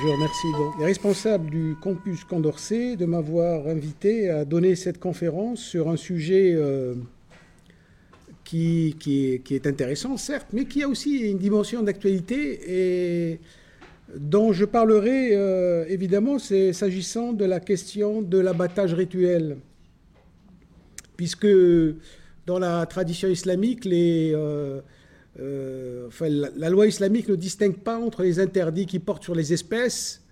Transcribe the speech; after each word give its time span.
Je 0.00 0.06
remercie 0.06 0.46
les 0.78 0.84
responsables 0.84 1.50
du 1.50 1.74
campus 1.82 2.22
Condorcet 2.24 2.94
de 2.94 3.04
m'avoir 3.04 3.66
invité 3.66 4.30
à 4.30 4.44
donner 4.44 4.76
cette 4.76 5.00
conférence 5.00 5.60
sur 5.60 5.88
un 5.88 5.96
sujet 5.96 6.52
euh, 6.54 6.94
qui, 8.44 8.94
est, 9.50 9.66
intéressant, 9.66 10.16
certes, 10.16 10.48
mais 10.52 10.66
qui 10.66 10.82
a 10.82 10.88
aussi 10.88 11.18
une 11.18 11.38
dimension 11.38 11.82
d'actualité 11.82 13.32
et 13.32 13.40
dont 14.16 14.52
je 14.52 14.64
parlerai 14.64 15.30
euh, 15.34 15.84
évidemment, 15.88 16.38
c'est 16.38 16.72
s'agissant 16.72 17.32
de 17.32 17.44
la 17.44 17.60
question 17.60 18.22
de 18.22 18.38
l'abattage 18.38 18.94
rituel. 18.94 19.58
Puisque 21.16 21.48
dans 22.46 22.58
la 22.58 22.86
tradition 22.86 23.28
islamique, 23.28 23.86
euh, 23.86 24.80
euh, 25.38 26.08
la, 26.56 26.70
loi 26.70 26.86
islamique 26.86 27.28
ne 27.28 27.34
distingue 27.34 27.76
pas 27.76 27.98
entre 27.98 28.22
les 28.22 28.40
interdits 28.40 28.86
qui 28.86 28.98
portent 28.98 29.24
sur 29.24 29.34
les 29.34 29.52
espèces, 29.52 30.24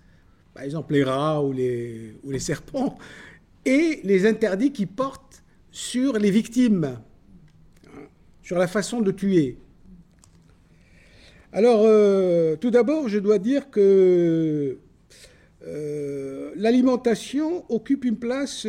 par 0.53 0.63
exemple 0.63 0.93
les 0.93 1.03
rats 1.03 1.43
ou 1.43 1.51
les, 1.53 2.39
serpents, 2.39 2.97
et 3.65 3.99
les 4.03 4.25
interdits 4.25 4.71
qui 4.71 4.85
portent 4.85 5.43
sur 5.71 6.13
les 6.13 6.31
victimes, 6.31 6.97
sur 8.41 8.57
la 8.57 8.67
façon 8.67 9.01
de 9.01 9.11
tuer. 9.11 9.57
Alors, 11.57 11.81
euh, 11.85 12.55
tout 12.55 12.69
d'abord, 12.69 13.09
je 13.09 13.17
dois 13.17 13.39
dire 13.39 13.71
que 13.71 14.77
euh, 15.65 16.51
l'alimentation 16.55 17.65
occupe 17.69 18.05
une 18.05 18.17
place 18.17 18.67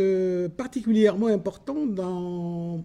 particulièrement 0.57 1.27
importante 1.27 1.95
dans 1.95 2.83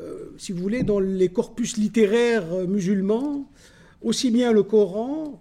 euh, 0.00 0.32
si 0.36 0.52
vous 0.52 0.60
voulez, 0.60 0.82
dans 0.82 0.98
les 1.00 1.28
corpus 1.28 1.76
littéraires 1.76 2.52
euh, 2.52 2.66
musulmans, 2.66 3.48
aussi 4.02 4.30
bien 4.30 4.52
le 4.52 4.62
Coran, 4.62 5.40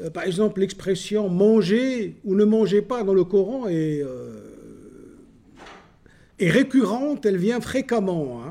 euh, 0.00 0.10
par 0.10 0.24
exemple 0.24 0.60
l'expression 0.60 1.28
manger 1.28 2.16
ou 2.24 2.34
ne 2.34 2.44
mangez 2.44 2.82
pas 2.82 3.02
dans 3.02 3.14
le 3.14 3.24
Coran 3.24 3.68
est, 3.68 4.02
récurrente, 6.40 7.24
elle 7.26 7.36
vient 7.36 7.60
fréquemment. 7.60 8.42
Hein. 8.44 8.50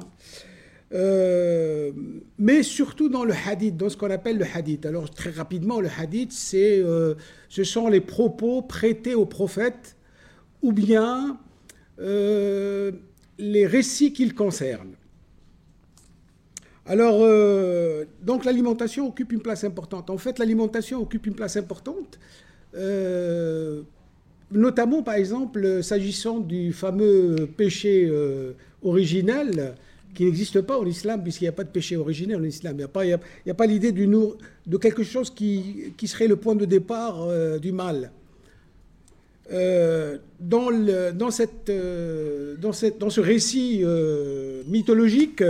Mais 0.91 2.63
surtout 2.63 3.09
dans 3.09 3.25
le 3.25 3.33
hadith, 3.33 3.75
dans 3.75 3.89
ce 3.89 3.97
qu'on 3.97 4.09
appelle 4.09 4.37
le 4.37 4.45
hadith. 4.53 4.85
Alors 4.85 5.09
très 5.09 5.31
rapidement, 5.31 5.81
le 5.81 5.89
hadith, 5.97 6.31
c'est, 6.31 6.83
ce 7.49 7.63
sont 7.63 7.87
les 7.87 8.01
propos 8.01 8.61
prêtés 8.61 9.15
au 9.15 9.25
prophète 9.25 9.95
ou 10.61 10.71
bien 10.71 11.37
les 11.99 13.67
récits 13.67 14.13
qu'il 14.13 14.33
concerne. 14.33 14.95
Alors, 16.87 17.19
euh, 17.21 18.05
donc 18.23 18.45
l'alimentation 18.45 19.07
occupe 19.07 19.33
une 19.33 19.41
place 19.41 19.63
importante. 19.63 20.09
En 20.09 20.17
fait, 20.17 20.39
l'alimentation 20.39 21.01
occupe 21.01 21.25
une 21.25 21.33
place 21.33 21.57
importante, 21.57 22.17
euh, 22.75 23.81
notamment 24.51 25.03
par 25.03 25.15
exemple 25.15 25.83
s'agissant 25.83 26.39
du 26.39 26.71
fameux 26.71 27.49
péché 27.57 28.07
euh, 28.09 28.53
originel 28.83 29.75
qui 30.13 30.25
n'existe 30.25 30.61
pas 30.61 30.77
en 30.77 30.85
islam, 30.85 31.21
puisqu'il 31.21 31.45
n'y 31.45 31.49
a 31.49 31.53
pas 31.53 31.63
de 31.63 31.69
péché 31.69 31.95
originel 31.95 32.37
en 32.37 32.43
islam. 32.43 32.73
Il 32.73 32.77
n'y 33.45 33.51
a 33.51 33.53
pas, 33.53 33.65
l'idée 33.65 33.91
de 33.91 34.77
quelque 34.77 35.03
chose 35.03 35.29
qui, 35.29 35.93
serait 36.05 36.27
le 36.27 36.35
point 36.35 36.55
de 36.55 36.65
départ 36.65 37.27
du 37.59 37.71
mal. 37.71 38.11
Dans, 39.49 40.71
dans, 41.13 41.31
cette, 41.31 41.71
dans, 42.59 42.71
ce 42.73 43.19
récit 43.19 43.83
mythologique, 44.67 45.43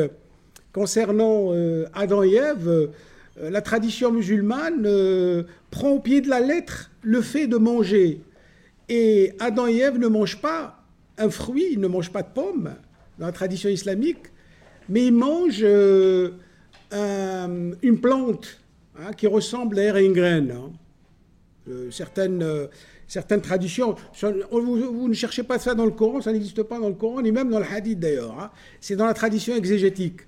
concernant 0.78 1.54
euh, 1.54 1.88
Adam 1.96 2.22
et 2.22 2.36
Ève, 2.36 2.68
euh, 2.68 3.50
la 3.50 3.62
tradition 3.62 4.12
musulmane 4.12 4.84
euh, 4.86 5.42
prend 5.72 5.90
au 5.90 6.00
pied 6.00 6.22
de 6.22 6.30
la 6.30 6.40
lettre 6.40 6.92
le 7.02 7.22
fait 7.22 7.48
de 7.48 7.58
manger. 7.58 8.22
Et 8.88 9.34
Adam 9.40 9.66
et 9.68 9.78
Ève 9.78 9.98
ne 9.98 10.08
mangent 10.08 10.40
pas 10.40 10.84
un 11.18 11.32
fruit, 11.32 11.66
ils 11.72 11.80
ne 11.80 11.88
mangent 11.88 12.12
pas 12.12 12.22
de 12.22 12.32
pommes 12.32 12.76
dans 13.18 13.26
la 13.26 13.32
tradition 13.32 13.70
islamique, 13.70 14.28
mais 14.90 15.08
ils 15.08 15.14
mangent 15.14 15.66
une 16.92 18.00
plante 18.02 18.60
hein, 19.00 19.12
qui 19.16 19.28
ressemble 19.28 19.80
à 19.80 20.02
une 20.02 20.14
graine. 20.14 20.52
Hein. 20.52 20.72
certaines, 21.92 22.70
certaines 23.08 23.42
traditions, 23.42 23.96
vous, 24.52 25.08
ne 25.08 25.14
cherchez 25.14 25.44
pas 25.44 25.60
ça 25.60 25.74
dans 25.74 25.86
le 25.86 25.92
Coran, 25.92 26.22
ça 26.22 26.32
n'existe 26.32 26.64
pas 26.64 26.80
dans 26.80 26.90
le 26.90 26.96
Coran, 26.96 27.22
ni 27.22 27.32
même 27.32 27.50
dans 27.50 27.60
le 27.60 27.66
hadith 27.66 28.00
d'ailleurs. 28.00 28.38
Hein. 28.40 28.52
C'est 28.82 28.96
dans 28.96 29.06
la 29.06 29.14
tradition 29.14 29.56
exégétique. 29.56 30.22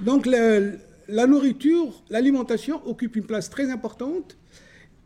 Donc 0.00 0.26
la, 0.26 1.26
nourriture, 1.26 2.02
l'alimentation 2.10 2.80
occupe 2.86 3.16
une 3.16 3.24
place 3.24 3.50
très 3.50 3.70
importante 3.70 4.36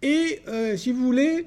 et, 0.02 0.40
euh, 0.48 0.76
si 0.76 0.90
vous 0.92 1.04
voulez, 1.04 1.46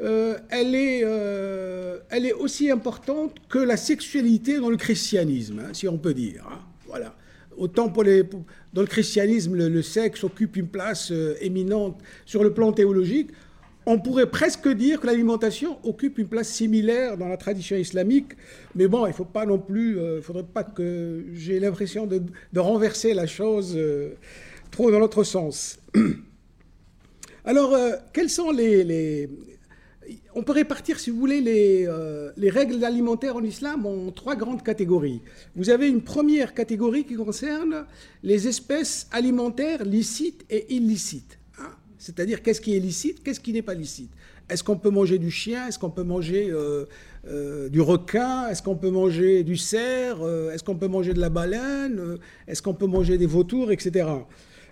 euh, 0.00 0.38
elle, 0.50 0.74
est, 0.74 1.02
euh, 1.04 1.98
elle 2.10 2.26
est 2.26 2.32
aussi 2.32 2.70
importante 2.70 3.36
que 3.48 3.58
la 3.58 3.76
sexualité 3.76 4.58
dans 4.58 4.70
le 4.70 4.76
christianisme, 4.76 5.60
hein, 5.60 5.70
si 5.72 5.88
on 5.88 5.98
peut 5.98 6.14
dire. 6.14 6.46
Hein. 6.50 6.60
voilà. 6.86 7.14
Autant 7.56 7.88
dans 7.88 8.82
le 8.82 8.86
christianisme, 8.86 9.56
le 9.56 9.82
sexe 9.82 10.22
occupe 10.24 10.56
une 10.56 10.68
place 10.68 11.10
éminente 11.40 11.98
sur 12.26 12.44
le 12.44 12.52
plan 12.52 12.70
théologique, 12.70 13.30
on 13.88 14.00
pourrait 14.00 14.28
presque 14.28 14.68
dire 14.68 15.00
que 15.00 15.06
l'alimentation 15.06 15.78
occupe 15.84 16.18
une 16.18 16.26
place 16.26 16.48
similaire 16.48 17.16
dans 17.16 17.28
la 17.28 17.36
tradition 17.36 17.76
islamique, 17.76 18.32
mais 18.74 18.88
bon, 18.88 19.06
il 19.06 19.10
ne 19.10 19.14
faut 19.14 19.24
pas 19.24 19.46
non 19.46 19.60
plus, 19.60 19.96
euh, 19.98 20.20
faudrait 20.20 20.42
pas 20.42 20.64
que 20.64 21.24
j'ai 21.32 21.60
l'impression 21.60 22.06
de, 22.06 22.20
renverser 22.58 23.14
la 23.14 23.28
chose 23.28 23.74
euh, 23.76 24.14
trop 24.72 24.90
dans 24.90 24.98
l'autre 24.98 25.22
sens. 25.22 25.78
Alors, 27.44 27.74
euh, 27.74 27.92
quels 28.12 28.28
sont 28.28 28.50
les, 28.50 29.28
On 30.34 30.42
peut 30.42 30.52
répartir, 30.52 30.98
si 30.98 31.10
vous 31.10 31.18
voulez, 31.18 31.40
les, 31.40 31.88
les 32.36 32.50
règles 32.50 32.84
alimentaires 32.84 33.36
en 33.36 33.42
islam 33.42 33.86
en 33.86 34.10
trois 34.12 34.36
grandes 34.36 34.62
catégories. 34.62 35.20
Vous 35.54 35.70
avez 35.70 35.88
une 35.88 36.02
première 36.02 36.54
catégorie 36.54 37.04
qui 37.04 37.14
concerne 37.14 37.86
les 38.22 38.46
espèces 38.46 39.08
alimentaires 39.10 39.84
licites 39.84 40.44
et 40.50 40.74
illicites. 40.74 41.38
C'est-à-dire 41.98 42.42
qu'est-ce 42.42 42.60
qui 42.60 42.76
est 42.76 42.80
licite, 42.80 43.22
qu'est-ce 43.22 43.40
qui 43.40 43.52
n'est 43.52 43.62
pas 43.62 43.74
licite? 43.74 44.10
Est-ce 44.48 44.62
qu'on 44.62 44.76
peut 44.76 44.90
manger 44.90 45.18
du 45.18 45.30
chien? 45.30 45.66
Est-ce 45.66 45.78
qu'on 45.78 45.90
peut 45.90 46.04
manger 46.04 46.50
euh, 46.50 46.84
euh, 47.26 47.68
du 47.68 47.80
requin? 47.80 48.48
Est-ce 48.48 48.62
qu'on 48.62 48.76
peut 48.76 48.90
manger 48.90 49.42
du 49.42 49.56
cerf? 49.56 50.18
Euh, 50.22 50.52
Est-ce 50.52 50.62
qu'on 50.62 50.76
peut 50.76 50.86
manger 50.86 51.14
de 51.14 51.20
la 51.20 51.30
baleine? 51.30 52.18
Est-ce 52.46 52.62
qu'on 52.62 52.74
peut 52.74 52.86
manger 52.86 53.18
des 53.18 53.26
vautours, 53.26 53.72
etc. 53.72 54.06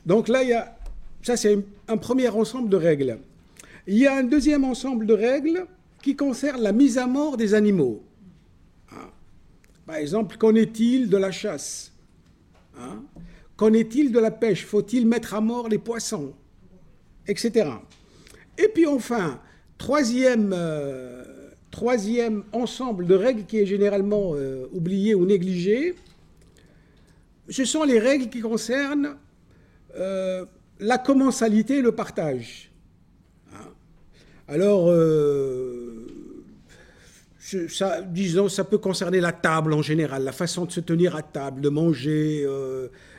Donc 0.06 0.28
là, 0.28 0.44
il 0.44 0.50
y 0.50 0.52
a, 0.52 0.76
ça 1.22 1.36
c'est 1.36 1.58
un 1.88 1.96
premier 1.96 2.28
ensemble 2.28 2.68
de 2.68 2.76
règles. 2.76 3.18
Il 3.86 3.98
y 3.98 4.06
a 4.06 4.16
un 4.16 4.24
deuxième 4.24 4.64
ensemble 4.64 5.06
de 5.06 5.14
règles 5.14 5.66
qui 6.02 6.16
concerne 6.16 6.62
la 6.62 6.72
mise 6.72 6.98
à 6.98 7.06
mort 7.06 7.36
des 7.36 7.54
animaux. 7.54 8.02
Hein? 8.92 9.10
Par 9.86 9.96
exemple, 9.96 10.36
qu'en 10.36 10.54
est-il 10.54 11.10
de 11.10 11.16
la 11.16 11.30
chasse? 11.30 11.92
Hein? 12.78 13.02
Qu'en 13.56 13.72
est-il 13.72 14.10
de 14.10 14.18
la 14.18 14.30
pêche? 14.30 14.64
Faut-il 14.64 15.06
mettre 15.06 15.34
à 15.34 15.40
mort 15.40 15.68
les 15.68 15.78
poissons? 15.78 16.32
Etc. 17.26 17.70
Et 18.58 18.68
puis 18.68 18.86
enfin, 18.86 19.40
troisième, 19.78 20.52
euh, 20.54 21.50
troisième 21.70 22.44
ensemble 22.52 23.06
de 23.06 23.14
règles 23.14 23.44
qui 23.44 23.58
est 23.58 23.66
généralement 23.66 24.32
euh, 24.34 24.66
oublié 24.72 25.14
ou 25.14 25.26
négligé, 25.26 25.94
ce 27.48 27.64
sont 27.64 27.84
les 27.84 27.98
règles 27.98 28.30
qui 28.30 28.40
concernent 28.40 29.16
euh, 29.96 30.46
la 30.80 30.98
commensalité 30.98 31.78
et 31.78 31.82
le 31.82 31.92
partage. 31.92 32.70
Alors, 34.48 34.92
ça, 37.68 38.02
disons, 38.02 38.48
ça 38.48 38.64
peut 38.64 38.78
concerner 38.78 39.20
la 39.20 39.32
table 39.32 39.72
en 39.72 39.82
général, 39.82 40.24
la 40.24 40.32
façon 40.32 40.64
de 40.64 40.72
se 40.72 40.80
tenir 40.80 41.16
à 41.16 41.22
table, 41.22 41.60
de 41.60 41.68
manger 41.68 42.44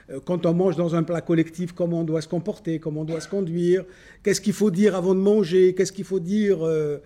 euh, 0.09 0.19
quand 0.23 0.45
on 0.45 0.53
mange 0.53 0.75
dans 0.75 0.95
un 0.95 1.03
plat 1.03 1.21
collectif, 1.21 1.71
comment 1.73 2.01
on 2.01 2.03
doit 2.03 2.21
se 2.21 2.27
comporter, 2.27 2.79
comment 2.79 3.01
on 3.01 3.05
doit 3.05 3.21
se 3.21 3.27
conduire, 3.27 3.83
qu'est-ce 4.23 4.41
qu'il 4.41 4.53
faut 4.53 4.71
dire 4.71 4.95
avant 4.95 5.15
de 5.15 5.19
manger, 5.19 5.73
qu'est-ce 5.73 5.91
qu'il 5.91 6.05
faut 6.05 6.19
dire 6.19 6.65
euh, 6.65 6.97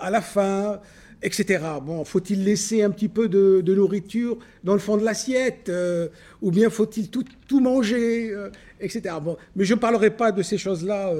à 0.00 0.10
la 0.10 0.20
fin, 0.20 0.80
etc. 1.22 1.64
Bon, 1.82 2.04
faut-il 2.04 2.44
laisser 2.44 2.82
un 2.82 2.90
petit 2.90 3.08
peu 3.08 3.28
de, 3.28 3.62
nourriture 3.74 4.38
dans 4.64 4.74
le 4.74 4.78
fond 4.78 4.96
de 4.96 5.04
l'assiette, 5.04 5.68
euh, 5.68 6.08
ou 6.42 6.50
bien 6.50 6.70
faut-il 6.70 7.08
tout, 7.10 7.60
manger, 7.60 8.34
etc. 8.80 9.16
Mais 9.56 9.64
je 9.64 9.74
ne 9.74 9.78
parlerai 9.78 10.10
pas 10.10 10.30
de 10.30 10.42
ces 10.42 10.58
choses-là 10.58 11.12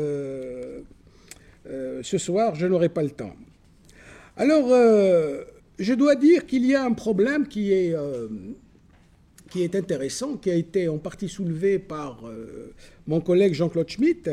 ce 1.67 2.19
soir, 2.19 2.55
je 2.55 2.67
n'aurai 2.67 2.89
pas 2.89 3.03
le 3.03 3.11
temps. 3.11 3.35
Alors, 4.37 4.69
je 5.79 5.95
dois 5.95 6.15
dire 6.15 6.47
qu'il 6.47 6.65
y 6.65 6.75
a 6.75 6.85
un 6.85 6.93
problème 6.93 7.47
qui 7.47 7.73
est 7.73 7.95
est 9.59 9.75
intéressant, 9.75 10.37
qui 10.37 10.51
a 10.51 10.55
été 10.55 10.89
en 10.89 10.99
partie 10.99 11.29
soulevé 11.29 11.79
par 11.79 12.27
euh, 12.27 12.73
mon 13.07 13.21
collègue 13.21 13.55
Jean-Claude 13.55 13.89
Schmitt, 13.89 14.31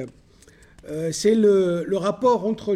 euh, 0.89 1.11
c'est 1.11 1.35
le, 1.35 1.85
rapport 1.93 2.45
entre 2.45 2.75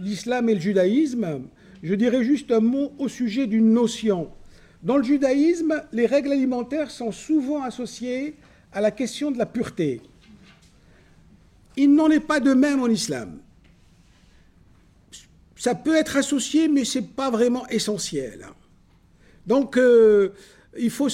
l'islam 0.00 0.48
et 0.48 0.54
le 0.54 0.60
judaïsme. 0.60 1.42
Je 1.82 1.94
dirais 1.94 2.24
juste 2.24 2.50
un 2.50 2.60
mot 2.60 2.92
au 2.98 3.08
sujet 3.08 3.46
d'une 3.46 3.72
notion. 3.72 4.30
Dans 4.82 4.96
le 4.96 5.04
judaïsme, 5.04 5.82
les 5.92 6.06
règles 6.06 6.32
alimentaires 6.32 6.90
sont 6.90 7.12
souvent 7.12 7.62
associées 7.62 8.34
à 8.72 8.80
la 8.80 8.90
question 8.90 9.30
de 9.30 9.38
la 9.38 9.46
pureté. 9.46 10.00
Il 11.76 11.94
n'en 11.94 12.10
est 12.10 12.20
pas 12.20 12.40
de 12.40 12.54
même 12.54 12.82
en 12.82 12.88
islam. 12.88 13.38
Ça 15.56 15.74
peut 15.74 15.96
être 15.96 16.16
associé, 16.16 16.68
mais 16.68 16.84
ce 16.84 16.98
n'est 16.98 17.06
pas 17.06 17.30
vraiment 17.30 17.66
essentiel. 17.68 18.46
Donc, 19.46 19.76
euh, 19.76 20.32
il, 20.76 20.90
faut 20.90 21.08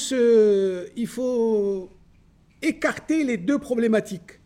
écarter 2.62 3.24
les 3.24 3.36
deux 3.36 3.58
problématiques 3.58 4.40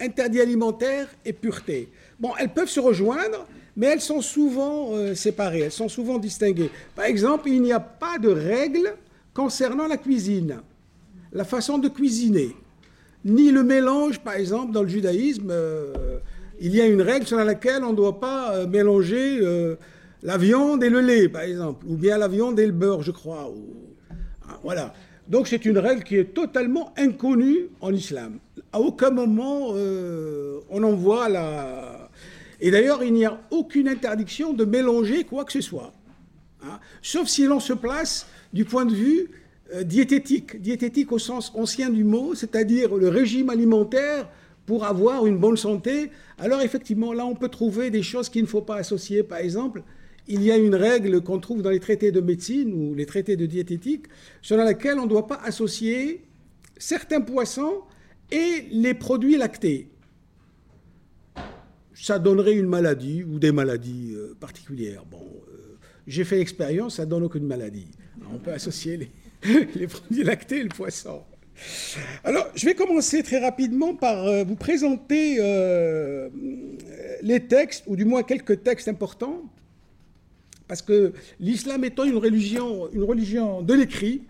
interdit 0.00 0.40
alimentaire 0.40 1.08
et 1.24 1.32
pureté. 1.32 1.90
Bon, 2.18 2.32
elles 2.38 2.52
peuvent 2.52 2.68
se 2.68 2.80
rejoindre, 2.80 3.46
mais 3.76 3.86
elles 3.86 4.00
sont 4.00 4.20
souvent 4.20 4.92
euh, 4.92 5.14
séparées, 5.14 5.60
elles 5.60 5.72
sont 5.72 5.88
souvent 5.88 6.18
distinguées. 6.18 6.70
Par 6.94 7.04
exemple, 7.04 7.48
il 7.48 7.62
n'y 7.62 7.72
a 7.72 7.80
pas 7.80 8.18
de 8.18 8.28
règle 8.28 8.94
concernant 9.34 9.86
la 9.86 9.96
cuisine, 9.96 10.60
la 11.32 11.44
façon 11.44 11.78
de 11.78 11.88
cuisiner, 11.88 12.54
ni 13.26 13.50
le 13.50 13.62
mélange, 13.62 14.20
par 14.20 14.34
exemple, 14.34 14.72
dans 14.72 14.82
le 14.82 14.88
judaïsme. 14.88 15.50
Euh, 15.50 16.18
il 16.58 16.74
y 16.74 16.80
a 16.80 16.86
une 16.86 17.02
règle 17.02 17.26
selon 17.26 17.44
laquelle 17.44 17.84
on 17.84 17.90
ne 17.90 17.96
doit 17.96 18.18
pas 18.18 18.54
euh, 18.54 18.66
mélanger 18.66 19.40
la 20.22 20.38
viande 20.38 20.82
et 20.82 20.88
le 20.88 21.00
lait, 21.00 21.28
par 21.28 21.42
exemple, 21.42 21.84
ou 21.86 21.96
bien 21.96 22.16
la 22.16 22.28
viande 22.28 22.58
et 22.58 22.66
le 22.66 22.72
beurre, 22.72 23.02
je 23.02 23.10
crois. 23.10 23.52
Ah, 24.48 24.58
voilà. 24.62 24.94
Donc 25.28 25.48
c'est 25.48 25.64
une 25.64 25.78
règle 25.78 26.04
qui 26.04 26.16
est 26.16 26.34
totalement 26.34 26.94
inconnue 26.96 27.68
en 27.80 27.92
islam. 27.92 28.38
À 28.72 28.80
aucun 28.80 29.10
moment 29.10 29.70
euh, 29.74 30.60
on 30.70 30.82
en 30.82 30.92
voit 30.92 31.28
la... 31.28 32.10
Et 32.60 32.70
d'ailleurs, 32.70 33.02
il 33.02 33.12
n'y 33.12 33.26
a 33.26 33.40
aucune 33.50 33.88
interdiction 33.88 34.52
de 34.52 34.64
mélanger 34.64 35.24
quoi 35.24 35.44
que 35.44 35.52
ce 35.52 35.60
soit. 35.60 35.92
Hein. 36.62 36.78
Sauf 37.02 37.28
si 37.28 37.44
l'on 37.44 37.60
se 37.60 37.72
place 37.72 38.26
du 38.52 38.64
point 38.64 38.86
de 38.86 38.94
vue 38.94 39.30
euh, 39.74 39.82
diététique. 39.82 40.60
Diététique 40.60 41.12
au 41.12 41.18
sens 41.18 41.52
ancien 41.54 41.90
du 41.90 42.04
mot, 42.04 42.34
c'est-à-dire 42.34 42.94
le 42.94 43.08
régime 43.08 43.50
alimentaire 43.50 44.28
pour 44.64 44.84
avoir 44.84 45.26
une 45.26 45.38
bonne 45.38 45.56
santé. 45.56 46.10
Alors 46.38 46.60
effectivement, 46.60 47.12
là, 47.12 47.24
on 47.26 47.34
peut 47.34 47.48
trouver 47.48 47.90
des 47.90 48.02
choses 48.02 48.28
qu'il 48.28 48.42
ne 48.42 48.48
faut 48.48 48.62
pas 48.62 48.76
associer. 48.76 49.22
Par 49.22 49.38
exemple, 49.38 49.82
il 50.28 50.42
y 50.42 50.50
a 50.50 50.56
une 50.56 50.74
règle 50.74 51.20
qu'on 51.20 51.38
trouve 51.38 51.62
dans 51.62 51.70
les 51.70 51.80
traités 51.80 52.12
de 52.12 52.20
médecine 52.20 52.72
ou 52.74 52.94
les 52.94 53.06
traités 53.06 53.36
de 53.36 53.46
diététique, 53.46 54.06
selon 54.42 54.64
laquelle 54.64 54.98
on 54.98 55.04
ne 55.04 55.08
doit 55.08 55.26
pas 55.26 55.40
associer 55.44 56.22
certains 56.76 57.20
poissons 57.20 57.82
et 58.30 58.66
les 58.70 58.94
produits 58.94 59.36
lactés. 59.36 59.88
Ça 61.94 62.18
donnerait 62.18 62.54
une 62.54 62.66
maladie 62.66 63.24
ou 63.24 63.38
des 63.38 63.52
maladies 63.52 64.12
euh, 64.14 64.36
particulières. 64.38 65.04
Bon, 65.10 65.24
euh, 65.48 65.76
j'ai 66.06 66.24
fait 66.24 66.36
l'expérience, 66.36 66.96
ça 66.96 67.06
donne 67.06 67.22
aucune 67.22 67.46
maladie. 67.46 67.88
On 68.32 68.38
peut 68.38 68.52
associer 68.52 68.96
les, 68.96 69.10
produits 69.40 70.24
lactés 70.24 70.58
et 70.58 70.62
le 70.62 70.68
poisson. 70.68 71.22
Alors, 72.24 72.46
je 72.54 72.66
vais 72.66 72.74
commencer 72.74 73.22
très 73.22 73.38
rapidement 73.38 73.94
par 73.94 74.24
euh, 74.24 74.44
vous 74.44 74.56
présenter 74.56 75.38
les 77.22 77.40
textes, 77.46 77.84
ou 77.86 77.96
du 77.96 78.04
moins 78.04 78.22
quelques 78.22 78.62
textes 78.62 78.88
importants, 78.88 79.42
parce 80.68 80.82
que 80.82 81.12
l'islam 81.40 81.84
étant 81.84 82.04
une 82.04 82.16
religion, 82.16 82.90
une 82.92 83.04
religion 83.04 83.62
de 83.62 83.74
l'écrit, 83.74 84.22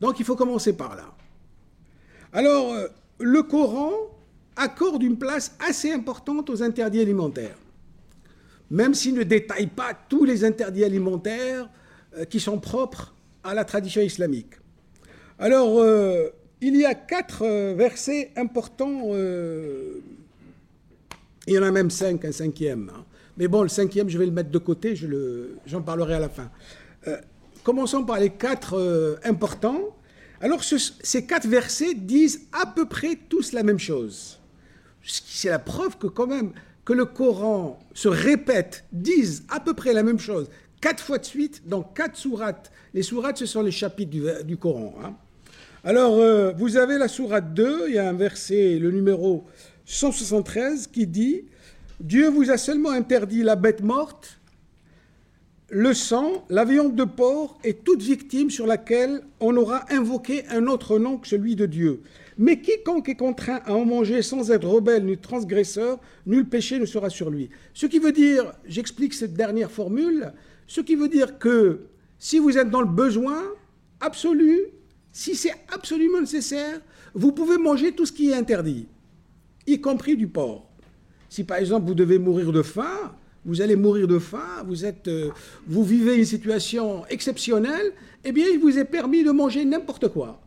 donc 0.00 0.18
il 0.18 0.24
faut 0.24 0.36
commencer 0.36 0.72
par 0.72 0.96
là. 0.96 1.14
Alors, 2.32 2.72
euh, 2.72 2.88
le 3.18 3.42
Coran 3.42 3.92
accorde 4.56 5.02
une 5.02 5.18
place 5.18 5.54
assez 5.66 5.92
importante 5.92 6.48
aux 6.50 6.62
interdits 6.62 7.00
alimentaires, 7.00 7.58
même 8.70 8.94
s'il 8.94 9.14
ne 9.14 9.22
détaille 9.22 9.66
pas 9.66 9.94
tous 10.08 10.24
les 10.24 10.44
interdits 10.44 10.84
alimentaires 10.84 11.68
euh, 12.16 12.24
qui 12.24 12.40
sont 12.40 12.58
propres 12.58 13.14
à 13.44 13.54
la 13.54 13.64
tradition 13.64 14.02
islamique. 14.02 14.54
Alors, 15.38 15.78
euh, 15.80 16.28
il 16.60 16.76
y 16.76 16.84
a 16.84 16.94
quatre 16.94 17.46
versets 17.74 18.32
importants, 18.36 19.14
il 21.46 21.54
y 21.54 21.58
en 21.58 21.62
a 21.62 21.70
même 21.70 21.90
cinq, 21.90 22.24
un 22.24 22.32
cinquième. 22.32 22.90
Hein. 22.94 23.04
Mais 23.36 23.48
bon, 23.48 23.62
le 23.62 23.68
cinquième, 23.68 24.08
je 24.08 24.18
vais 24.18 24.26
le 24.26 24.32
mettre 24.32 24.50
de 24.50 24.58
côté, 24.58 24.94
j'en 25.66 25.82
parlerai 25.82 26.14
à 26.14 26.20
la 26.20 26.28
fin. 26.28 26.50
Euh, 27.08 27.16
commençons 27.64 28.04
par 28.04 28.20
les 28.20 28.30
quatre 28.30 28.74
euh, 28.74 29.16
importants. 29.24 29.96
Alors, 30.42 30.62
ces 30.62 31.26
quatre 31.26 31.46
versets 31.46 31.94
disent 31.94 32.42
à 32.52 32.66
peu 32.66 32.86
près 32.86 33.18
tous 33.28 33.52
la 33.52 33.62
même 33.62 33.78
chose. 33.78 34.38
C'est 35.02 35.48
la 35.48 35.58
preuve 35.58 35.96
que 35.96 36.06
quand 36.06 36.26
même, 36.26 36.52
que 36.84 36.92
le 36.92 37.06
Coran 37.06 37.78
se 37.94 38.08
répète, 38.08 38.84
disent 38.92 39.44
à 39.48 39.60
peu 39.60 39.74
près 39.74 39.92
la 39.92 40.02
même 40.02 40.18
chose, 40.18 40.50
quatre 40.80 41.02
fois 41.02 41.18
de 41.18 41.24
suite, 41.24 41.62
dans 41.66 41.82
quatre 41.82 42.16
sourates. 42.16 42.70
Les 42.94 43.02
sourates, 43.02 43.38
ce 43.38 43.46
sont 43.46 43.62
les 43.62 43.70
chapitres 43.70 44.42
du, 44.44 44.56
Coran. 44.56 44.94
Hein. 45.04 45.14
Alors, 45.84 46.16
euh, 46.18 46.52
vous 46.52 46.76
avez 46.76 46.98
la 46.98 47.08
sourate 47.08 47.54
2, 47.54 47.88
il 47.88 47.94
y 47.94 47.98
a 47.98 48.08
un 48.08 48.14
verset, 48.14 48.78
le 48.78 48.90
numéro 48.90 49.44
173, 49.84 50.86
qui 50.86 51.06
dit 51.06 51.44
Dieu 52.00 52.28
vous 52.28 52.50
a 52.50 52.56
seulement 52.56 52.90
interdit 52.90 53.42
la 53.42 53.56
bête 53.56 53.82
morte, 53.82 54.40
le 55.68 55.94
sang, 55.94 56.44
la 56.48 56.64
viande 56.64 56.96
de 56.96 57.04
porc 57.04 57.58
et 57.62 57.74
toute 57.74 58.02
victime 58.02 58.50
sur 58.50 58.66
laquelle 58.66 59.22
on 59.38 59.56
aura 59.56 59.84
invoqué 59.92 60.44
un 60.48 60.66
autre 60.66 60.98
nom 60.98 61.18
que 61.18 61.28
celui 61.28 61.54
de 61.54 61.66
Dieu. 61.66 62.02
Mais 62.38 62.60
quiconque 62.60 63.08
est 63.08 63.16
contraint 63.16 63.60
à 63.66 63.74
en 63.74 63.84
manger 63.84 64.22
sans 64.22 64.50
être 64.50 64.66
rebelle 64.66 65.04
ni 65.04 65.16
transgresseur, 65.16 66.00
nul 66.26 66.48
péché 66.48 66.78
ne 66.78 66.86
sera 66.86 67.10
sur 67.10 67.30
lui. 67.30 67.50
Ce 67.74 67.86
qui 67.86 67.98
veut 67.98 68.12
dire, 68.12 68.52
j'explique 68.66 69.14
cette 69.14 69.34
dernière 69.34 69.70
formule, 69.70 70.32
ce 70.70 70.80
qui 70.80 70.94
veut 70.94 71.08
dire 71.08 71.36
que 71.36 71.80
si 72.16 72.38
vous 72.38 72.56
êtes 72.56 72.70
dans 72.70 72.80
le 72.80 72.86
besoin 72.86 73.42
absolu, 73.98 74.68
si 75.10 75.34
c'est 75.34 75.52
absolument 75.68 76.20
nécessaire, 76.20 76.80
vous 77.12 77.32
pouvez 77.32 77.58
manger 77.58 77.90
tout 77.90 78.06
ce 78.06 78.12
qui 78.12 78.30
est 78.30 78.34
interdit, 78.34 78.86
y 79.66 79.80
compris 79.80 80.16
du 80.16 80.28
porc. 80.28 80.70
Si 81.28 81.42
par 81.42 81.56
exemple 81.56 81.88
vous 81.88 81.94
devez 81.94 82.20
mourir 82.20 82.52
de 82.52 82.62
faim, 82.62 83.12
vous 83.44 83.60
allez 83.60 83.74
mourir 83.74 84.06
de 84.06 84.20
faim, 84.20 84.62
vous, 84.64 84.84
êtes, 84.84 85.08
euh, 85.08 85.30
vous 85.66 85.82
vivez 85.82 86.16
une 86.16 86.24
situation 86.24 87.04
exceptionnelle, 87.08 87.92
eh 88.22 88.30
bien 88.30 88.46
il 88.46 88.60
vous 88.60 88.78
est 88.78 88.84
permis 88.84 89.24
de 89.24 89.32
manger 89.32 89.64
n'importe 89.64 90.06
quoi, 90.06 90.40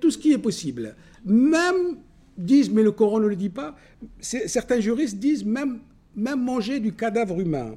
tout 0.00 0.10
ce 0.10 0.16
qui 0.16 0.32
est 0.32 0.38
possible. 0.38 0.96
Même, 1.26 1.98
disent, 2.38 2.70
mais 2.70 2.82
le 2.82 2.92
Coran 2.92 3.20
ne 3.20 3.26
le 3.26 3.36
dit 3.36 3.50
pas, 3.50 3.76
certains 4.18 4.80
juristes 4.80 5.18
disent 5.18 5.44
même, 5.44 5.80
même 6.16 6.42
manger 6.42 6.80
du 6.80 6.94
cadavre 6.94 7.38
humain. 7.38 7.76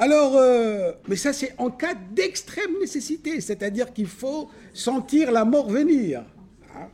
Alors, 0.00 0.34
euh, 0.34 0.92
mais 1.08 1.16
ça 1.16 1.34
c'est 1.34 1.52
en 1.58 1.70
cas 1.70 1.94
d'extrême 1.94 2.78
nécessité, 2.80 3.42
c'est-à-dire 3.42 3.92
qu'il 3.92 4.06
faut 4.06 4.48
sentir 4.72 5.30
la 5.30 5.44
mort 5.44 5.68
venir. 5.68 6.24
Hein. 6.74 6.88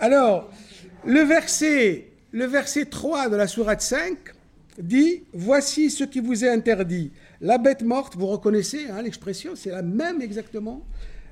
Alors, 0.00 0.50
le 1.06 1.20
verset 1.20 2.08
le 2.32 2.46
verset 2.46 2.86
3 2.86 3.28
de 3.28 3.36
la 3.36 3.46
sourate 3.46 3.80
5 3.80 4.18
dit 4.76 5.22
Voici 5.32 5.88
ce 5.88 6.02
qui 6.02 6.18
vous 6.18 6.44
est 6.44 6.48
interdit. 6.48 7.12
La 7.40 7.58
bête 7.58 7.82
morte, 7.82 8.16
vous 8.16 8.26
reconnaissez 8.26 8.88
hein, 8.90 9.02
l'expression, 9.02 9.54
c'est 9.54 9.70
la 9.70 9.82
même 9.82 10.20
exactement. 10.20 10.84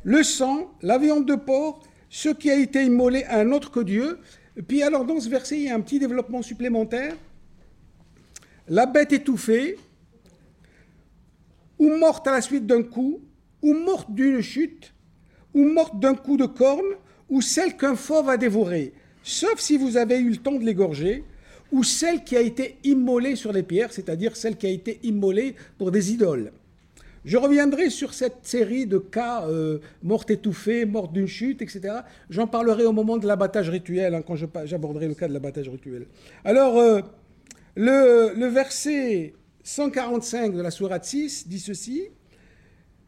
Le 0.04 0.23
sang, 0.23 0.73
la 0.81 0.99
viande 0.99 1.26
de 1.26 1.35
porc, 1.35 1.83
ce 2.09 2.28
qui 2.28 2.52
a 2.52 2.54
été 2.54 2.85
immolé 2.85 3.25
à 3.25 3.40
un 3.40 3.50
autre 3.50 3.73
que 3.73 3.81
Dieu. 3.81 4.21
Puis 4.69 4.85
alors 4.85 5.04
dans 5.04 5.19
ce 5.19 5.28
verset, 5.28 5.57
il 5.57 5.64
y 5.64 5.71
a 5.71 5.75
un 5.75 5.81
petit 5.81 5.99
développement 5.99 6.40
supplémentaire. 6.40 7.16
La 8.69 8.87
bête 8.87 9.12
étouffée, 9.12 9.76
ou 11.83 11.89
morte 11.99 12.27
à 12.29 12.33
la 12.33 12.41
suite 12.41 12.67
d'un 12.67 12.83
coup, 12.83 13.21
ou 13.61 13.75
morte 13.75 14.12
d'une 14.12 14.41
chute, 14.41 14.95
ou 15.55 15.65
morte 15.65 15.99
d'un 15.99 16.15
coup 16.15 16.37
de 16.37 16.47
corne, 16.47 16.93
ou 17.29 17.41
celle 17.41 17.77
qu'un 17.77 17.97
fauve 17.97 18.29
a 18.29 18.37
dévorée 18.37 18.93
sauf 19.23 19.59
si 19.59 19.77
vous 19.77 19.97
avez 19.97 20.19
eu 20.19 20.31
le 20.31 20.37
temps 20.37 20.59
de 20.59 20.65
l'égorger, 20.65 21.25
ou 21.71 21.85
celle 21.85 22.23
qui 22.23 22.37
a 22.37 22.41
été 22.41 22.77
immolée 22.85 23.37
sur 23.37 23.53
les 23.53 23.62
pierres, 23.62 23.93
c'est-à-dire 23.93 24.37
celle 24.37 24.57
qui 24.57 24.67
a 24.67 24.71
été 24.71 25.01
immolée 25.03 25.55
pour 25.79 25.91
des 25.91 26.12
idoles. 26.12 26.53
Je 27.25 27.37
reviendrai 27.37 27.89
sur 27.89 28.15
cette 28.15 28.39
série 28.43 28.85
de 28.85 28.99
cas 28.99 29.47
euh, 29.47 29.79
morte 30.03 30.31
étouffée, 30.31 30.85
morte 30.85 31.12
d'une 31.12 31.29
chute, 31.29 31.62
etc. 31.62 32.01
J'en 32.29 32.49
parlerai 32.49 32.85
au 32.85 32.93
moment 32.93 33.17
de 33.17 33.27
l'abattage 33.29 33.71
rituel, 33.71 34.15
hein, 34.15 34.23
quand 34.27 34.35
j'aborderai 34.65 35.07
le 35.07 35.15
cas 35.15 35.29
de 35.29 35.33
l'abattage 35.33 35.69
rituel. 35.69 36.07
Alors, 36.45 36.77
euh, 36.79 37.01
le, 37.77 38.33
le, 38.37 38.47
verset 38.49 39.35
145 39.64 40.54
de 40.54 40.61
la 40.61 40.71
Sourate 40.71 41.04
6 41.04 41.49
dit 41.49 41.61
ceci 41.61 42.09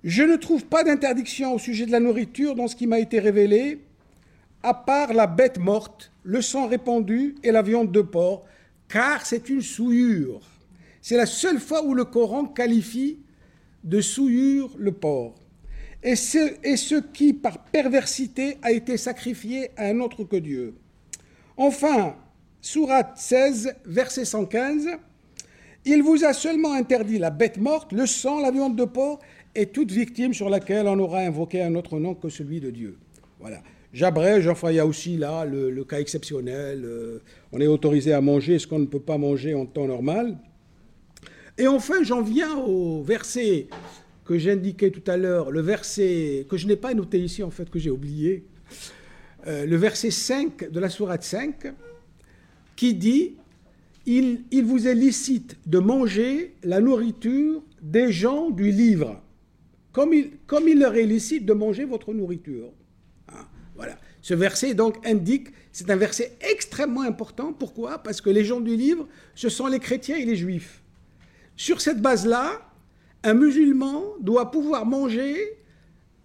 Je 0.02 0.22
ne 0.22 0.36
trouve 0.36 0.64
pas 0.64 0.84
d'interdiction 0.84 1.54
au 1.54 1.58
sujet 1.58 1.86
de 1.86 1.92
la 1.92 2.00
nourriture 2.00 2.54
dans 2.54 2.68
ce 2.68 2.76
qui 2.76 2.86
m'a 2.86 3.00
été 3.00 3.18
révélé, 3.18 3.80
à 4.62 4.74
part 4.74 5.12
la 5.12 5.26
bête 5.26 5.58
morte, 5.58 6.12
le 6.22 6.40
sang 6.40 6.68
répandu 6.68 7.34
et 7.42 7.52
la 7.52 7.62
viande 7.62 7.92
de 7.92 8.02
porc, 8.02 8.44
car 8.88 9.26
c'est 9.26 9.48
une 9.48 9.62
souillure. 9.62 10.40
C'est 11.02 11.16
la 11.16 11.26
seule 11.26 11.60
fois 11.60 11.84
où 11.84 11.92
le 11.92 12.04
Coran 12.04 12.46
qualifie 12.46 13.18
de 13.82 14.00
souillure 14.00 14.70
le 14.78 14.92
porc. 14.92 15.34
Et 16.02 16.16
ce, 16.16 17.00
qui, 17.00 17.32
par 17.32 17.64
perversité, 17.64 18.58
a 18.62 18.72
été 18.72 18.96
sacrifié 18.96 19.70
à 19.76 19.86
un 19.86 20.00
autre 20.00 20.24
que 20.24 20.36
Dieu. 20.36 20.74
Enfin, 21.56 22.14
Sourate 22.60 23.16
16, 23.16 23.74
verset 23.86 24.24
115. 24.24 24.88
Il 25.86 26.02
vous 26.02 26.24
a 26.24 26.32
seulement 26.32 26.72
interdit 26.72 27.18
la 27.18 27.30
bête 27.30 27.58
morte, 27.58 27.92
le 27.92 28.06
sang, 28.06 28.40
la 28.40 28.50
viande 28.50 28.76
de 28.76 28.84
porc 28.84 29.20
et 29.54 29.66
toute 29.66 29.92
victime 29.92 30.32
sur 30.32 30.48
laquelle 30.48 30.86
on 30.86 30.98
aura 30.98 31.20
invoqué 31.20 31.62
un 31.62 31.74
autre 31.74 31.98
nom 31.98 32.14
que 32.14 32.28
celui 32.28 32.60
de 32.60 32.70
Dieu. 32.70 32.96
Voilà. 33.38 33.62
J'abrège, 33.92 34.48
enfin 34.48 34.70
il 34.70 34.76
y 34.76 34.80
a 34.80 34.86
aussi 34.86 35.16
là 35.16 35.44
le, 35.44 35.84
cas 35.84 36.00
exceptionnel. 36.00 36.82
Euh, 36.84 37.18
on 37.52 37.60
est 37.60 37.66
autorisé 37.66 38.12
à 38.12 38.20
manger 38.20 38.58
ce 38.58 38.66
qu'on 38.66 38.80
ne 38.80 38.86
peut 38.86 39.00
pas 39.00 39.18
manger 39.18 39.54
en 39.54 39.66
temps 39.66 39.86
normal. 39.86 40.36
Et 41.58 41.68
enfin, 41.68 42.02
j'en 42.02 42.22
viens 42.22 42.56
au 42.56 43.02
verset 43.02 43.68
que 44.24 44.38
j'indiquais 44.38 44.90
tout 44.90 45.08
à 45.08 45.16
l'heure, 45.16 45.50
le 45.50 45.60
verset 45.60 46.46
que 46.48 46.56
je 46.56 46.66
n'ai 46.66 46.76
pas 46.76 46.94
noté 46.94 47.20
ici 47.20 47.42
en 47.42 47.50
fait, 47.50 47.70
que 47.70 47.78
j'ai 47.78 47.90
oublié, 47.90 48.44
euh, 49.46 49.66
le 49.66 49.76
verset 49.76 50.10
5 50.10 50.70
de 50.70 50.80
la 50.80 50.88
sourate 50.88 51.22
5, 51.22 51.72
qui 52.74 52.94
dit 52.94 53.36
il, 54.06 54.44
vous 54.64 54.86
est 54.86 54.94
licite 54.94 55.56
de 55.66 55.78
manger 55.78 56.54
la 56.62 56.80
nourriture 56.80 57.62
des 57.82 58.12
gens 58.12 58.50
du 58.50 58.70
livre, 58.70 59.22
comme 59.92 60.12
il, 60.12 60.32
comme 60.46 60.68
il 60.68 60.78
leur 60.78 60.94
est 60.94 61.06
licite 61.06 61.46
de 61.46 61.52
manger 61.52 61.84
votre 61.84 62.12
nourriture. 62.12 62.70
Hein, 63.28 63.46
voilà. 63.76 63.98
Ce 64.20 64.34
verset 64.34 64.74
donc 64.74 65.06
indique, 65.06 65.48
c'est 65.72 65.90
un 65.90 65.96
verset 65.96 66.36
extrêmement 66.40 67.02
important. 67.02 67.52
Pourquoi? 67.52 67.98
Parce 67.98 68.20
que 68.20 68.30
les 68.30 68.44
gens 68.44 68.60
du 68.60 68.76
livre, 68.76 69.06
ce 69.34 69.48
sont 69.48 69.66
les 69.66 69.80
chrétiens 69.80 70.16
et 70.16 70.24
les 70.24 70.36
juifs. 70.36 70.82
Sur 71.56 71.80
cette 71.80 72.00
base-là, 72.00 72.62
un 73.22 73.34
musulman 73.34 74.02
doit 74.20 74.50
pouvoir 74.50 74.86
manger 74.86 75.36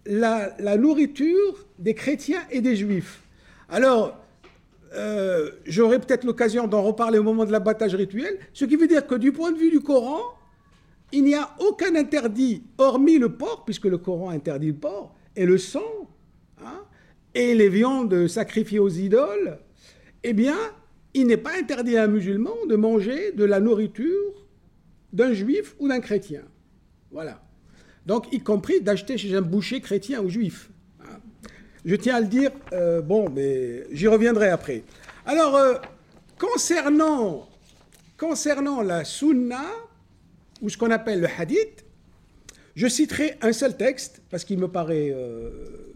la, 0.06 0.76
nourriture 0.76 1.66
des 1.78 1.94
chrétiens 1.94 2.42
et 2.50 2.60
des 2.60 2.76
juifs. 2.76 3.22
Alors, 3.68 4.19
euh, 4.92 5.50
j'aurai 5.66 6.00
peut-être 6.00 6.24
l'occasion 6.24 6.66
d'en 6.66 6.82
reparler 6.82 7.18
au 7.18 7.22
moment 7.22 7.44
de 7.44 7.52
l'abattage 7.52 7.94
rituel, 7.94 8.38
ce 8.52 8.64
qui 8.64 8.76
veut 8.76 8.88
dire 8.88 9.06
que 9.06 9.14
du 9.14 9.32
point 9.32 9.52
de 9.52 9.58
vue 9.58 9.70
du 9.70 9.80
Coran, 9.80 10.20
il 11.12 11.24
n'y 11.24 11.34
a 11.34 11.50
aucun 11.60 11.94
interdit, 11.96 12.64
hormis 12.78 13.18
le 13.18 13.36
porc, 13.36 13.64
puisque 13.64 13.86
le 13.86 13.98
Coran 13.98 14.30
interdit 14.30 14.68
le 14.68 14.74
porc, 14.74 15.14
et 15.36 15.46
le 15.46 15.58
sang, 15.58 16.08
hein, 16.64 16.84
et 17.34 17.54
les 17.54 17.68
viandes 17.68 18.26
sacrifiées 18.26 18.78
aux 18.78 18.88
idoles, 18.88 19.58
eh 20.22 20.32
bien, 20.32 20.56
il 21.14 21.26
n'est 21.26 21.36
pas 21.36 21.56
interdit 21.58 21.96
à 21.96 22.04
un 22.04 22.08
musulman 22.08 22.54
de 22.68 22.76
manger 22.76 23.32
de 23.32 23.44
la 23.44 23.60
nourriture 23.60 24.46
d'un 25.12 25.32
juif 25.32 25.74
ou 25.78 25.88
d'un 25.88 26.00
chrétien. 26.00 26.42
Voilà. 27.10 27.42
Donc, 28.06 28.32
y 28.32 28.40
compris 28.40 28.80
d'acheter 28.80 29.18
chez 29.18 29.34
un 29.34 29.42
boucher 29.42 29.80
chrétien 29.80 30.22
ou 30.22 30.28
juif. 30.28 30.70
Je 31.84 31.94
tiens 31.96 32.16
à 32.16 32.20
le 32.20 32.26
dire, 32.26 32.50
euh, 32.72 33.00
bon, 33.00 33.30
mais 33.30 33.84
j'y 33.92 34.06
reviendrai 34.06 34.48
après. 34.48 34.82
Alors, 35.24 35.56
euh, 35.56 35.74
concernant, 36.38 37.48
concernant 38.18 38.82
la 38.82 39.04
sunna, 39.04 39.64
ou 40.60 40.68
ce 40.68 40.76
qu'on 40.76 40.90
appelle 40.90 41.20
le 41.20 41.28
hadith, 41.38 41.84
je 42.74 42.86
citerai 42.86 43.36
un 43.40 43.52
seul 43.52 43.76
texte, 43.76 44.20
parce 44.30 44.44
qu'il 44.44 44.58
me 44.58 44.68
paraît, 44.68 45.10
euh, 45.10 45.94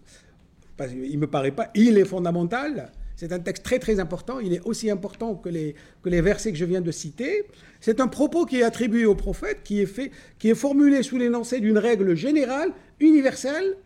il 0.90 1.18
me 1.18 1.26
paraît 1.26 1.50
pas, 1.50 1.70
il 1.74 1.98
est 1.98 2.04
fondamental, 2.04 2.90
c'est 3.16 3.32
un 3.32 3.38
texte 3.38 3.62
très 3.62 3.78
très 3.78 4.00
important, 4.00 4.40
il 4.40 4.54
est 4.54 4.62
aussi 4.64 4.90
important 4.90 5.34
que 5.34 5.48
les, 5.48 5.74
que 6.02 6.08
les 6.08 6.20
versets 6.20 6.50
que 6.50 6.58
je 6.58 6.64
viens 6.64 6.80
de 6.80 6.90
citer. 6.90 7.44
C'est 7.80 8.00
un 8.00 8.08
propos 8.08 8.44
qui 8.44 8.60
est 8.60 8.64
attribué 8.64 9.04
au 9.04 9.14
prophète, 9.14 9.58
qui 9.62 9.80
est, 9.80 9.86
fait, 9.86 10.10
qui 10.38 10.48
est 10.50 10.54
formulé 10.54 11.02
sous 11.02 11.18
l'énoncé 11.18 11.60
d'une 11.60 11.78
règle 11.78 12.16
générale, 12.16 12.70
universelle. 12.98 13.76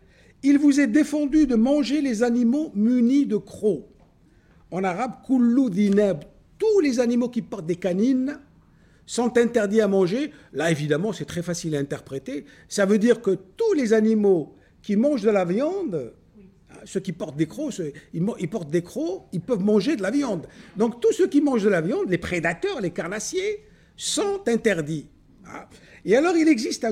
Il 0.43 0.57
vous 0.57 0.79
est 0.79 0.87
défendu 0.87 1.47
de 1.47 1.55
manger 1.55 2.01
les 2.01 2.23
animaux 2.23 2.71
munis 2.75 3.25
de 3.25 3.37
crocs. 3.37 3.85
En 4.71 4.83
arabe, 4.83 5.13
kullu 5.25 5.69
dinab, 5.69 6.23
tous 6.57 6.79
les 6.81 6.99
animaux 6.99 7.29
qui 7.29 7.41
portent 7.41 7.65
des 7.65 7.75
canines 7.75 8.39
sont 9.05 9.37
interdits 9.37 9.81
à 9.81 9.87
manger. 9.87 10.31
Là, 10.53 10.69
évidemment, 10.69 11.11
c'est 11.13 11.25
très 11.25 11.41
facile 11.41 11.75
à 11.75 11.79
interpréter. 11.79 12.45
Ça 12.67 12.85
veut 12.85 12.99
dire 12.99 13.21
que 13.21 13.31
tous 13.31 13.73
les 13.73 13.93
animaux 13.93 14.55
qui 14.81 14.95
mangent 14.95 15.23
de 15.23 15.31
la 15.31 15.45
viande 15.45 16.13
ceux 16.85 16.99
qui 16.99 17.11
portent 17.11 17.35
des 17.35 17.47
crocs, 17.47 17.73
ils, 18.13 18.49
portent 18.49 18.69
des 18.69 18.81
crocs, 18.81 19.23
ils 19.31 19.41
peuvent 19.41 19.63
manger 19.63 19.95
de 19.95 20.01
la 20.01 20.11
viande. 20.11 20.47
Donc 20.77 21.01
tous 21.01 21.11
ceux 21.11 21.27
qui 21.27 21.41
mangent 21.41 21.63
de 21.63 21.69
la 21.69 21.81
viande, 21.81 22.09
les 22.09 22.17
prédateurs, 22.17 22.81
les 22.81 22.91
carnassiers, 22.91 23.65
sont 23.95 24.41
interdits. 24.47 25.07
Et 26.05 26.15
alors 26.15 26.35
il 26.37 26.47
existe 26.47 26.85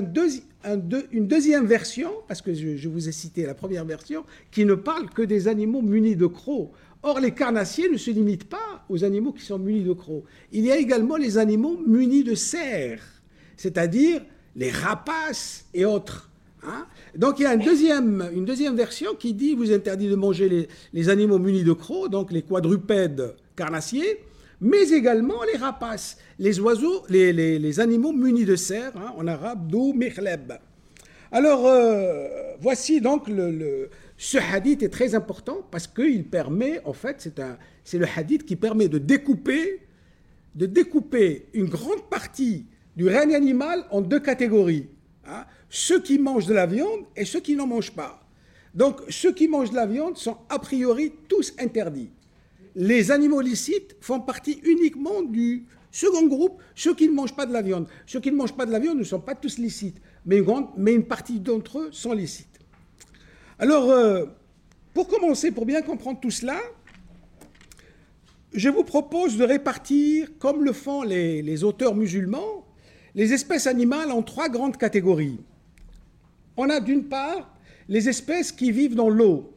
une 1.12 1.26
deuxième 1.26 1.66
version, 1.66 2.10
parce 2.26 2.42
que 2.42 2.54
je, 2.54 2.88
vous 2.88 3.08
ai 3.08 3.12
cité 3.12 3.46
la 3.46 3.54
première 3.54 3.84
version, 3.84 4.24
qui 4.50 4.64
ne 4.64 4.74
parle 4.74 5.10
que 5.10 5.22
des 5.22 5.48
animaux 5.48 5.82
munis 5.82 6.16
de 6.16 6.26
crocs. 6.26 6.70
Or, 7.02 7.20
les 7.20 7.30
carnassiers 7.30 7.88
ne 7.88 7.96
se 7.96 8.10
limitent 8.10 8.48
pas 8.48 8.84
aux 8.88 9.04
animaux 9.04 9.32
qui 9.32 9.44
sont 9.44 9.58
munis 9.58 9.84
de 9.84 9.92
crocs. 9.92 10.24
Il 10.52 10.64
y 10.64 10.72
a 10.72 10.76
également 10.76 11.16
les 11.16 11.38
animaux 11.38 11.78
munis 11.86 12.24
de 12.24 12.34
cerfs, 12.34 13.22
c'est-à-dire 13.56 14.22
les 14.56 14.70
rapaces 14.70 15.64
et 15.74 15.84
autres. 15.84 16.28
Hein 16.64 16.86
donc 17.14 17.38
il 17.38 17.44
y 17.44 17.46
a 17.46 17.54
une 17.54 17.64
deuxième, 17.64 18.28
une 18.34 18.44
deuxième 18.44 18.74
version 18.74 19.14
qui 19.14 19.32
dit 19.32 19.54
vous 19.54 19.72
interdit 19.72 20.08
de 20.08 20.16
manger 20.16 20.68
les, 20.92 21.08
animaux 21.08 21.38
munis 21.38 21.62
de 21.62 21.72
crocs, 21.72 22.10
donc 22.10 22.32
les 22.32 22.42
quadrupèdes 22.42 23.34
carnassiers, 23.54 24.20
mais 24.60 24.90
également 24.90 25.42
les 25.44 25.58
rapaces, 25.58 26.18
les 26.38 26.58
oiseaux, 26.60 27.04
les, 27.08 27.80
animaux 27.80 28.12
munis 28.12 28.44
de 28.44 28.56
cerfs, 28.56 28.96
hein, 28.96 29.14
en 29.16 29.26
arabe 29.26 29.68
dou 29.68 29.92
mekhleb. 29.92 30.52
Alors 31.30 31.66
euh, 31.66 32.26
voici 32.60 33.00
donc 33.00 33.28
le, 33.28 33.90
ce 34.16 34.38
hadith 34.38 34.82
est 34.82 34.88
très 34.88 35.14
important 35.14 35.58
parce 35.70 35.86
qu'il 35.86 36.24
permet, 36.24 36.80
en 36.84 36.92
fait, 36.92 37.30
c'est 37.84 37.98
le 37.98 38.06
hadith 38.16 38.44
qui 38.44 38.56
permet 38.56 38.88
de 38.88 38.98
découper, 38.98 39.80
de 40.54 40.66
découper 40.66 41.46
une 41.52 41.66
grande 41.66 42.08
partie 42.10 42.66
du 42.96 43.06
règne 43.06 43.34
animal 43.34 43.84
en 43.90 44.00
deux 44.00 44.20
catégories. 44.20 44.88
Hein 45.26 45.44
ceux 45.68 46.00
qui 46.00 46.18
mangent 46.18 46.46
de 46.46 46.54
la 46.54 46.66
viande 46.66 47.04
et 47.16 47.24
ceux 47.24 47.40
qui 47.40 47.54
n'en 47.54 47.66
mangent 47.66 47.92
pas. 47.92 48.22
Donc 48.74 49.00
ceux 49.08 49.32
qui 49.32 49.48
mangent 49.48 49.70
de 49.70 49.76
la 49.76 49.86
viande 49.86 50.16
sont 50.16 50.38
a 50.48 50.58
priori 50.58 51.12
tous 51.28 51.54
interdits. 51.58 52.10
Les 52.74 53.10
animaux 53.10 53.40
licites 53.40 53.96
font 54.00 54.20
partie 54.20 54.60
uniquement 54.64 55.22
du 55.22 55.66
second 55.90 56.26
groupe, 56.26 56.62
ceux 56.74 56.94
qui 56.94 57.08
ne 57.08 57.14
mangent 57.14 57.34
pas 57.34 57.46
de 57.46 57.52
la 57.52 57.62
viande. 57.62 57.86
Ceux 58.06 58.20
qui 58.20 58.30
ne 58.30 58.36
mangent 58.36 58.56
pas 58.56 58.66
de 58.66 58.72
la 58.72 58.78
viande 58.78 58.98
ne 58.98 59.04
sont 59.04 59.20
pas 59.20 59.34
tous 59.34 59.58
licites, 59.58 60.00
mais 60.26 60.38
une, 60.38 61.04
partie 61.04 61.40
d'entre 61.40 61.78
eux 61.78 61.88
sont 61.92 62.12
licites. 62.12 62.58
Alors, 63.58 63.90
euh, 63.90 64.26
pour 64.94 65.08
commencer, 65.08 65.50
pour 65.50 65.66
bien 65.66 65.82
comprendre 65.82 66.20
tout 66.20 66.30
cela, 66.30 66.58
je 68.52 68.68
vous 68.68 68.84
propose 68.84 69.36
de 69.36 69.44
répartir, 69.44 70.28
comme 70.38 70.64
le 70.64 70.72
font 70.72 71.02
les 71.02 71.64
auteurs 71.64 71.94
musulmans, 71.94 72.66
les 73.14 73.32
espèces 73.32 73.66
animales 73.66 74.10
en 74.10 74.22
trois 74.22 74.48
grandes 74.48 74.76
catégories 74.76 75.38
on 76.58 76.68
a 76.68 76.80
d'une 76.80 77.04
part 77.04 77.54
les 77.88 78.08
espèces 78.08 78.52
qui 78.52 78.72
vivent 78.72 78.96
dans 78.96 79.08
l'eau. 79.08 79.54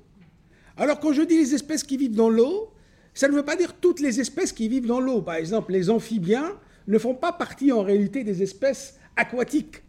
Alors 0.77 0.99
quand 0.99 1.11
je 1.11 1.23
dis 1.23 1.37
les 1.37 1.53
espèces 1.53 1.83
qui 1.83 1.97
vivent 1.97 2.15
dans 2.15 2.29
l'eau, 2.29 2.70
ça 3.13 3.27
ne 3.27 3.33
veut 3.33 3.43
pas 3.43 3.55
dire 3.55 3.73
toutes 3.79 3.99
les 3.99 4.19
espèces 4.19 4.51
qui 4.53 4.67
vivent 4.67 4.87
dans 4.87 4.99
l'eau. 4.99 5.21
Par 5.21 5.35
exemple, 5.35 5.71
les 5.71 5.89
amphibiens 5.89 6.53
ne 6.87 6.97
font 6.97 7.15
pas 7.15 7.31
partie 7.31 7.71
en 7.71 7.83
réalité 7.83 8.23
des 8.23 8.41
espèces 8.41 8.97
aquatiques. 9.15 9.83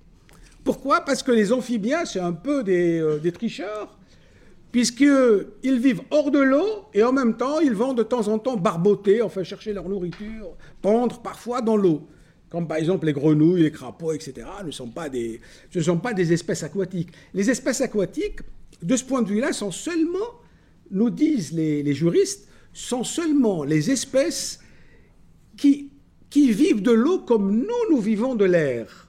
Pourquoi? 0.65 1.01
Parce 1.01 1.23
que 1.23 1.33
les 1.33 1.53
amphibiens, 1.53 2.05
c'est 2.05 2.21
un 2.21 2.33
peu 2.33 2.63
des, 2.63 3.01
euh, 3.01 3.19
des 3.19 3.33
tricheurs, 3.33 3.99
puisqu'ils 4.71 5.79
vivent 5.79 6.03
hors 6.11 6.31
de 6.31 6.39
l'eau 6.39 6.87
et 6.95 7.03
en 7.03 7.13
même 7.13 7.37
temps, 7.37 7.61
ils 7.61 7.75
vont 7.75 7.95
de 7.95 8.03
temps 8.03 8.29
en 8.29 8.39
temps 8.39 8.57
barboter, 8.57 9.23
enfin 9.23 9.43
chercher 9.43 9.73
leur 9.73 9.89
nourriture, 9.89 10.57
pendre 10.81 11.21
parfois 11.21 11.63
dans 11.63 11.77
l'eau 11.77 12.07
comme 12.53 12.69
par 12.69 12.77
exemple 12.77 13.07
les 13.07 13.15
grenouilles, 13.15 13.63
les 13.63 13.71
crapauds, 13.71 14.13
etc., 14.13 14.47
ne 14.63 14.71
sont 14.71 14.91
pas 14.91 15.09
des, 15.09 15.41
ce 15.71 15.79
ne 15.79 15.85
sont 15.85 15.97
pas 15.97 16.13
des 16.13 16.35
espèces 16.35 16.63
aquatiques. 16.63 17.09
Les 17.33 17.49
espèces 17.49 17.81
aquatiques, 17.81 18.41
de 18.83 18.95
ce 18.95 19.05
point 19.05 19.23
de 19.23 19.29
vue-là, 19.29 19.55
sont 19.55 19.71
seulement, 19.71 20.19
nous 20.91 21.09
disent 21.09 21.53
les, 21.53 21.95
juristes, 21.95 22.47
sont 22.73 23.05
seulement 23.05 23.65
les 23.65 23.91
espèces 23.91 24.61
qui, 25.57 25.91
qui 26.31 26.51
vivent 26.53 26.83
de 26.83 26.93
l'eau 26.93 27.19
comme 27.21 27.59
nous, 27.59 27.91
nous 27.91 28.01
vivons 28.01 28.35
de 28.35 28.45
l'air. 28.45 29.09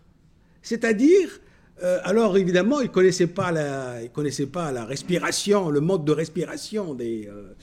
C'est-à-dire, 0.61 1.39
euh, 1.83 1.99
alors 2.03 2.37
évidemment, 2.37 2.79
ils 2.81 2.87
ne 2.87 2.93
connaissaient, 2.93 3.27
pas 3.27 3.51
la, 3.51 4.07
connaissaient 4.13 4.47
pas 4.47 4.71
la 4.71 4.85
respiration, 4.85 5.69
le 5.69 5.81
mode 5.81 6.05
de 6.05 6.11
respiration 6.11 6.93
des, 6.93 7.27
euh, 7.27 7.53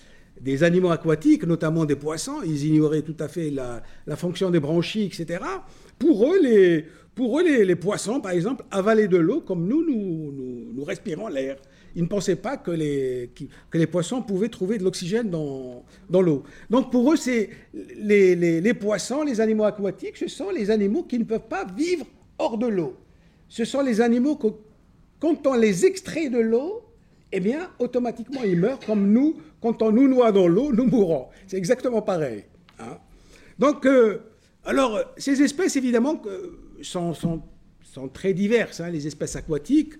des 0.40 0.64
animaux 0.64 0.90
aquatiques, 0.90 1.44
notamment 1.44 1.84
des 1.84 1.96
poissons. 1.96 2.42
Ils 2.44 2.66
ignoraient 2.66 3.02
tout 3.02 3.16
à 3.18 3.28
fait 3.28 3.50
la, 3.50 3.82
fonction 4.16 4.50
des 4.50 4.60
branchies, 4.60 5.04
etc. 5.04 5.40
Pour 5.98 6.26
eux, 6.32 6.40
les, 6.42 6.86
pour 7.14 7.38
eux 7.38 7.64
les, 7.64 7.76
poissons, 7.76 8.20
par 8.20 8.32
exemple, 8.32 8.64
avalaient 8.70 9.08
de 9.08 9.18
l'eau 9.18 9.40
comme 9.40 9.66
nous, 9.66 9.84
nous, 9.84 10.72
nous, 10.74 10.84
respirons 10.84 11.28
l'air. 11.28 11.56
Ils 11.96 12.02
ne 12.02 12.08
pensaient 12.08 12.36
pas 12.36 12.56
que 12.56 12.70
les, 12.70 13.30
que 13.70 13.78
les 13.78 13.86
poissons 13.86 14.22
pouvaient 14.22 14.48
trouver 14.48 14.78
de 14.78 14.84
l'oxygène 14.84 15.30
dans, 15.30 15.84
dans 16.08 16.22
l'eau. 16.22 16.44
Donc 16.68 16.90
pour 16.90 17.12
eux, 17.12 17.16
c'est 17.16 17.50
les, 17.96 18.36
les, 18.36 18.74
poissons, 18.74 19.22
les 19.22 19.40
animaux 19.40 19.64
aquatiques, 19.64 20.16
ce 20.16 20.28
sont 20.28 20.50
les 20.50 20.70
animaux 20.70 21.02
qui 21.02 21.18
ne 21.18 21.24
peuvent 21.24 21.48
pas 21.48 21.64
vivre 21.64 22.06
hors 22.38 22.58
de 22.58 22.66
l'eau. 22.66 22.96
Ce 23.48 23.64
sont 23.64 23.82
les 23.82 24.00
animaux 24.00 24.36
que, 24.36 24.48
quand 25.18 25.46
on 25.46 25.54
les 25.54 25.84
extrait 25.84 26.28
de 26.28 26.38
l'eau, 26.38 26.82
eh 27.32 27.40
bien, 27.40 27.70
automatiquement, 27.78 28.42
ils 28.44 28.58
meurent 28.58 28.80
comme 28.80 29.12
nous, 29.12 29.36
quand 29.60 29.82
on 29.82 29.92
nous 29.92 30.08
noie 30.08 30.32
dans 30.32 30.48
l'eau, 30.48 30.72
nous 30.72 30.86
mourrons. 30.86 31.26
C'est 31.46 31.56
exactement 31.56 32.02
pareil. 32.02 32.44
Hein. 32.78 32.98
Donc, 33.58 33.86
alors, 34.64 35.00
ces 35.16 35.42
espèces, 35.42 35.76
évidemment, 35.76 36.20
sont, 36.82 37.14
sont, 37.14 37.42
sont 37.82 38.08
très 38.08 38.32
diverses, 38.32 38.80
hein, 38.80 38.90
les 38.90 39.06
espèces 39.06 39.36
aquatiques, 39.36 39.94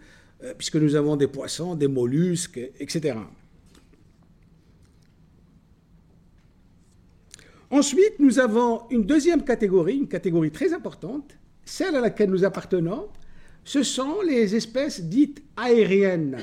puisque 0.56 0.76
nous 0.76 0.94
avons 0.94 1.16
des 1.16 1.26
poissons, 1.26 1.74
des 1.74 1.88
mollusques, 1.88 2.60
etc. 2.78 3.16
Ensuite, 7.70 8.18
nous 8.18 8.40
avons 8.40 8.82
une 8.90 9.04
deuxième 9.04 9.44
catégorie, 9.44 9.96
une 9.96 10.08
catégorie 10.08 10.50
très 10.50 10.72
importante, 10.72 11.36
celle 11.64 11.94
à 11.94 12.00
laquelle 12.00 12.30
nous 12.30 12.44
appartenons, 12.44 13.08
ce 13.64 13.84
sont 13.84 14.22
les 14.22 14.56
espèces 14.56 15.02
dites 15.02 15.42
aériennes, 15.56 16.38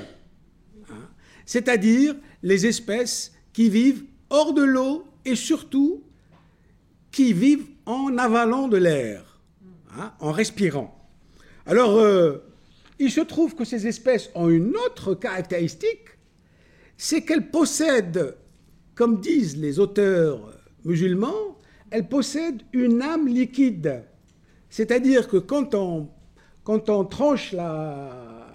hein. 0.89 1.10
c'est-à-dire 1.46 2.16
les 2.44 2.66
espèces 2.66 3.34
qui 3.51 3.70
vivent 3.70 4.06
hors 4.30 4.54
de 4.54 4.63
l'eau 4.63 5.06
et 5.25 5.36
surtout 5.36 6.04
qui 7.12 7.34
vivent 7.34 7.68
en 7.86 8.18
avalant 8.18 8.70
de 8.70 8.77
l'air, 8.77 9.42
hein, 9.98 10.13
en 10.20 10.32
respirant. 10.32 10.94
Alors, 11.66 11.98
euh, 11.98 12.38
il 13.00 13.12
se 13.12 13.22
trouve 13.22 13.56
que 13.56 13.66
ces 13.66 13.88
espèces 13.88 14.30
ont 14.36 14.50
une 14.50 14.75
autre 14.75 15.13
caractéristique, 15.13 16.08
c'est 16.98 17.22
qu'elles 17.22 17.50
possèdent, 17.51 18.36
comme 18.96 19.20
disent 19.20 19.58
les 19.58 19.80
auteurs 19.80 20.54
musulmans, 20.84 21.58
elle 21.92 22.08
possède 22.08 22.62
une 22.74 23.01
âme 23.01 23.27
liquide. 23.27 24.04
C'est-à-dire 24.70 25.27
que 25.27 25.38
quand 25.38 25.75
on, 25.75 26.10
quand 26.63 26.89
on 26.89 27.06
tranche 27.06 27.54
la, 27.54 28.48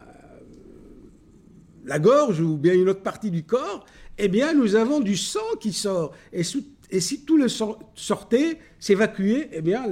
la 1.84 1.98
gorge 1.98 2.40
ou 2.40 2.56
bien 2.56 2.74
une 2.74 2.88
autre 2.88 3.02
partie 3.02 3.30
du 3.30 3.44
corps, 3.44 3.86
eh 4.18 4.28
bien, 4.28 4.52
nous 4.52 4.74
avons 4.74 5.00
du 5.00 5.16
sang 5.16 5.40
qui 5.60 5.72
sort. 5.72 6.12
Et, 6.32 6.42
et 6.90 7.00
si 7.00 7.24
tout 7.24 7.36
le 7.36 7.48
sang 7.48 7.78
sortait, 7.94 8.58
s'évacuait, 8.78 9.48
eh 9.52 9.62
bien, 9.62 9.84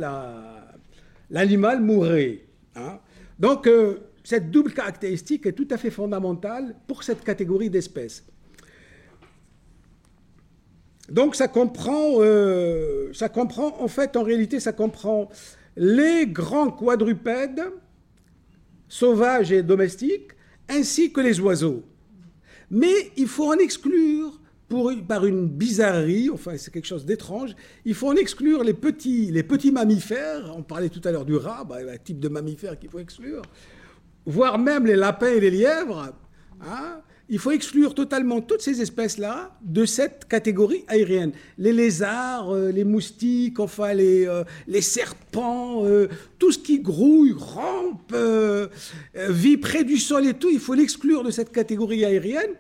l'animal 1.31 1.81
mourrait. 1.81 2.45
Hein. 2.77 2.99
Donc, 3.39 3.67
euh, 3.67 4.10
cette 4.31 4.53
double 4.53 4.73
caractéristique 4.73 5.45
est 5.47 5.55
tout 5.55 5.67
à 5.73 5.77
fait 5.77 5.91
fondamentale 5.91 6.77
pour 6.87 7.03
cette 7.03 7.25
catégorie 7.25 7.69
d'espèces. 7.69 8.25
Donc 11.09 11.35
ça 11.35 11.49
comprend, 11.49 12.19
euh, 12.19 13.13
ça 13.13 13.29
comprend, 13.29 13.83
en 13.83 13.89
fait, 13.89 14.17
en 14.17 14.23
réalité, 14.23 14.61
ça 14.61 14.73
comprend 14.73 15.29
les 15.77 16.29
grands 16.29 16.71
quadrupèdes, 16.71 17.65
sauvages 18.87 19.51
et 19.51 19.65
domestiques, 19.65 20.31
ainsi 20.69 21.13
que 21.13 21.21
les 21.21 21.41
oiseaux. 21.41 21.83
Mais 22.71 23.11
il 23.17 23.27
faut 23.27 23.53
en 23.53 23.59
exclure, 23.59 24.41
par 25.09 25.27
une 25.27 25.49
bizarrerie, 25.49 26.31
enfin 26.31 26.57
c'est 26.57 26.73
quelque 26.73 26.87
chose 26.87 27.05
d'étrange, 27.05 27.57
il 27.85 27.95
faut 27.95 28.07
en 28.07 28.15
exclure 28.15 28.63
les 28.63 28.75
petits, 28.75 29.33
les 29.33 29.43
petits 29.43 29.73
mammifères, 29.73 30.55
on 30.57 30.63
parlait 30.63 30.89
tout 30.89 31.01
à 31.03 31.11
l'heure 31.11 31.25
du 31.25 31.35
rat, 31.35 31.65
bah, 31.65 31.79
un 31.93 31.99
type 31.99 32.21
de 32.21 32.29
mammifère 32.29 32.79
qu'il 32.79 32.91
faut 32.91 33.01
exclure, 33.01 33.43
voire 34.27 34.59
même 34.59 34.87
les 34.87 34.97
lapins 34.97 35.31
et 35.31 35.41
les 35.41 35.51
lièvres, 35.51 36.13
hein, 36.61 37.01
il 37.33 37.39
faut 37.39 37.53
exclure 37.53 37.95
totalement 37.95 38.41
toutes 38.41 38.61
ces 38.61 38.83
espèces-là 38.83 39.57
de 39.63 39.85
cette 39.85 40.27
catégorie 40.27 40.85
aérienne. 40.89 41.31
Les 41.59 41.73
lézards, 41.73 42.53
euh, 42.53 42.73
les 42.73 42.83
moustiques, 42.83 43.61
enfin 43.61 43.95
les, 43.95 44.27
euh, 44.27 44.43
les 44.67 44.81
serpents, 44.81 45.87
euh, 45.87 46.09
tout 46.41 46.51
ce 46.51 46.59
qui 46.59 46.81
grouille, 46.81 47.33
rampe, 47.39 48.15
vit 49.15 49.57
près 49.57 49.85
du 49.85 49.97
sol 49.97 50.27
et 50.27 50.35
tout, 50.35 50.51
il 50.51 50.59
faut 50.59 50.75
l'exclure 50.75 51.23
de 51.23 51.31
cette 51.31 51.53
catégorie 51.53 52.05
aérienne. 52.05 52.51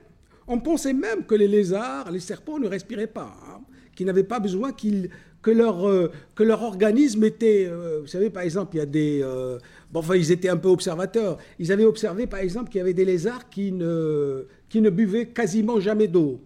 On 0.46 0.60
pensait 0.60 0.92
même 0.92 1.24
que 1.24 1.34
les 1.34 1.48
lézards, 1.48 2.10
les 2.12 2.20
serpents 2.20 2.60
ne 2.60 2.68
respiraient 2.68 3.08
pas, 3.08 3.36
hein, 3.48 3.60
qu'ils 3.96 4.06
n'avaient 4.06 4.22
pas 4.22 4.38
besoin 4.38 4.72
qu'ils 4.72 5.10
que 5.42 5.50
leur, 5.50 5.88
euh, 5.88 6.10
que 6.34 6.42
leur 6.42 6.62
organisme 6.62 7.24
était... 7.24 7.66
Euh, 7.68 8.00
vous 8.00 8.06
savez, 8.06 8.30
par 8.30 8.42
exemple, 8.42 8.76
il 8.76 8.78
y 8.78 8.82
a 8.82 8.86
des... 8.86 9.20
Euh, 9.22 9.58
bon, 9.90 10.00
enfin, 10.00 10.16
ils 10.16 10.30
étaient 10.32 10.48
un 10.48 10.56
peu 10.56 10.68
observateurs. 10.68 11.38
Ils 11.58 11.72
avaient 11.72 11.84
observé, 11.84 12.26
par 12.26 12.40
exemple, 12.40 12.70
qu'il 12.70 12.78
y 12.78 12.82
avait 12.82 12.94
des 12.94 13.04
lézards 13.04 13.48
qui 13.48 13.72
ne, 13.72 14.46
qui 14.68 14.80
ne 14.80 14.90
buvaient 14.90 15.28
quasiment 15.28 15.80
jamais 15.80 16.08
d'eau. 16.08 16.40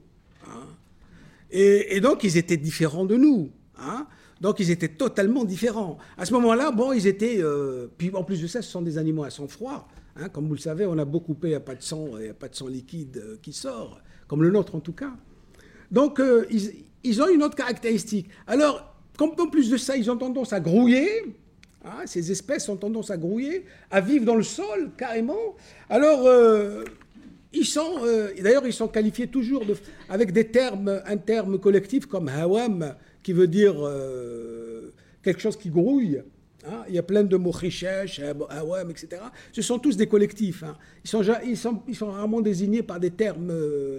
Hein. 0.48 0.62
Et, 1.50 2.00
donc, 2.00 2.24
ils 2.24 2.36
étaient 2.36 2.56
différents 2.56 3.04
de 3.04 3.16
nous. 3.16 3.50
Hein. 3.78 4.06
donc, 4.40 4.60
ils 4.60 4.70
étaient 4.70 4.88
totalement 4.88 5.44
différents. 5.44 5.98
À 6.16 6.24
ce 6.24 6.32
moment-là, 6.34 6.70
bon, 6.70 6.92
ils 6.92 7.06
étaient... 7.06 7.42
puis, 7.98 8.12
en 8.14 8.22
plus 8.22 8.40
de 8.40 8.46
ça, 8.46 8.62
ce 8.62 8.70
sont 8.70 8.82
des 8.82 8.98
animaux 8.98 9.24
à 9.24 9.30
sang 9.30 9.48
froid. 9.48 9.88
Hein. 10.16 10.28
comme 10.28 10.46
vous 10.46 10.54
le 10.54 10.60
savez, 10.60 10.86
on 10.86 10.96
a 10.98 11.04
beau 11.04 11.18
couper, 11.18 11.48
il 11.48 11.50
n'y 11.50 11.56
a 11.56 11.60
pas 11.60 11.74
de 11.74 11.82
sang, 11.82 12.10
il 12.18 12.24
n'y 12.24 12.28
a 12.28 12.34
pas 12.34 12.48
de 12.48 12.54
sang 12.54 12.68
liquide 12.68 13.40
qui 13.42 13.52
sort, 13.52 14.00
comme 14.28 14.44
le 14.44 14.50
nôtre 14.52 14.76
en 14.76 14.80
tout 14.80 14.92
cas. 14.92 15.12
Donc, 15.90 16.20
ils 16.50 16.84
ils 17.04 17.22
ont 17.22 17.28
une 17.28 17.42
autre 17.42 17.54
caractéristique. 17.54 18.28
Alors, 18.46 18.94
comme 19.16 19.32
en 19.38 19.46
plus 19.46 19.70
de 19.70 19.76
ça, 19.76 19.96
ils 19.96 20.10
ont 20.10 20.16
tendance 20.16 20.52
à 20.52 20.60
grouiller, 20.60 21.08
hein, 21.84 22.02
ces 22.06 22.32
espèces 22.32 22.68
ont 22.68 22.76
tendance 22.76 23.10
à 23.10 23.16
grouiller, 23.16 23.64
à 23.90 24.00
vivre 24.00 24.24
dans 24.24 24.34
le 24.34 24.42
sol 24.42 24.90
carrément. 24.96 25.54
Alors, 25.88 26.26
euh, 26.26 26.84
ils 27.52 27.66
sont, 27.66 28.00
euh, 28.02 28.30
d'ailleurs, 28.42 28.66
ils 28.66 28.72
sont 28.72 28.88
qualifiés 28.88 29.28
toujours 29.28 29.62
avec 30.08 30.32
des 30.32 30.48
termes, 30.48 31.00
un 31.06 31.16
terme 31.16 31.58
collectif 31.58 32.06
comme 32.06 32.28
hawam, 32.28 32.94
qui 33.22 33.32
veut 33.32 33.46
dire 33.46 33.74
euh, 33.78 34.92
quelque 35.22 35.40
chose 35.40 35.56
qui 35.56 35.70
grouille. 35.70 36.22
Hein. 36.66 36.82
Il 36.88 36.94
y 36.94 36.98
a 36.98 37.02
plein 37.02 37.22
de 37.22 37.36
mots 37.36 37.52
richèches, 37.52 38.20
hawam, 38.50 38.90
etc. 38.90 39.22
Ce 39.52 39.62
sont 39.62 39.78
tous 39.78 39.96
des 39.96 40.08
collectifs. 40.08 40.64
Hein. 40.64 40.76
Ils, 41.04 41.56
sont, 41.56 42.10
rarement 42.10 42.40
désignés 42.40 42.82
par 42.82 42.98
des 42.98 43.10
termes 43.10 43.52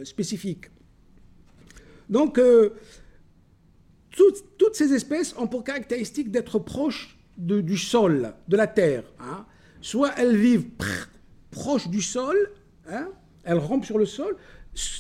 spécifiques. 0.03 0.65
Donc, 2.09 2.37
euh, 2.37 2.73
toutes, 4.57 4.75
ces 4.75 4.93
espèces 4.93 5.35
ont 5.37 5.47
pour 5.47 5.63
caractéristique 5.63 6.31
d'être 6.31 6.59
proches 6.59 7.17
du 7.37 7.77
sol, 7.77 8.33
de 8.47 8.57
la 8.57 8.67
terre. 8.67 9.03
Hein. 9.19 9.45
Soit 9.81 10.11
elles 10.17 10.37
vivent 10.37 10.67
proches 11.51 11.87
du 11.89 12.01
sol, 12.01 12.35
hein, 12.89 13.09
elles 13.43 13.57
rampent 13.57 13.85
sur 13.85 13.97
le 13.97 14.05
sol. 14.05 14.37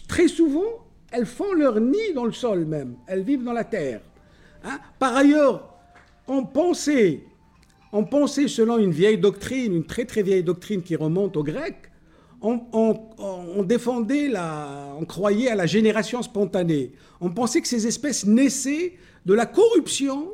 Très 0.07 0.27
souvent, 0.27 0.85
elles 1.11 1.25
font 1.25 1.53
leur 1.53 1.79
nid 1.79 2.13
dans 2.13 2.25
le 2.25 2.31
sol 2.31 2.65
même. 2.65 2.95
Elles 3.07 3.23
vivent 3.23 3.43
dans 3.43 3.53
la 3.53 3.63
terre. 3.63 4.01
Hein. 4.63 4.79
Par 4.99 5.15
ailleurs, 5.15 5.75
on 6.27 6.43
pensait, 6.43 7.23
on 7.91 8.03
pensait 8.03 8.47
selon 8.47 8.77
une 8.77 8.91
vieille 8.91 9.17
doctrine, 9.17 9.73
une 9.73 9.85
très 9.85 10.05
très 10.05 10.23
vieille 10.23 10.43
doctrine 10.43 10.81
qui 10.81 10.95
remonte 10.95 11.37
aux 11.37 11.43
Grecs, 11.43 11.91
on, 12.45 13.63
défendait 13.63 14.27
la, 14.27 14.95
on 14.99 15.05
croyait 15.05 15.49
à 15.49 15.55
la 15.55 15.65
génération 15.65 16.21
spontanée. 16.21 16.91
On 17.19 17.31
pensait 17.31 17.61
que 17.61 17.67
ces 17.67 17.87
espèces 17.87 18.25
naissaient 18.25 18.93
de 19.25 19.33
la 19.33 19.45
corruption, 19.45 20.29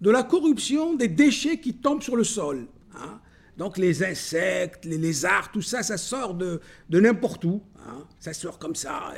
de 0.00 0.10
la 0.10 0.22
corruption 0.22 0.94
des 0.94 1.08
déchets 1.08 1.58
qui 1.58 1.74
tombent 1.74 2.02
sur 2.02 2.16
le 2.16 2.24
sol. 2.24 2.66
Hein. 2.94 3.20
Donc 3.58 3.76
les 3.76 4.02
insectes, 4.02 4.84
les 4.84 4.98
lézards, 4.98 5.52
tout 5.52 5.62
ça, 5.62 5.82
ça 5.82 5.98
sort 5.98 6.34
de, 6.34 6.60
n'importe 6.90 7.44
où. 7.44 7.62
Hein. 7.86 8.04
Ça 8.18 8.32
sort 8.32 8.58
comme 8.58 8.74
ça. 8.74 9.12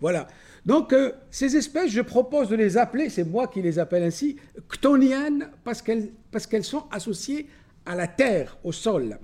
Voilà. 0.00 0.26
Donc 0.64 0.92
euh, 0.92 1.12
ces 1.30 1.56
espèces, 1.56 1.90
je 1.92 2.00
propose 2.00 2.48
de 2.48 2.56
les 2.56 2.76
appeler, 2.76 3.08
c'est 3.08 3.24
moi 3.24 3.46
qui 3.46 3.62
les 3.62 3.78
appelle 3.78 4.02
ainsi, 4.02 4.36
ctoniennes, 4.68 5.48
parce 5.62 5.80
qu'elles 5.80 6.64
sont 6.64 6.86
associées 6.90 7.48
à 7.84 7.94
la 7.94 8.08
terre, 8.08 8.58
au 8.64 8.72
sol. 8.72 9.16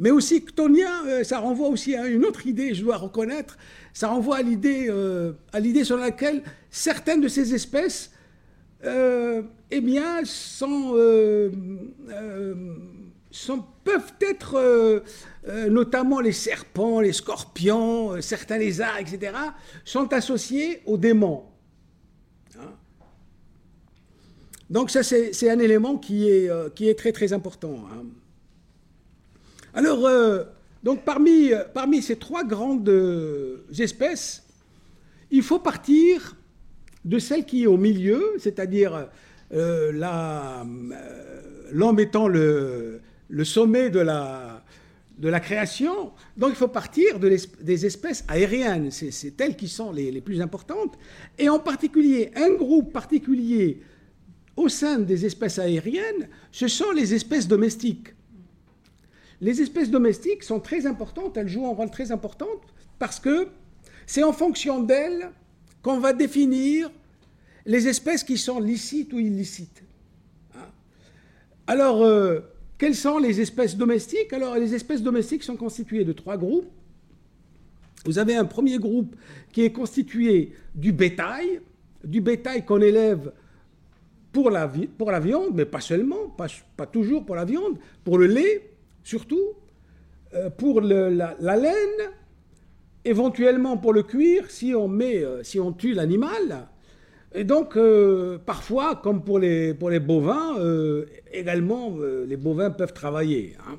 Mais 0.00 0.10
aussi, 0.10 0.42
ctonien, 0.42 1.06
euh, 1.06 1.22
ça 1.24 1.38
renvoie 1.40 1.68
aussi 1.68 1.94
à 1.94 2.06
une 2.06 2.24
autre 2.24 2.46
idée, 2.46 2.74
je 2.74 2.82
dois 2.82 2.96
reconnaître. 2.96 3.58
Ça 3.92 4.08
renvoie 4.08 4.38
à 4.38 4.42
l'idée, 4.42 4.86
euh, 4.88 5.32
à 5.52 5.60
l'idée 5.60 5.84
sur 5.84 5.98
laquelle 5.98 6.42
certaines 6.70 7.20
de 7.20 7.28
ces 7.28 7.54
espèces, 7.54 8.10
euh, 8.82 9.42
eh 9.70 9.82
bien, 9.82 10.22
peuvent 13.84 14.12
être, 14.22 15.02
notamment 15.68 16.20
les 16.20 16.32
serpents, 16.32 17.00
les 17.00 17.12
scorpions, 17.12 18.22
certains 18.22 18.56
lézards, 18.56 18.98
etc., 18.98 19.34
sont 19.84 20.10
associés 20.14 20.80
aux 20.86 20.96
démons. 20.96 21.44
Hein. 22.58 22.72
Donc 24.70 24.90
ça, 24.90 25.02
c'est 25.02 25.50
un 25.50 25.58
élément 25.58 25.98
qui 25.98 26.26
est, 26.30 26.50
qui 26.74 26.88
est 26.88 26.98
très 26.98 27.12
très 27.12 27.34
important. 27.34 27.84
Hein. 27.92 28.06
Alors, 29.74 30.06
euh, 30.06 30.44
donc 30.82 31.04
parmi, 31.04 31.52
ces 32.02 32.16
trois 32.16 32.44
grandes 32.44 32.88
euh, 32.88 33.66
espèces, 33.78 34.44
il 35.30 35.42
faut 35.42 35.58
partir 35.58 36.36
de 37.04 37.18
celle 37.18 37.44
qui 37.44 37.64
est 37.64 37.66
au 37.66 37.76
milieu, 37.76 38.34
c'est-à-dire 38.38 39.08
euh, 39.52 39.92
l'homme 41.72 42.00
étant 42.00 42.28
le, 42.28 43.00
sommet 43.44 43.90
de 43.90 44.00
la, 44.00 45.40
création. 45.40 46.12
Donc 46.36 46.50
il 46.50 46.56
faut 46.56 46.68
partir 46.68 47.18
de 47.18 47.36
des 47.60 47.86
espèces 47.86 48.24
aériennes, 48.26 48.90
c'est 48.90 49.40
elles 49.40 49.56
qui 49.56 49.68
sont 49.68 49.92
les, 49.92 50.20
plus 50.20 50.40
importantes. 50.40 50.98
Et 51.38 51.48
en 51.48 51.58
particulier, 51.58 52.30
un 52.34 52.54
groupe 52.54 52.92
particulier 52.92 53.82
au 54.56 54.68
sein 54.68 54.98
des 54.98 55.24
espèces 55.24 55.58
aériennes, 55.58 56.28
ce 56.50 56.68
sont 56.68 56.90
les 56.90 57.14
espèces 57.14 57.46
domestiques. 57.46 58.08
Les 59.40 59.60
espèces 59.62 59.90
domestiques 59.90 60.42
sont 60.42 60.60
très 60.60 60.86
importantes, 60.86 61.36
elles 61.36 61.48
jouent 61.48 61.66
un 61.66 61.74
rôle 61.74 61.90
très 61.90 62.12
important 62.12 62.48
parce 62.98 63.18
que 63.18 63.48
c'est 64.06 64.22
en 64.22 64.32
fonction 64.32 64.82
d'elles 64.82 65.30
qu'on 65.82 65.98
va 65.98 66.12
définir 66.12 66.90
les 67.64 67.88
espèces 67.88 68.24
qui 68.24 68.36
sont 68.36 68.60
licites 68.60 69.12
ou 69.12 69.18
illicites. 69.18 69.82
Hein. 70.54 70.68
Alors, 71.66 72.02
euh, 72.02 72.40
quelles 72.76 72.94
sont 72.94 73.18
les 73.18 73.40
espèces 73.40 73.76
domestiques? 73.76 74.32
Alors, 74.32 74.56
les 74.56 74.74
espèces 74.74 75.02
domestiques 75.02 75.42
sont 75.42 75.56
constituées 75.56 76.04
de 76.04 76.12
trois 76.12 76.36
groupes. 76.36 76.70
Vous 78.04 78.18
avez 78.18 78.34
un 78.36 78.46
premier 78.46 78.78
groupe 78.78 79.14
qui 79.52 79.62
est 79.62 79.72
constitué 79.72 80.54
du 80.74 80.92
bétail, 80.92 81.60
du 82.02 82.20
bétail 82.20 82.64
qu'on 82.64 82.80
élève 82.80 83.32
pour 84.32 84.50
la, 84.50 84.66
viande, 84.66 85.54
mais 85.54 85.64
pas 85.64 85.80
seulement, 85.80 86.28
pas, 86.28 86.86
toujours 86.86 87.26
pour 87.26 87.34
la 87.34 87.44
viande, 87.44 87.78
pour 88.04 88.16
le 88.16 88.26
lait 88.26 88.69
surtout, 89.02 89.54
euh, 90.34 90.48
pour 90.48 90.80
la, 90.80 91.34
laine, 91.40 92.10
éventuellement 93.04 93.76
pour 93.76 93.92
le 93.92 94.04
cuir 94.04 94.48
si 94.48 94.74
on, 94.76 94.86
met, 94.86 95.24
euh, 95.24 95.42
si 95.42 95.58
on 95.58 95.72
tue 95.72 95.92
l'animal. 95.92 96.68
Et 97.34 97.42
donc, 97.42 97.76
euh, 97.76 98.38
parfois, 98.38 98.94
comme 98.96 99.24
pour 99.24 99.40
les, 99.40 99.74
pour 99.74 99.90
les 99.90 99.98
bovins, 99.98 100.56
également, 101.32 101.96
les 102.26 102.36
bovins 102.36 102.70
peuvent 102.70 102.92
travailler. 102.92 103.56
Hein. 103.66 103.76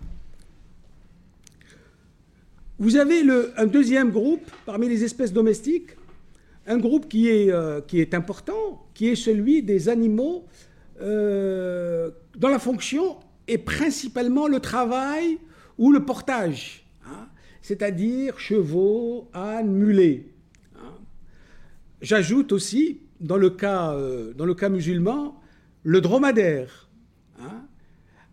Vous 2.79 2.97
avez 2.97 3.23
le, 3.23 3.53
un 3.57 3.67
deuxième 3.67 4.09
groupe 4.09 4.49
parmi 4.65 4.89
les 4.89 5.03
espèces 5.03 5.31
domestiques, 5.31 5.91
un 6.67 6.77
groupe 6.77 7.07
qui 7.07 7.29
est, 7.29 7.53
qui 7.87 8.01
est 8.01 8.13
important, 8.13 8.87
qui 8.93 9.09
est 9.09 9.15
celui 9.15 9.63
des 9.63 9.87
animaux 9.87 10.45
dont 10.99 12.47
la 12.47 12.59
fonction 12.59 13.17
est 13.51 13.57
principalement 13.57 14.47
le 14.47 14.59
travail 14.59 15.37
ou 15.77 15.91
le 15.91 16.05
portage, 16.05 16.85
hein, 17.05 17.27
c'est-à-dire 17.61 18.39
chevaux, 18.39 19.29
ânes, 19.33 19.71
mulets. 19.71 20.27
Hein. 20.77 20.93
J'ajoute 22.01 22.53
aussi, 22.53 23.01
dans 23.19 23.37
le, 23.37 23.49
cas, 23.49 23.93
euh, 23.93 24.33
dans 24.33 24.45
le 24.45 24.55
cas 24.55 24.69
musulman, 24.69 25.35
le 25.83 25.99
dromadaire. 25.99 26.89
Hein. 27.41 27.65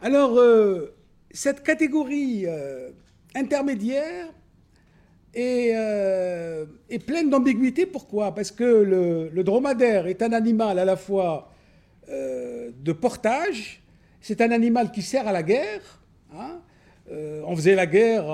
Alors, 0.01 0.39
euh, 0.39 0.95
cette 1.33 1.65
catégorie 1.65 2.45
euh, 2.47 2.91
intermédiaire 3.35 4.29
est, 5.35 5.75
pleine 7.07 7.29
d'ambiguïté. 7.29 7.87
Pourquoi? 7.87 8.35
Parce 8.35 8.53
que 8.53 8.65
le, 8.65 9.43
dromadaire 9.43 10.07
est 10.07 10.23
un 10.23 10.33
animal 10.33 10.79
à 10.79 10.85
la 10.85 10.97
fois 10.97 11.53
de 12.09 12.93
portage, 12.93 13.83
c'est 14.21 14.41
un 14.41 14.51
animal 14.51 14.91
qui 14.91 15.03
sert 15.03 15.27
à 15.27 15.33
la 15.33 15.43
guerre, 15.43 16.01
hein, 16.35 16.61
euh, 17.11 17.43
on 17.47 17.57
faisait 17.57 17.75
la 17.75 17.87
guerre 17.87 18.31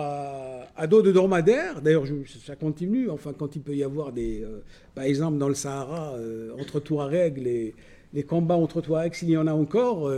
à, 0.77 0.87
dos 0.87 1.03
de 1.03 1.12
dromadaire. 1.12 1.81
D'ailleurs, 1.81 2.05
ça 2.44 2.57
continue. 2.57 3.09
Enfin, 3.09 3.33
quand 3.33 3.55
il 3.55 3.62
peut 3.62 3.75
y 3.75 3.85
avoir 3.85 4.12
des, 4.12 4.42
euh, 4.42 4.62
par 4.94 5.05
exemple, 5.05 5.38
dans 5.38 5.49
le 5.49 5.55
Sahara, 5.55 6.14
euh, 6.14 6.51
entre 6.59 6.81
Touaregs, 6.81 7.38
les, 7.38 7.75
les, 8.12 8.23
combats 8.25 8.57
entre 8.57 8.81
Touaregs, 8.81 9.14
s'il 9.14 9.31
y 9.31 9.37
en 9.37 9.47
a 9.47 9.53
encore, 9.53 10.11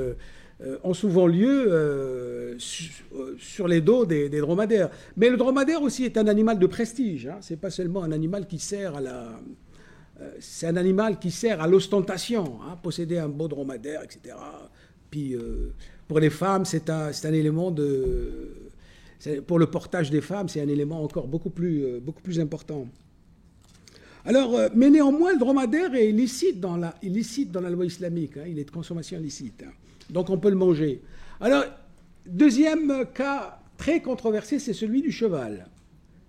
ont 0.84 0.94
souvent 0.94 1.26
lieu 1.26 2.56
sur 2.58 3.68
les 3.68 3.80
dos 3.82 4.06
des, 4.06 4.28
dromadaires. 4.30 4.90
Mais 5.16 5.28
le 5.28 5.36
dromadaire 5.36 5.82
aussi 5.82 6.04
est 6.04 6.16
un 6.16 6.26
animal 6.26 6.58
de 6.58 6.66
prestige. 6.66 7.26
Hein. 7.26 7.38
C'est 7.42 7.60
pas 7.60 7.70
seulement 7.70 8.02
un 8.02 8.12
animal 8.12 8.46
qui 8.46 8.58
sert 8.58 8.96
à 8.96 9.00
la, 9.02 9.38
c'est 10.40 10.66
un 10.66 10.76
animal 10.76 11.18
qui 11.18 11.30
sert 11.30 11.60
à 11.60 11.66
l'ostentation. 11.66 12.58
Hein. 12.62 12.78
posséder 12.82 13.18
un 13.18 13.28
beau 13.28 13.48
dromadaire, 13.48 14.02
etc. 14.02 14.36
Puis 15.16 15.34
pour 16.08 16.20
les 16.20 16.28
femmes, 16.28 16.66
c'est 16.66 16.90
un, 16.90 17.10
élément 17.32 17.70
de. 17.70 18.70
Pour 19.46 19.58
le 19.58 19.66
portage 19.66 20.10
des 20.10 20.20
femmes, 20.20 20.46
c'est 20.50 20.60
un 20.60 20.68
élément 20.68 21.02
encore 21.02 21.26
beaucoup 21.26 21.48
plus, 21.48 21.84
euh, 21.84 22.40
important. 22.42 22.86
Alors, 24.26 24.54
euh, 24.54 24.68
mais 24.74 24.90
néanmoins, 24.90 25.32
le 25.32 25.38
dromadaire 25.38 25.94
est 25.94 26.10
illicite 26.10 26.60
dans 26.60 26.76
la, 26.76 27.70
loi 27.70 27.86
islamique. 27.86 28.36
Hein, 28.36 28.44
il 28.46 28.58
est 28.58 28.64
de 28.64 28.70
consommation 28.70 29.18
illicite. 29.18 29.64
Hein. 29.66 29.72
donc, 30.10 30.28
on 30.28 30.36
peut 30.36 30.50
le 30.50 30.56
manger. 30.56 31.00
Alors, 31.40 31.64
deuxième 32.26 33.06
cas 33.14 33.58
très 33.78 34.02
controversé, 34.02 34.58
c'est 34.58 34.74
celui 34.74 35.00
du 35.00 35.12
cheval. 35.12 35.66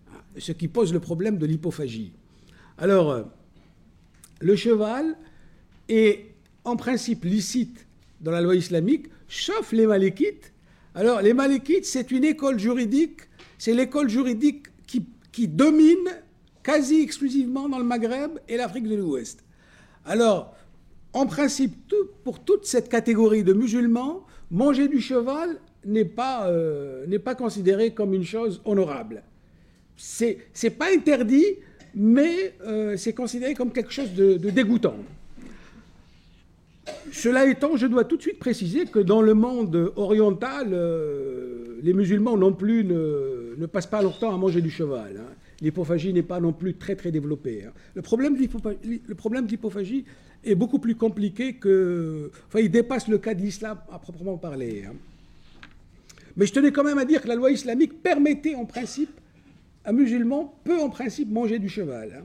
Hein, 0.09 0.19
ce 0.37 0.53
qui 0.53 0.69
pose 0.69 0.93
le 0.93 1.01
problème 1.01 1.37
de 1.37 1.45
l'hypophagie. 1.45 2.13
Alors, 2.77 3.11
euh, 3.11 3.23
le 4.39 4.55
cheval 4.55 5.17
est 5.89 6.27
en 6.63 6.77
principe 6.77 7.25
licite 7.25 7.86
dans 8.21 8.31
la 8.31 8.41
loi 8.41 8.55
islamique 8.55 9.07
sauf 9.27 9.71
les 9.71 9.87
Malékites. 9.87 10.53
Alors, 10.95 11.21
les 11.21 11.33
Malékites, 11.33 11.85
c'est 11.85 12.11
une 12.11 12.23
école 12.23 12.59
juridique, 12.59 13.21
c'est 13.57 13.73
l'école 13.73 14.09
juridique 14.09 14.67
qui, 14.87 15.05
qui, 15.31 15.47
domine 15.47 16.09
quasi 16.63 17.01
exclusivement 17.01 17.69
dans 17.69 17.77
le 17.77 17.83
Maghreb 17.83 18.39
et 18.47 18.57
l'Afrique 18.57 18.87
de 18.87 18.95
l'Ouest. 18.95 19.43
Alors, 20.05 20.55
en 21.13 21.25
principe, 21.25 21.93
pour 22.23 22.43
toute 22.43 22.65
cette 22.65 22.89
catégorie 22.89 23.43
de 23.43 23.53
musulmans, 23.53 24.25
manger 24.49 24.87
du 24.87 25.01
cheval 25.01 25.59
n'est 25.85 26.05
pas, 26.05 26.47
euh, 26.49 27.19
pas 27.19 27.35
considéré 27.35 27.93
comme 27.93 28.13
une 28.13 28.23
chose 28.23 28.61
honorable. 28.65 29.23
C'est 29.95 30.37
n'est 30.63 30.69
pas 30.69 30.93
interdit, 30.93 31.45
mais 31.95 32.55
euh, 32.65 32.97
c'est 32.97 33.13
considéré 33.13 33.53
comme 33.53 33.71
quelque 33.71 33.91
chose 33.91 34.13
de 34.13 34.37
dégoûtant. 34.49 34.95
Cela 37.11 37.47
étant, 37.47 37.75
je 37.77 37.87
dois 37.87 38.03
tout 38.03 38.17
de 38.17 38.21
suite 38.21 38.39
préciser 38.39 38.85
que 38.85 38.99
dans 38.99 39.21
le 39.21 39.33
monde 39.33 39.91
oriental, 39.95 40.69
euh, 40.71 41.79
les 41.81 41.93
musulmans 41.93 42.37
non 42.37 42.53
plus 42.53 42.83
ne, 42.83 43.65
passent 43.65 43.87
pas 43.87 44.01
leur 44.01 44.19
temps 44.19 44.33
à 44.33 44.37
manger 44.37 44.61
du 44.61 44.69
cheval. 44.69 45.17
Hein. 45.19 45.33
L'hypophagie 45.61 46.13
n'est 46.13 46.23
pas 46.23 46.39
non 46.39 46.53
plus 46.53 46.75
très 46.75 46.95
très 46.95 47.11
développée. 47.11 47.65
Hein. 47.67 47.71
Le 47.95 48.01
problème 48.01 48.35
de 48.35 49.49
l'hypophagie 49.49 50.05
est 50.43 50.55
beaucoup 50.55 50.79
plus 50.79 50.95
compliqué 50.95 51.53
que... 51.53 52.31
Enfin, 52.47 52.59
il 52.59 52.69
dépasse 52.69 53.07
le 53.07 53.17
cas 53.17 53.33
de 53.33 53.41
l'islam 53.41 53.77
à 53.91 53.99
proprement 53.99 54.37
parler. 54.37 54.83
Hein. 54.87 54.93
Mais 56.35 56.45
je 56.45 56.53
tenais 56.53 56.71
quand 56.71 56.83
même 56.83 56.99
à 56.99 57.05
dire 57.05 57.21
que 57.21 57.27
la 57.27 57.35
loi 57.35 57.51
islamique 57.51 58.03
permettait 58.03 58.53
en 58.53 58.65
principe, 58.65 59.09
un 59.85 59.91
musulman 59.91 60.53
peut 60.63 60.79
en 60.79 60.89
principe 60.89 61.31
manger 61.31 61.57
du 61.57 61.69
cheval. 61.69 62.23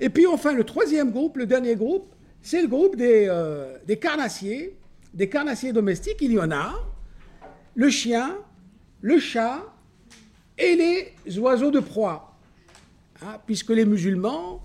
Et 0.00 0.10
puis 0.10 0.26
enfin, 0.26 0.52
le 0.52 0.64
troisième 0.64 1.10
groupe, 1.10 1.38
le 1.38 1.46
dernier 1.46 1.76
groupe, 1.76 2.11
c'est 2.42 2.60
le 2.60 2.66
groupe 2.68 2.96
euh, 3.00 3.76
des, 3.86 3.96
carnassiers, 3.96 4.76
des 5.14 5.28
carnassiers 5.28 5.72
domestiques, 5.72 6.18
il 6.20 6.32
y 6.32 6.38
en 6.38 6.50
a, 6.50 6.74
le 7.76 7.88
chien, 7.88 8.36
le 9.00 9.18
chat 9.18 9.62
et 10.58 10.74
les 10.76 11.38
oiseaux 11.38 11.70
de 11.70 11.80
proie. 11.80 12.36
Hein, 13.22 13.38
puisque 13.46 13.70
les 13.70 13.84
musulmans, 13.84 14.60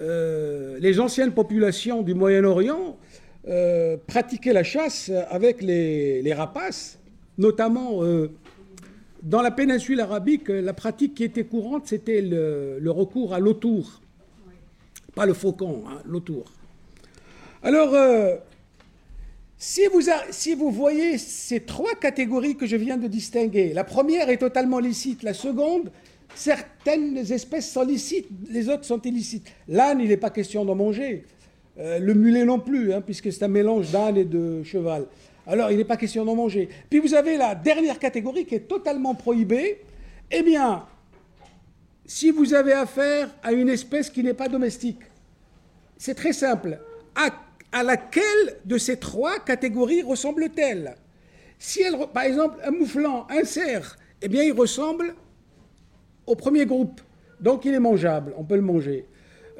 euh, 0.00 0.78
les 0.80 0.98
anciennes 0.98 1.32
populations 1.32 2.02
du 2.02 2.14
Moyen-Orient 2.14 2.96
euh, 3.48 3.98
pratiquaient 4.06 4.54
la 4.54 4.64
chasse 4.64 5.10
avec 5.28 5.60
les, 5.60 6.32
rapaces, 6.32 6.98
notamment 7.36 8.00
dans 9.22 9.42
la 9.42 9.50
péninsule 9.50 10.00
arabique, 10.00 10.48
la 10.48 10.72
pratique 10.72 11.14
qui 11.14 11.24
était 11.24 11.44
courante, 11.44 11.86
c'était 11.86 12.22
le, 12.22 12.90
recours 12.90 13.34
à 13.34 13.40
l'autour. 13.40 14.00
Pas 15.14 15.26
le 15.26 15.34
faucon, 15.34 15.84
hein, 15.86 16.00
l'autour. 16.06 16.50
Alors, 17.62 17.94
euh, 17.94 18.36
si, 19.58 19.82
vous 20.54 20.70
voyez 20.70 21.18
ces 21.18 21.60
trois 21.60 21.94
catégories 21.94 22.56
que 22.56 22.66
je 22.66 22.76
viens 22.76 22.96
de 22.96 23.06
distinguer, 23.06 23.74
la 23.74 23.84
première 23.84 24.30
est 24.30 24.38
totalement 24.38 24.78
licite, 24.78 25.22
la 25.22 25.34
seconde, 25.34 25.90
certaines 26.34 27.18
espèces 27.18 27.70
sont 27.70 27.84
licites, 27.84 28.28
les 28.48 28.70
autres 28.70 28.84
sont 28.84 29.02
illicites. 29.02 29.46
L'âne, 29.68 30.00
il 30.00 30.08
n'est 30.08 30.16
pas 30.16 30.30
question 30.30 30.64
d'en 30.64 30.74
manger. 30.74 31.24
Euh, 31.78 31.98
le 31.98 32.14
mulet 32.14 32.46
non 32.46 32.58
plus, 32.58 32.94
hein, 32.94 33.02
puisque 33.02 33.30
c'est 33.30 33.44
un 33.44 33.48
mélange 33.48 33.90
d'âne 33.90 34.16
et 34.16 34.24
de 34.24 34.62
cheval. 34.62 35.06
Alors, 35.46 35.70
il 35.70 35.76
n'est 35.76 35.84
pas 35.84 35.98
question 35.98 36.24
d'en 36.24 36.34
manger. 36.34 36.68
Puis 36.88 36.98
vous 36.98 37.14
avez 37.14 37.36
la 37.36 37.54
dernière 37.54 37.98
catégorie 37.98 38.46
qui 38.46 38.54
est 38.54 38.68
totalement 38.68 39.14
prohibée. 39.14 39.82
Eh 40.30 40.42
bien, 40.42 40.86
si 42.06 42.30
vous 42.30 42.54
avez 42.54 42.72
affaire 42.72 43.28
à 43.42 43.52
une 43.52 43.68
espèce 43.68 44.08
qui 44.08 44.22
n'est 44.22 44.34
pas 44.34 44.48
domestique, 44.48 45.00
c'est 45.98 46.14
très 46.14 46.32
simple. 46.32 46.78
À 47.72 47.82
laquelle 47.82 48.56
de 48.64 48.78
ces 48.78 48.98
trois 48.98 49.38
catégories 49.38 50.02
ressemble-t-elle? 50.02 50.96
Si 51.58 51.82
elle, 51.82 51.96
par 52.12 52.24
exemple, 52.24 52.58
un 52.64 52.70
mouflant, 52.70 53.26
un 53.30 53.44
cerf, 53.44 53.96
eh 54.22 54.28
bien, 54.28 54.42
il 54.42 54.52
ressemble 54.52 55.14
au 56.26 56.34
premier 56.34 56.66
groupe. 56.66 57.00
Donc, 57.40 57.64
il 57.64 57.74
est 57.74 57.80
mangeable, 57.80 58.34
on 58.36 58.44
peut 58.44 58.56
le 58.56 58.62
manger. 58.62 59.06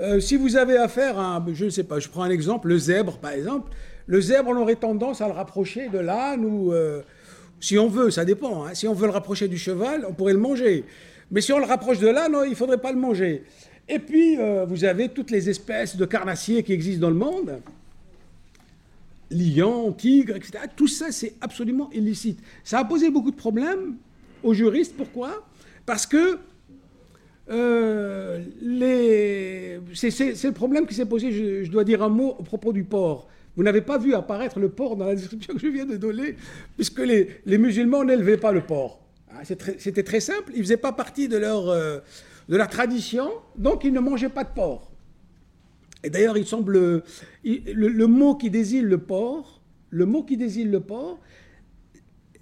Euh, 0.00 0.18
si 0.18 0.36
vous 0.36 0.56
avez 0.56 0.78
affaire 0.78 1.18
à, 1.18 1.44
je 1.52 1.66
ne 1.66 1.70
sais 1.70 1.84
pas, 1.84 1.98
je 1.98 2.08
prends 2.08 2.22
un 2.22 2.30
exemple, 2.30 2.68
le 2.68 2.78
zèbre, 2.78 3.18
par 3.18 3.32
exemple. 3.32 3.70
Le 4.06 4.20
zèbre, 4.20 4.50
on 4.50 4.56
aurait 4.56 4.76
tendance 4.76 5.20
à 5.20 5.26
le 5.26 5.34
rapprocher 5.34 5.88
de 5.88 5.98
l'âne 5.98 6.44
ou, 6.44 6.72
euh, 6.72 7.02
si 7.60 7.78
on 7.78 7.88
veut, 7.88 8.10
ça 8.10 8.24
dépend. 8.24 8.64
Hein. 8.64 8.70
si 8.74 8.88
on 8.88 8.94
veut 8.94 9.06
le 9.06 9.12
rapprocher 9.12 9.46
du 9.46 9.58
cheval, 9.58 10.06
on 10.08 10.14
pourrait 10.14 10.32
le 10.32 10.38
manger. 10.38 10.84
Mais 11.30 11.42
si 11.42 11.52
on 11.52 11.58
le 11.58 11.66
rapproche 11.66 11.98
de 11.98 12.08
l'âne, 12.08 12.34
il 12.44 12.50
ne 12.50 12.54
faudrait 12.54 12.78
pas 12.80 12.92
le 12.92 12.98
manger. 12.98 13.44
Et 13.88 13.98
puis, 13.98 14.38
euh, 14.38 14.64
vous 14.66 14.84
avez 14.84 15.10
toutes 15.10 15.30
les 15.30 15.50
espèces 15.50 15.96
de 15.96 16.04
carnassiers 16.06 16.62
qui 16.62 16.72
existent 16.72 17.02
dans 17.02 17.10
le 17.10 17.16
monde 17.16 17.60
lions, 19.30 19.92
tigres, 19.92 20.36
etc. 20.36 20.64
Tout 20.74 20.88
ça, 20.88 21.12
c'est 21.12 21.34
absolument 21.40 21.90
illicite. 21.92 22.40
Ça 22.64 22.80
a 22.80 22.84
posé 22.84 23.10
beaucoup 23.10 23.30
de 23.30 23.36
problèmes 23.36 23.96
aux 24.42 24.54
juristes. 24.54 24.94
Pourquoi? 24.96 25.46
Parce 25.86 26.06
que 26.06 26.38
euh, 27.50 28.44
c'est 29.94 30.44
le 30.44 30.52
problème 30.52 30.86
qui 30.86 30.94
s'est 30.94 31.06
posé, 31.06 31.32
je, 31.64 31.70
dois 31.70 31.84
dire 31.84 32.02
un 32.02 32.08
mot 32.08 32.36
au 32.38 32.42
propos 32.42 32.72
du 32.72 32.84
porc. 32.84 33.28
Vous 33.56 33.62
n'avez 33.64 33.80
pas 33.80 33.98
vu 33.98 34.14
apparaître 34.14 34.60
le 34.60 34.68
porc 34.68 34.96
dans 34.96 35.06
la 35.06 35.14
description 35.16 35.54
que 35.54 35.60
je 35.60 35.66
viens 35.66 35.84
de 35.84 35.96
donner, 35.96 36.36
puisque 36.76 37.00
les, 37.00 37.58
musulmans 37.58 38.04
n'élevaient 38.04 38.36
pas 38.36 38.52
le 38.52 38.60
porc. 38.60 39.00
Ah, 39.32 39.42
c'était 39.44 40.02
très 40.02 40.20
simple, 40.20 40.52
il 40.52 40.58
ne 40.58 40.62
faisait 40.62 40.76
pas 40.76 40.92
partie 40.92 41.28
de 41.28 41.36
leur, 41.36 41.68
euh, 41.68 41.98
de 42.48 42.56
la 42.56 42.66
tradition, 42.66 43.30
donc 43.56 43.84
ils 43.84 43.92
ne 43.92 44.00
mangeaient 44.00 44.28
pas 44.28 44.44
de 44.44 44.50
porc. 44.54 44.89
Et 46.02 46.10
d'ailleurs, 46.10 46.38
il 46.38 46.46
semble, 46.46 47.02
le, 47.44 48.06
mot 48.06 48.34
qui 48.34 48.50
désigne 48.50 48.84
le 48.84 48.98
porc, 48.98 49.60
le 49.90 50.06
mot 50.06 50.22
qui 50.22 50.36
désigne 50.36 50.70
le 50.70 50.80
porc, 50.80 51.18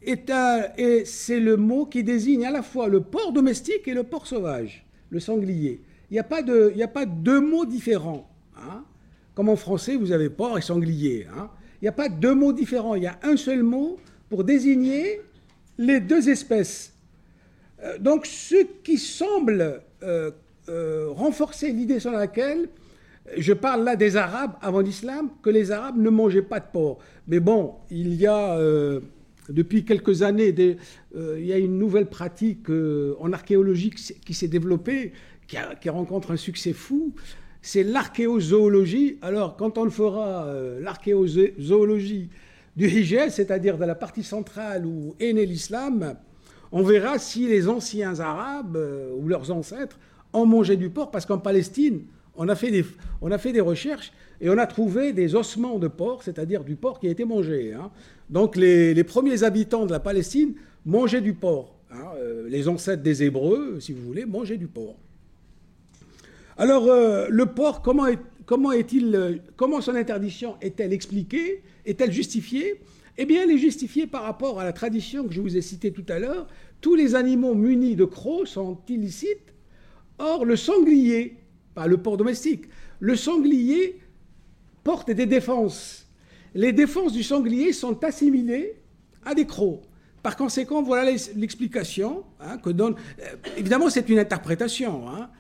et 0.03 1.05
c'est 1.05 1.41
le 1.41 1.57
mot 1.57 1.87
qui 1.87 2.05
désigne 2.05 2.47
à 2.47 2.51
la 2.51 2.63
fois 2.63 2.89
le 2.89 3.01
porc 3.01 3.33
domestique 3.33 3.89
et 3.89 3.95
le 3.95 4.05
porc 4.05 4.27
sauvage 4.27 4.85
le 5.11 5.21
sanglier. 5.21 5.81
Il 6.11 6.15
n'y 6.15 6.19
a, 6.19 6.25
pas 6.25 6.43
de, 6.43 6.73
a 6.81 6.89
pas 6.89 7.07
deux 7.07 7.41
mots 7.41 7.67
différents. 7.67 8.29
Hein. 8.57 8.85
Comme 9.35 9.49
en 9.49 9.57
français, 9.57 9.97
vous 9.97 10.13
avez 10.13 10.31
porc 10.31 10.59
et 10.59 10.63
sanglier. 10.63 11.27
Hein. 11.37 11.51
Il 11.81 11.85
n'y 11.85 11.89
a 11.89 11.93
pas 11.93 12.09
deux 12.09 12.35
mots 12.35 12.53
différents. 12.53 12.95
Il 12.95 13.03
y 13.03 13.07
a 13.07 13.19
un 13.23 13.37
seul 13.37 13.63
mot 13.63 13.99
pour 14.29 14.45
désigner 14.45 15.21
les 15.77 16.01
deux 16.01 16.29
espèces. 16.29 16.95
Euh, 17.83 17.99
donc, 17.99 18.27
ce 18.27 18.65
qui 18.83 18.99
semble 18.99 19.83
euh, 20.03 20.31
euh, 20.69 21.09
renforcer 21.11 21.71
l'idée 21.73 22.01
sur 22.01 22.11
laquelle 22.11 22.69
je 23.37 23.53
parle 23.53 23.85
là 23.85 23.97
des 23.97 24.17
Arabes 24.17 24.53
avant 24.61 24.81
l'islam, 24.81 25.31
que 25.43 25.51
les 25.51 25.71
Arabes 25.71 25.99
ne 25.99 26.11
mangeaient 26.11 26.43
pas 26.43 26.61
de 26.61 26.67
porc. 26.73 26.99
Mais 27.27 27.41
bon, 27.41 27.75
il 27.91 28.15
y 28.15 28.27
a 28.27 28.59
depuis 29.49 29.85
quelques 29.85 30.23
années, 30.23 30.55
euh, 31.17 31.37
il 31.39 31.47
y 31.47 31.53
a 31.53 31.59
une 31.59 31.79
nouvelle 31.79 32.07
pratique 32.07 32.71
euh, 32.71 33.15
en 33.21 33.33
archéologie 33.33 33.91
qui 33.91 34.35
s'est 34.35 34.49
développée, 34.49 35.13
qui, 35.47 35.89
rencontre 35.89 36.31
un 36.31 36.37
succès 36.37 36.73
fou. 36.73 37.15
C'est 37.63 37.83
l'archéozoologie. 37.83 39.19
Alors, 39.23 39.57
quand 39.57 39.79
on 39.79 39.91
fera, 39.91 40.45
euh, 40.47 40.81
l'archéozoologie 40.81 42.29
du 42.77 42.89
Hijaz, 42.89 43.35
c'est-à-dire 43.35 43.79
de 43.79 43.85
la 43.85 43.95
partie 43.95 44.23
centrale 44.23 44.87
où 44.87 45.15
est 45.19 45.33
né 45.33 45.47
l'islam, 45.47 46.15
on 46.71 46.83
verra 46.83 47.19
si 47.19 47.49
les 47.49 47.69
anciens 47.69 48.21
Arabes 48.21 48.79
ou 49.19 49.27
leurs 49.27 49.51
ancêtres 49.51 49.99
ont 50.35 50.45
mangé 50.45 50.77
du 50.77 50.91
porc, 50.91 51.11
parce 51.11 51.25
qu'en 51.25 51.39
Palestine, 51.39 52.03
on 52.39 52.49
a, 52.49 52.55
fait 52.55 52.71
des, 52.71 53.61
recherches 53.61 54.13
et 54.41 54.49
on 54.49 54.57
a 54.57 54.67
trouvé 54.67 55.13
des 55.13 55.35
ossements 55.35 55.79
de 55.79 55.89
porc, 55.89 56.23
c'est-à-dire 56.23 56.63
du 56.63 56.77
porc 56.77 57.01
qui 57.01 57.09
a 57.09 57.11
été 57.11 57.25
mangé. 57.25 57.75
Hein. 57.75 57.91
Donc 58.31 58.57
les, 58.57 59.05
premiers 59.05 59.43
habitants 59.43 59.87
de 59.87 59.91
la 59.91 60.01
Palestine 60.01 60.55
mangeaient 60.87 61.21
du 61.21 61.35
porc. 61.35 61.75
Hein. 61.91 62.05
Euh, 62.17 62.49
les 62.49 62.69
ancêtres 62.69 63.03
des 63.03 63.25
Hébreux, 63.25 63.81
si 63.81 63.93
vous 63.93 64.03
voulez, 64.03 64.25
mangeaient 64.25 64.57
du 64.57 64.69
porc. 64.69 64.97
Alors 66.57 66.87
euh, 66.87 67.27
le 67.29 67.47
porc, 67.47 67.83
comment, 67.83 68.07
euh, 68.07 69.37
comment 69.57 69.81
son 69.81 69.95
interdiction 69.97 70.57
est-elle 70.61 70.93
expliquée 70.93 71.63
Est-elle 71.85 72.13
justifiée? 72.13 72.81
Eh 73.21 73.27
bien, 73.27 73.43
elle 73.43 73.51
est 73.51 73.59
justifiée 73.59 74.07
par 74.07 74.23
rapport 74.23 74.61
à 74.61 74.65
la 74.65 74.73
tradition 74.73 75.27
que 75.27 75.35
je 75.35 75.41
vous 75.41 75.57
ai 75.57 75.61
citée 75.61 75.91
tout 75.91 76.07
à 76.09 76.21
l'heure. 76.21 76.47
Tous 76.81 76.95
les 76.95 77.17
animaux 77.17 77.55
munis 77.55 77.97
de 77.97 78.05
crocs 78.05 78.47
sont 78.47 78.79
illicites. 78.89 79.53
Or, 80.21 80.45
le 80.45 80.55
sanglier, 80.55 81.38
le 81.87 81.99
porc 81.99 82.17
domestique, 82.17 82.65
le 83.01 83.15
sanglier 83.15 84.01
porte 84.83 85.11
des 85.11 85.27
défenses 85.27 86.09
les 86.55 86.73
défenses 86.73 87.13
du 87.13 87.23
sanglier 87.23 87.73
sont 87.73 88.03
assimilées 88.05 88.77
à 89.25 89.35
des 89.35 89.47
crocs. 89.47 89.83
Par 90.23 90.37
conséquent, 90.37 90.83
voilà 90.83 91.11
l'explication 91.37 92.25
hein, 92.41 92.59
que 92.59 92.71
donne. 92.71 92.97
Euh, 93.21 93.37
évidemment, 93.57 93.89
c'est 93.89 94.09
une 94.09 94.19
interprétation. 94.19 95.09
Hein. 95.09 95.31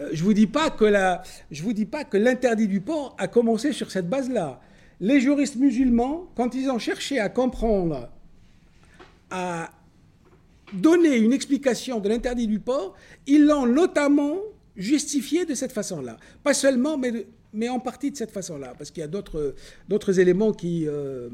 Euh, 0.00 0.08
je 0.12 0.20
ne 0.20 0.24
vous 0.24 0.32
dis 0.32 0.46
pas 0.46 0.70
que 0.70 2.16
l'interdit 2.16 2.66
du 2.66 2.80
porc 2.80 3.14
a 3.18 3.28
commencé 3.28 3.72
sur 3.72 3.90
cette 3.90 4.08
base-là. 4.08 4.60
Les 5.00 5.20
juristes 5.20 5.56
musulmans, 5.56 6.30
quand 6.36 6.54
ils 6.54 6.70
ont 6.70 6.78
cherché 6.78 7.18
à 7.18 7.28
comprendre, 7.28 8.08
à 9.30 9.70
donner 10.72 11.16
une 11.16 11.32
explication 11.32 12.00
de 12.00 12.08
l'interdit 12.08 12.46
du 12.46 12.60
porc, 12.60 12.94
ils 13.26 13.44
l'ont 13.44 13.66
notamment 13.66 14.36
justifié 14.76 15.44
de 15.44 15.54
cette 15.54 15.72
façon-là. 15.72 16.18
Pas 16.42 16.54
seulement, 16.54 16.96
mais 16.98 17.26
mais 17.52 17.68
en 17.68 17.80
partie 17.80 18.10
de 18.10 18.16
cette 18.16 18.30
façon-là, 18.30 18.74
parce 18.78 18.90
qu'il 18.90 19.02
y 19.02 19.04
a 19.04 19.08
d'autres 19.08 20.20
éléments 20.20 20.52
qui, 20.52 20.84
euh, 20.88 21.28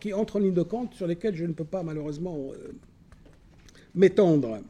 qui 0.00 0.12
entrent 0.12 0.36
en 0.36 0.38
ligne 0.38 0.54
de 0.54 0.62
compte 0.62 0.94
sur 0.94 1.06
lesquels 1.06 1.36
je 1.36 1.44
ne 1.44 1.52
peux 1.52 1.64
pas 1.64 1.82
malheureusement 1.82 2.38
euh, 2.52 2.72
m'étendre. 3.94 4.60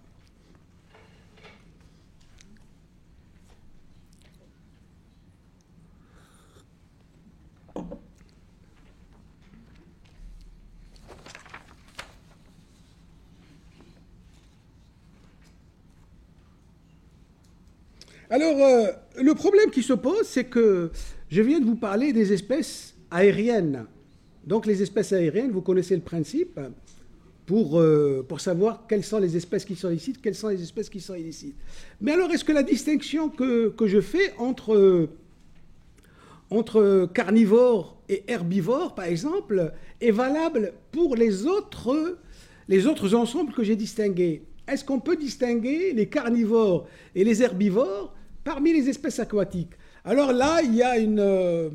Alors, 18.33 18.57
euh, 18.63 18.87
le 19.21 19.35
problème 19.35 19.71
qui 19.71 19.83
se 19.83 19.93
pose, 19.93 20.23
c'est 20.23 20.45
que 20.45 20.91
je 21.29 21.43
viens 21.43 21.61
de 21.61 21.67
vous 21.67 21.77
parler 21.77 22.15
des 22.15 22.33
espèces 22.33 22.95
aériennes. 23.11 23.85
Donc, 24.47 24.65
les 24.65 24.81
espèces 24.81 25.13
aériennes, 25.13 25.51
vous 25.51 25.61
connaissez 25.61 25.95
le 25.95 26.01
principe 26.01 26.59
pour, 27.45 27.79
euh, 27.79 28.27
savoir 28.39 28.87
quelles 28.89 29.05
sont 29.05 29.19
les 29.19 29.37
espèces 29.37 29.67
qui 29.67 29.77
sont 29.77 29.91
illicites, 29.91 30.23
quelles 30.23 30.35
sont 30.35 30.49
les 30.49 30.63
espèces 30.63 30.89
qui 30.89 31.01
sont 31.01 31.15
illicites. 31.15 31.57
Mais 32.01 32.13
alors, 32.13 32.31
est-ce 32.31 32.43
que 32.43 32.53
la 32.53 32.63
distinction 32.63 33.29
que, 33.29 33.75
je 33.85 34.01
fais 34.01 34.33
entre, 34.39 35.11
entre 36.49 37.11
carnivores 37.13 37.99
et 38.09 38.25
herbivores, 38.29 38.95
par 38.95 39.05
exemple, 39.05 39.75
est 40.01 40.11
valable 40.11 40.73
pour 40.91 41.17
les 41.17 41.45
autres, 41.45 42.17
les 42.67 42.87
autres 42.87 43.15
ensembles 43.15 43.53
que 43.53 43.63
j'ai 43.63 43.77
distingués? 43.77 44.43
Est-ce 44.67 44.87
qu'on 44.87 45.01
peut 45.01 45.17
distinguer 45.17 45.93
les 45.93 46.07
carnivores 46.07 46.89
et 47.15 47.25
les 47.25 47.43
herbivores 47.43 48.15
parmi 48.45 48.73
les 48.73 48.89
espèces 48.89 49.19
aquatiques. 49.19 49.73
Alors 50.05 50.33
là, 50.33 50.63
il 50.63 50.75
y 50.75 50.83
a 50.83 50.99
une... 50.99 51.21
Euh, 51.21 51.71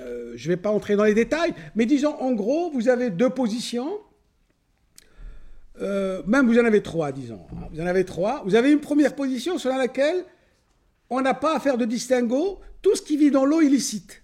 euh, 0.00 0.32
je 0.34 0.48
ne 0.48 0.54
vais 0.54 0.60
pas 0.60 0.70
entrer 0.70 0.96
dans 0.96 1.04
les 1.04 1.14
détails, 1.14 1.54
mais 1.76 1.86
disons, 1.86 2.14
en 2.14 2.32
gros, 2.32 2.70
vous 2.70 2.88
avez 2.88 3.10
deux 3.10 3.30
positions. 3.30 3.98
Euh, 5.80 6.22
même 6.26 6.46
vous 6.46 6.58
en 6.58 6.64
avez 6.64 6.82
trois, 6.82 7.12
disons. 7.12 7.40
Hein. 7.52 7.68
Vous 7.72 7.80
en 7.80 7.86
avez 7.86 8.04
trois. 8.04 8.42
Vous 8.44 8.56
avez 8.56 8.72
une 8.72 8.80
première 8.80 9.14
position 9.14 9.58
selon 9.58 9.76
laquelle 9.76 10.24
on 11.08 11.20
n'a 11.20 11.34
pas 11.34 11.56
à 11.56 11.60
faire 11.60 11.78
de 11.78 11.84
distinguo. 11.84 12.58
Tout 12.82 12.96
ce 12.96 13.02
qui 13.02 13.16
vit 13.16 13.30
dans 13.30 13.44
l'eau 13.44 13.60
illicite. 13.60 14.22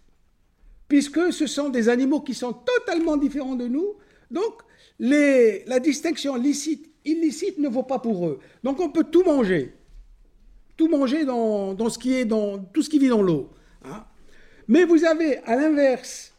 Puisque 0.88 1.32
ce 1.32 1.46
sont 1.46 1.68
des 1.68 1.88
animaux 1.88 2.20
qui 2.20 2.34
sont 2.34 2.52
totalement 2.52 3.16
différents 3.16 3.54
de 3.54 3.68
nous. 3.68 3.94
Donc, 4.30 4.62
les, 4.98 5.64
la 5.66 5.78
distinction 5.78 6.34
licite-illicite 6.36 7.58
ne 7.58 7.68
vaut 7.68 7.82
pas 7.84 8.00
pour 8.00 8.26
eux. 8.26 8.40
Donc, 8.64 8.80
on 8.80 8.90
peut 8.90 9.04
tout 9.04 9.22
manger 9.22 9.74
tout 10.76 10.88
manger 10.88 11.24
dans, 11.24 11.88
ce 11.88 11.98
qui 11.98 12.14
est 12.14 12.24
dans 12.24 12.58
tout 12.58 12.82
ce 12.82 12.90
qui 12.90 12.98
vit 12.98 13.08
dans 13.08 13.22
l'eau. 13.22 13.50
Hein. 13.84 14.04
Mais 14.68 14.84
vous 14.84 15.04
avez 15.04 15.38
à 15.38 15.56
l'inverse 15.56 16.32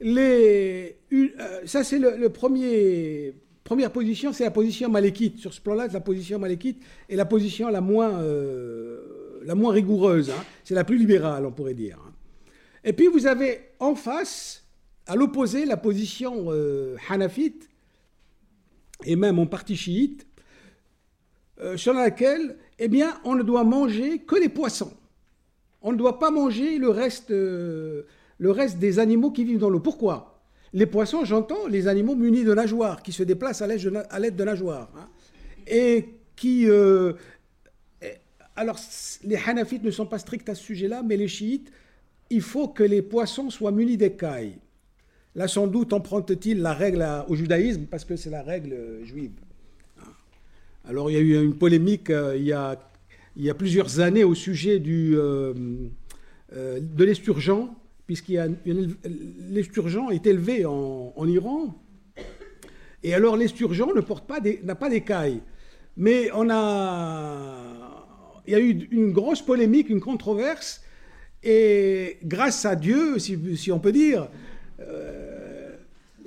les 0.00 0.98
euh, 1.12 1.60
ça 1.64 1.84
c'est 1.84 1.98
le, 1.98 2.28
premier 2.28 3.34
première 3.62 3.90
position, 3.90 4.32
c'est 4.32 4.44
la 4.44 4.50
position 4.50 4.88
malékite. 4.88 5.38
Sur 5.38 5.54
ce 5.54 5.60
plan-là, 5.60 5.88
la 5.88 6.00
position 6.00 6.38
malékite 6.38 6.82
est 7.08 7.16
la 7.16 7.24
position 7.24 7.68
la 7.68 7.80
moins 7.80 8.20
euh, 8.20 9.40
rigoureuse. 9.46 10.30
Hein. 10.30 10.44
C'est 10.64 10.74
la 10.74 10.84
plus 10.84 10.98
libérale, 10.98 11.46
on 11.46 11.52
pourrait 11.52 11.74
dire. 11.74 11.98
Hein. 12.04 12.12
Et 12.82 12.92
puis 12.92 13.06
vous 13.06 13.26
avez 13.26 13.70
en 13.78 13.94
face, 13.94 14.64
à 15.06 15.16
l'opposé, 15.16 15.64
la 15.64 15.76
position 15.76 16.46
euh, 16.48 16.96
hanafite 17.08 17.70
et 19.04 19.16
même 19.16 19.38
en 19.38 19.46
partie 19.46 19.76
chiite, 19.76 20.26
sur 21.76 21.94
laquelle 21.94 22.56
eh 22.78 22.88
bien, 22.88 23.18
on 23.24 23.34
ne 23.34 23.42
doit 23.42 23.64
manger 23.64 24.20
que 24.20 24.36
les 24.36 24.48
poissons. 24.48 24.92
On 25.82 25.92
ne 25.92 25.96
doit 25.96 26.18
pas 26.18 26.30
manger 26.30 26.78
le 26.78 26.88
reste, 26.88 27.30
euh, 27.30 28.04
des 28.78 28.98
animaux 28.98 29.30
qui 29.30 29.44
vivent 29.44 29.58
dans 29.58 29.70
l'eau. 29.70 29.80
Pourquoi? 29.80 30.40
Les 30.72 30.86
poissons, 30.86 31.24
j'entends, 31.24 31.66
les 31.68 31.86
animaux 31.86 32.16
munis 32.16 32.42
de 32.42 32.52
nageoires, 32.52 33.02
qui 33.02 33.12
se 33.12 33.22
déplacent 33.22 33.62
à 33.62 33.66
l'aide 33.66 34.36
de 34.36 34.44
nageoires. 34.44 34.90
Hein. 34.96 35.08
et 35.66 36.06
qui... 36.36 36.68
Euh, 36.68 37.12
alors, 38.56 38.78
les 39.24 39.36
hanafites 39.46 39.82
ne 39.82 39.90
sont 39.90 40.06
pas 40.06 40.18
stricts 40.18 40.48
à 40.48 40.54
ce 40.54 40.62
sujet-là, 40.62 41.02
mais 41.02 41.16
les 41.16 41.28
chiites, 41.28 41.72
il 42.30 42.40
faut 42.40 42.68
que 42.68 42.84
les 42.84 43.02
poissons 43.02 43.50
soient 43.50 43.72
munis 43.72 43.96
d'écailles. 43.96 44.58
Là, 45.34 45.48
sans 45.48 45.66
doute, 45.66 45.92
empruntent-ils 45.92 46.60
la 46.60 46.72
règle 46.72 47.06
au 47.28 47.34
judaïsme, 47.34 47.86
parce 47.86 48.04
que 48.04 48.14
c'est 48.16 48.30
la 48.30 48.42
règle 48.42 49.00
juive. 49.02 49.32
Alors 50.86 51.10
il 51.10 51.14
y 51.14 51.16
a 51.16 51.20
eu 51.20 51.42
une 51.42 51.54
polémique 51.54 52.10
euh, 52.10 52.36
il, 52.36 52.44
y 52.44 52.52
a, 52.52 53.54
plusieurs 53.54 54.00
années 54.00 54.22
au 54.22 54.34
sujet 54.34 54.78
du, 54.78 55.16
euh, 55.16 55.54
euh, 56.54 56.78
de 56.78 57.04
l'esturgeon, 57.04 57.70
puisqu'il 58.06 58.54
l'esturgeon 59.48 60.10
est 60.10 60.26
élevé 60.26 60.66
en, 60.66 61.26
Iran. 61.26 61.74
Et 63.02 63.14
alors 63.14 63.38
l'esturgeon 63.38 63.94
ne 63.94 64.02
porte 64.02 64.26
pas 64.26 64.40
n'a 64.62 64.74
pas 64.74 64.90
d'écailles. 64.90 65.40
Mais 65.96 66.30
on 66.34 66.50
a 66.50 68.42
il 68.46 68.52
y 68.52 68.56
a 68.56 68.60
eu 68.60 68.86
une 68.90 69.12
grosse 69.12 69.40
polémique, 69.40 69.88
une 69.88 70.00
controverse, 70.00 70.82
et 71.42 72.18
grâce 72.24 72.66
à 72.66 72.76
Dieu, 72.76 73.18
si, 73.18 73.72
on 73.72 73.78
peut 73.78 73.92
dire, 73.92 74.28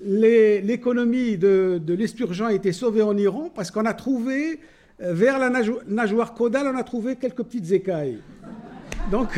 l'économie 0.03 1.37
de, 1.37 1.81
l'esturgeon 1.87 2.45
a 2.45 2.53
été 2.53 2.71
sauvée 2.71 3.01
en 3.01 3.17
Iran 3.17 3.51
parce 3.53 3.71
qu'on 3.71 3.85
a 3.85 3.93
trouvé, 3.93 4.59
euh, 5.01 5.13
vers 5.13 5.39
la 5.39 5.49
nageoire 5.87 6.33
caudale, 6.33 6.67
on 6.73 6.77
a 6.77 6.83
trouvé 6.83 7.15
quelques 7.15 7.43
petites 7.43 7.71
écailles. 7.71 8.19
Donc, 9.11 9.29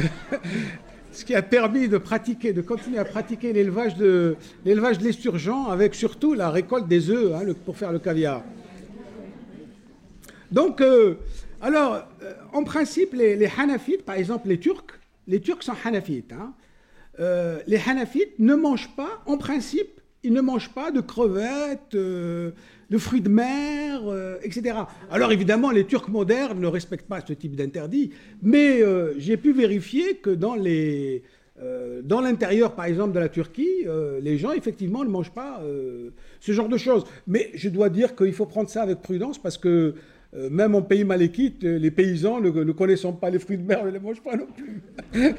ce 1.11 1.23
qui 1.23 1.35
a 1.35 1.41
permis 1.41 1.87
de 1.87 1.97
pratiquer, 1.97 2.53
de 2.53 2.61
continuer 2.61 2.99
à 2.99 3.05
pratiquer 3.05 3.53
l'élevage 3.53 3.95
de 3.95 4.35
l'esturgeon 4.65 5.67
avec 5.67 5.95
surtout 5.95 6.33
la 6.33 6.49
récolte 6.49 6.87
des 6.87 7.09
œufs 7.09 7.33
hein, 7.33 7.53
pour 7.65 7.77
faire 7.77 7.91
le 7.91 7.99
caviar. 7.99 8.43
Donc, 10.51 10.81
euh, 10.81 11.15
alors, 11.61 12.07
euh, 12.23 12.33
en 12.53 12.63
principe, 12.63 13.13
les, 13.13 13.49
Hanafites, 13.57 14.03
par 14.03 14.15
exemple 14.15 14.47
les 14.47 14.59
Turcs, 14.59 14.99
les 15.27 15.39
Turcs 15.41 15.63
sont 15.63 15.73
Hanafites. 15.85 16.33
Hein. 16.33 16.53
Les 17.67 17.81
Hanafites 17.85 18.39
ne 18.39 18.55
mangent 18.55 18.95
pas, 18.95 19.21
en 19.25 19.37
principe, 19.37 19.99
ils 20.23 20.33
ne 20.33 20.41
mangent 20.41 20.73
pas 20.73 20.91
de 20.91 21.01
crevettes, 21.01 21.95
de 21.95 22.53
fruits 22.97 23.21
de 23.21 23.29
mer, 23.29 24.01
etc. 24.43 24.75
Alors 25.11 25.31
évidemment, 25.31 25.71
les 25.71 25.85
Turcs 25.85 26.09
modernes 26.09 26.59
ne 26.59 26.67
respectent 26.67 27.07
pas 27.07 27.21
ce 27.25 27.33
type 27.33 27.55
d'interdit, 27.55 28.11
mais 28.41 28.81
j'ai 29.17 29.37
pu 29.37 29.53
vérifier 29.53 30.15
que 30.15 30.29
dans 30.29 30.55
dans 32.03 32.21
l'intérieur, 32.21 32.73
par 32.73 32.85
exemple, 32.85 33.13
de 33.13 33.19
la 33.19 33.29
Turquie, 33.29 33.85
les 34.21 34.37
gens, 34.37 34.51
effectivement, 34.53 35.03
ne 35.03 35.09
mangent 35.09 35.33
pas 35.33 35.61
ce 36.39 36.51
genre 36.51 36.69
de 36.69 36.77
choses. 36.77 37.03
Mais 37.27 37.51
je 37.53 37.69
dois 37.69 37.89
dire 37.89 38.15
qu'il 38.15 38.33
faut 38.33 38.45
prendre 38.45 38.69
ça 38.69 38.81
avec 38.81 39.01
prudence 39.01 39.37
parce 39.37 39.57
que 39.57 39.93
euh, 40.35 40.47
même 40.51 40.75
en 40.75 40.83
pays 40.83 41.03
maléquite, 41.03 41.63
euh, 41.63 41.79
les 41.79 41.89
paysans 41.89 42.39
ne, 42.39 42.71
connaissant 42.71 43.13
pas 43.13 43.31
les 43.31 43.39
fruits 43.39 43.57
de 43.57 43.63
mer 43.63 43.83
ne 43.83 43.89
les 43.89 43.99
mangent 43.99 44.21
pas 44.21 44.35
non 44.35 44.45
plus. 44.45 44.79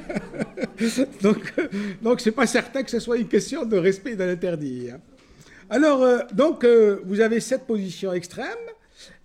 donc, 1.22 1.52
euh, 1.58 1.68
donc 2.02 2.20
c'est 2.20 2.32
pas 2.32 2.48
certain 2.48 2.82
que 2.82 2.90
ce 2.90 2.98
soit 2.98 3.18
une 3.18 3.28
question 3.28 3.64
de 3.64 3.76
respect 3.76 4.16
de 4.16 4.24
l'interdit. 4.24 4.88
Hein. 4.92 4.98
Alors, 5.68 6.04
donc, 6.32 6.66
vous 7.04 7.20
avez 7.20 7.38
cette 7.38 7.64
position 7.64 8.12
extrême, 8.12 8.58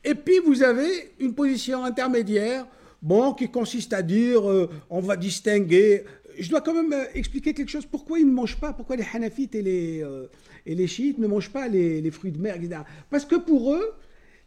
et 0.03 0.13
puis 0.13 0.37
vous 0.45 0.61
avez 0.61 1.15
une 1.19 1.33
position 1.33 1.83
intermédiaire, 1.83 2.67
bon, 3.01 3.33
qui 3.33 3.49
consiste 3.49 3.93
à 3.93 4.03
dire, 4.03 4.43
on 4.91 4.99
va 4.99 5.17
distinguer. 5.17 6.03
Je 6.37 6.47
dois 6.47 6.61
quand 6.61 6.75
même 6.75 6.93
expliquer 7.15 7.55
quelque 7.55 7.71
chose. 7.71 7.87
Pourquoi 7.87 8.19
ils 8.19 8.27
ne 8.27 8.31
mangent 8.31 8.59
pas? 8.59 8.73
Pourquoi 8.73 8.95
les 8.95 9.05
Hanafites 9.11 9.55
et 9.55 9.63
les, 9.63 10.05
et 10.67 10.75
les 10.75 10.85
chiites 10.85 11.17
ne 11.17 11.25
mangent 11.25 11.51
pas 11.51 11.67
les, 11.67 11.99
les 11.99 12.11
fruits 12.11 12.31
de 12.31 12.39
mer, 12.39 12.57
etc. 12.57 12.81
Parce 13.09 13.25
que 13.25 13.37
pour 13.37 13.73
eux, 13.73 13.95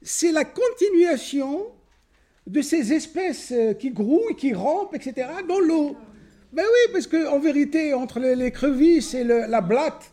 c'est 0.03 0.33
la 0.33 0.45
continuation 0.45 1.67
de 2.47 2.63
ces 2.63 2.93
espèces 2.93 3.53
euh, 3.53 3.75
qui 3.75 3.91
grouillent, 3.91 4.37
qui 4.37 4.55
rampent, 4.55 4.95
etc., 4.95 5.29
dans 5.47 5.61
l'eau. 5.61 5.97
Ben 6.53 6.65
oui, 6.65 6.93
parce 6.93 7.07
qu'en 7.07 7.39
vérité, 7.39 7.93
entre 7.93 8.21
les, 8.21 8.51
crevisses 8.51 9.13
et 9.13 9.23
la 9.23 9.61
blatte, 9.61 10.13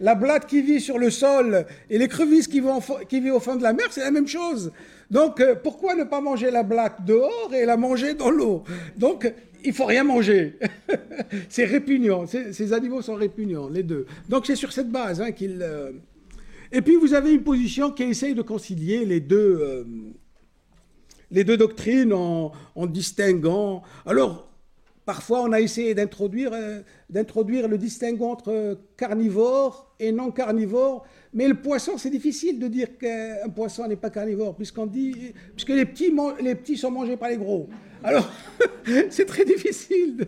la 0.00 0.14
blatte 0.14 0.46
qui 0.46 0.60
vit 0.60 0.80
sur 0.80 0.98
le 0.98 1.10
sol 1.10 1.66
et 1.88 1.98
les 1.98 2.08
crevisses 2.08 2.48
qui, 2.48 2.62
qui 3.08 3.20
vivent 3.20 3.34
au 3.34 3.40
fond 3.40 3.54
de 3.54 3.62
la 3.62 3.72
mer, 3.72 3.86
c'est 3.90 4.00
la 4.00 4.10
même 4.10 4.26
chose. 4.26 4.72
Donc, 5.10 5.40
euh, 5.40 5.54
pourquoi 5.54 5.94
ne 5.94 6.04
pas 6.04 6.20
manger 6.20 6.50
la 6.50 6.62
blatte 6.62 7.04
dehors 7.04 7.52
et 7.54 7.64
la 7.64 7.76
manger 7.76 8.14
dans 8.14 8.30
l'eau? 8.30 8.64
Donc, 8.96 9.32
il 9.64 9.72
faut 9.72 9.86
rien 9.86 10.04
manger. 10.04 10.58
c'est 11.48 11.64
répugnant. 11.64 12.26
Ces 12.26 12.72
animaux 12.72 13.02
sont 13.02 13.14
répugnants, 13.14 13.68
les 13.68 13.82
deux. 13.82 14.06
Donc, 14.28 14.46
c'est 14.46 14.56
sur 14.56 14.72
cette 14.72 14.90
base 14.90 15.20
hein, 15.20 15.32
qu'ils... 15.32 15.62
Euh, 15.62 15.92
et 16.72 16.82
puis 16.82 16.96
vous 16.96 17.14
avez 17.14 17.32
une 17.32 17.42
position 17.42 17.90
qui 17.90 18.02
essaye 18.04 18.34
de 18.34 18.42
concilier 18.42 19.04
les 19.04 19.20
deux, 19.20 19.58
euh, 19.60 19.84
les 21.30 21.44
deux 21.44 21.56
doctrines 21.56 22.12
en, 22.12 22.52
distinguant. 22.86 23.82
Alors, 24.04 24.48
parfois 25.04 25.42
on 25.42 25.52
a 25.52 25.60
essayé 25.60 25.94
d'introduire, 25.94 26.52
euh, 26.52 26.80
d'introduire 27.08 27.68
le 27.68 27.78
distinguo 27.78 28.26
entre 28.26 28.78
carnivore 28.96 29.94
et 29.98 30.12
non 30.12 30.30
carnivore, 30.30 31.06
mais 31.32 31.48
le 31.48 31.54
poisson, 31.54 31.98
c'est 31.98 32.10
difficile 32.10 32.58
de 32.58 32.68
dire 32.68 32.98
qu'un 32.98 33.48
poisson 33.54 33.86
n'est 33.86 33.96
pas 33.96 34.10
carnivore, 34.10 34.56
puisque 34.56 34.78
les 35.68 35.84
petits 35.84 36.76
sont 36.76 36.90
mangés 36.90 37.16
par 37.16 37.28
les 37.30 37.36
gros. 37.36 37.68
Alors, 38.02 38.30
c'est 39.10 39.26
très 39.26 39.44
difficile. 39.44 40.26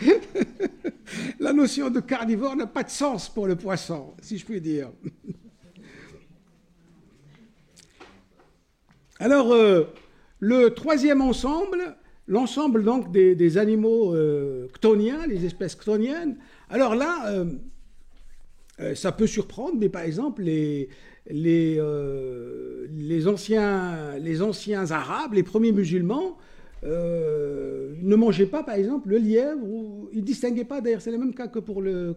La 1.40 1.52
notion 1.52 1.90
de 1.90 2.00
carnivore 2.00 2.56
n'a 2.56 2.66
pas 2.66 2.82
de 2.82 2.90
sens 2.90 3.28
pour 3.28 3.46
le 3.46 3.56
poisson, 3.56 4.14
si 4.20 4.38
je 4.38 4.44
puis 4.44 4.60
dire. 4.60 4.90
Alors, 9.20 9.52
euh, 9.52 9.84
le 10.40 10.70
troisième 10.70 11.20
ensemble, 11.20 11.96
l'ensemble 12.26 12.84
donc 12.84 13.12
des, 13.12 13.58
animaux 13.58 14.14
euh, 14.14 14.68
les 15.28 15.44
espèces 15.44 15.74
ctoniennes. 15.74 16.36
Alors 16.68 16.94
là, 16.94 17.30
euh, 17.30 17.44
euh, 18.80 18.94
ça 18.94 19.12
peut 19.12 19.26
surprendre, 19.26 19.76
mais 19.78 19.88
par 19.88 20.02
exemple, 20.02 20.42
les, 20.42 20.88
anciens, 23.26 24.90
Arabes, 24.90 25.34
les 25.34 25.42
premiers 25.42 25.72
musulmans, 25.72 26.36
ne 26.82 28.14
mangeaient 28.16 28.44
pas, 28.44 28.62
par 28.62 28.74
exemple, 28.74 29.08
le 29.08 29.16
lièvre, 29.16 29.64
ou, 29.64 30.10
ils 30.12 30.20
ne 30.20 30.24
distinguaient 30.24 30.64
pas, 30.64 30.82
d'ailleurs, 30.82 31.00
c'est 31.00 31.10
le 31.10 31.16
même 31.16 31.34
cas 31.34 31.48
que 31.48 31.58
pour 31.58 31.80
le, 31.80 32.16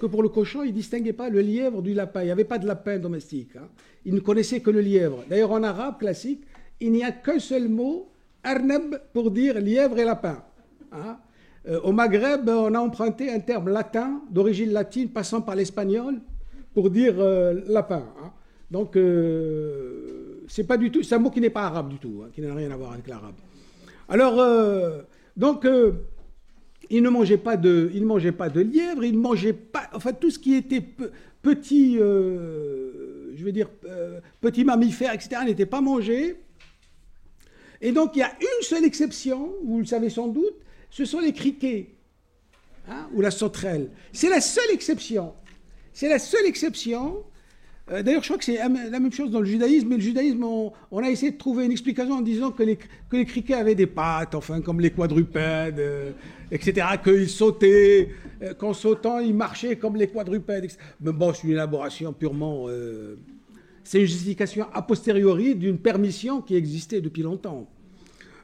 que 0.00 0.06
pour 0.06 0.24
le 0.24 0.28
cochon, 0.28 0.64
ils 0.64 0.70
ne 0.70 0.74
distinguaient 0.74 1.12
pas 1.12 1.28
le 1.28 1.40
lièvre 1.40 1.82
du 1.82 1.94
lapin. 1.94 2.22
Il 2.22 2.26
n'y 2.26 2.32
avait 2.32 2.44
pas 2.44 2.58
de 2.58 2.66
lapin 2.66 2.98
domestique. 2.98 3.54
Hein. 3.56 3.68
Ils 4.08 4.14
ne 4.14 4.20
connaissaient 4.20 4.60
que 4.60 4.70
le 4.70 4.80
lièvre. 4.80 5.22
D'ailleurs, 5.28 5.52
en 5.52 5.62
arabe 5.62 5.98
classique, 5.98 6.40
il 6.80 6.92
n'y 6.92 7.04
a 7.04 7.12
qu'un 7.12 7.38
seul 7.38 7.68
mot, 7.68 8.08
arnab, 8.42 9.02
pour 9.12 9.30
dire 9.30 9.60
lièvre 9.60 9.98
et 9.98 10.04
lapin. 10.04 10.42
Hein? 10.90 11.18
Euh, 11.68 11.78
au 11.82 11.92
Maghreb, 11.92 12.48
on 12.48 12.72
a 12.72 12.78
emprunté 12.78 13.30
un 13.30 13.40
terme 13.40 13.68
latin, 13.68 14.22
d'origine 14.30 14.72
latine, 14.72 15.10
passant 15.10 15.42
par 15.42 15.56
l'espagnol, 15.56 16.14
pour 16.72 16.88
dire 16.88 17.16
euh, 17.18 17.60
lapin. 17.66 18.02
Hein. 18.24 18.32
Donc, 18.70 18.96
euh, 18.96 20.40
c'est 20.48 20.64
pas 20.64 20.78
du 20.78 20.90
tout, 20.90 21.02
c'est 21.02 21.14
un 21.14 21.18
mot 21.18 21.28
qui 21.28 21.42
n'est 21.42 21.50
pas 21.50 21.66
arabe 21.66 21.90
du 21.90 21.98
tout, 21.98 22.24
qui 22.32 22.40
n'a 22.40 22.54
rien 22.54 22.70
à 22.70 22.76
voir 22.78 22.94
avec 22.94 23.06
l'arabe. 23.08 23.34
Alors, 24.08 24.42
donc, 25.36 25.68
il 26.88 27.02
ne 27.02 27.10
mangeait 27.10 27.36
pas 27.36 27.58
de, 27.58 27.90
il 27.92 28.06
mangeait 28.06 28.32
pas 28.32 28.48
de 28.48 28.62
lièvre, 28.62 29.04
il 29.04 29.16
ne 29.16 29.20
mangeait 29.20 29.52
pas, 29.52 29.82
enfin 29.92 30.14
tout 30.14 30.30
ce 30.30 30.38
qui 30.38 30.54
était 30.54 30.82
petit, 31.42 31.98
je 33.38 33.44
veux 33.44 33.52
dire 33.52 33.70
euh, 33.84 34.20
petit 34.40 34.64
mammifère, 34.64 35.14
etc. 35.14 35.42
n'était 35.44 35.66
pas 35.66 35.80
mangé. 35.80 36.42
Et 37.80 37.92
donc 37.92 38.16
il 38.16 38.18
y 38.18 38.22
a 38.22 38.32
une 38.40 38.62
seule 38.62 38.84
exception, 38.84 39.54
vous 39.64 39.78
le 39.78 39.84
savez 39.86 40.10
sans 40.10 40.26
doute, 40.26 40.56
ce 40.90 41.04
sont 41.04 41.20
les 41.20 41.32
criquets 41.32 41.94
hein, 42.88 43.08
ou 43.14 43.20
la 43.20 43.30
sauterelle. 43.30 43.90
C'est 44.12 44.28
la 44.28 44.40
seule 44.40 44.70
exception. 44.72 45.34
C'est 45.92 46.08
la 46.08 46.18
seule 46.18 46.46
exception 46.46 47.24
euh, 47.90 48.02
d'ailleurs, 48.02 48.22
je 48.22 48.28
crois 48.28 48.38
que 48.38 48.44
c'est 48.44 48.58
la 48.58 48.68
même 48.68 49.12
chose 49.12 49.30
dans 49.30 49.40
le 49.40 49.46
judaïsme, 49.46 49.88
mais 49.88 49.96
le 49.96 50.02
judaïsme, 50.02 50.44
on, 50.44 50.72
a 51.02 51.10
essayé 51.10 51.32
de 51.32 51.38
trouver 51.38 51.64
une 51.64 51.72
explication 51.72 52.14
en 52.14 52.20
disant 52.20 52.50
que 52.50 52.62
les, 52.62 52.76
que 52.76 53.16
les 53.16 53.24
criquets 53.24 53.54
avaient 53.54 53.74
des 53.74 53.86
pattes, 53.86 54.34
enfin, 54.34 54.60
comme 54.60 54.80
les 54.80 54.90
quadrupèdes, 54.90 55.78
euh, 55.78 56.10
etc., 56.50 56.86
qu'ils 57.02 57.30
sautaient, 57.30 58.10
euh, 58.42 58.52
qu'en 58.54 58.74
sautant, 58.74 59.20
ils 59.20 59.34
marchaient 59.34 59.76
comme 59.76 59.96
les 59.96 60.08
quadrupèdes. 60.08 60.70
Mais 61.00 61.12
bon, 61.12 61.32
c'est 61.32 61.44
une 61.44 61.52
élaboration 61.54 62.12
purement... 62.12 62.66
c'est 63.84 64.00
une 64.00 64.06
justification 64.06 64.66
a 64.74 64.82
posteriori 64.82 65.54
d'une 65.54 65.78
permission 65.78 66.42
qui 66.42 66.56
existait 66.56 67.00
depuis 67.00 67.22
longtemps. 67.22 67.66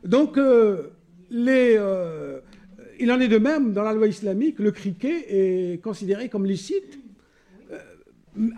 Donc, 0.04 0.38
il 1.30 1.50
en 3.10 3.20
est 3.20 3.28
de 3.28 3.38
même 3.38 3.72
dans 3.74 3.82
la 3.82 3.92
loi 3.92 4.06
islamique, 4.06 4.58
le 4.58 4.70
criquet 4.70 5.26
est 5.28 5.82
considéré 5.82 6.30
comme 6.30 6.46
licite 6.46 7.03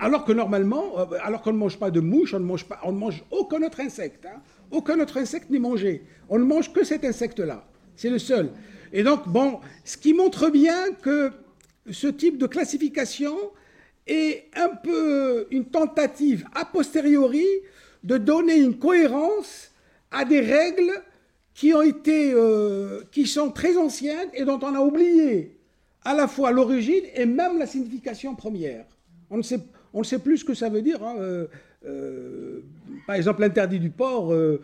alors 0.01 0.25
que 0.25 0.33
normalement, 0.33 0.99
euh, 0.99 1.05
alors 1.23 1.43
qu'on 1.43 1.53
ne 1.53 1.59
mange 1.59 1.79
pas 1.79 1.91
de 1.91 2.01
mouche, 2.01 2.35
on 2.35 2.41
ne 2.41 2.45
mange, 2.45 2.65
pas, 2.65 2.81
aucun 3.31 3.63
autre 3.63 3.81
insecte. 3.81 4.27
Hein. 4.27 4.41
Aucun 4.71 4.99
autre 5.01 5.19
insecte 5.19 5.51
n'est 5.51 5.59
mangé. 5.59 6.03
On 6.29 6.39
ne 6.39 6.45
mange 6.45 6.73
que 6.73 6.85
cet 6.85 7.05
insecte-là. 7.05 7.65
C'est 7.95 8.11
le 8.11 8.19
seul. 8.19 8.51
Et 8.93 9.03
donc, 9.03 9.29
bon, 9.29 9.61
ce 9.85 9.97
qui 9.97 10.15
montre 10.15 10.51
bien 10.51 10.93
que 11.03 11.31
ce 11.91 12.07
type 12.07 12.39
de 12.39 12.47
classification 12.47 13.37
est 14.07 14.47
un 14.55 14.69
peu 14.69 15.47
une 15.51 15.67
tentative 15.67 16.47
a 16.55 16.65
posteriori 16.65 17.47
de 18.05 18.19
donner 18.19 18.57
une 18.57 18.79
cohérence 18.79 19.73
à 20.11 20.25
des 20.25 20.41
règles 20.41 20.93
qui 21.55 21.75
ont 21.75 21.83
été, 21.83 22.33
euh, 22.33 23.03
qui 23.11 23.27
sont 23.27 23.51
très 23.51 23.77
anciennes 23.77 24.29
et 24.35 24.45
dont 24.45 24.61
on 24.63 24.75
a 24.75 24.81
oublié 24.81 25.59
à 26.05 26.15
la 26.15 26.29
fois 26.29 26.53
l'origine 26.53 27.03
et 27.15 27.27
même 27.27 27.59
la 27.59 27.67
signification 27.67 28.35
première. 28.35 28.85
On 29.31 29.39
ne 29.39 29.43
sait, 29.43 30.19
plus 30.19 30.39
ce 30.39 30.45
que 30.45 30.55
ça 30.55 30.69
veut 30.69 30.83
dire. 30.83 31.03
Hein. 31.03 31.17
Euh, 31.19 31.47
euh, 31.87 32.61
par 33.07 33.17
exemple, 33.17 33.41
l'interdit 33.41 33.79
du 33.79 33.91
porc, 33.91 34.33
euh, 34.33 34.61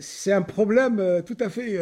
c'est 0.00 0.32
un 0.32 0.42
problème 0.42 1.22
tout 1.24 1.36
à 1.40 1.48
fait, 1.48 1.80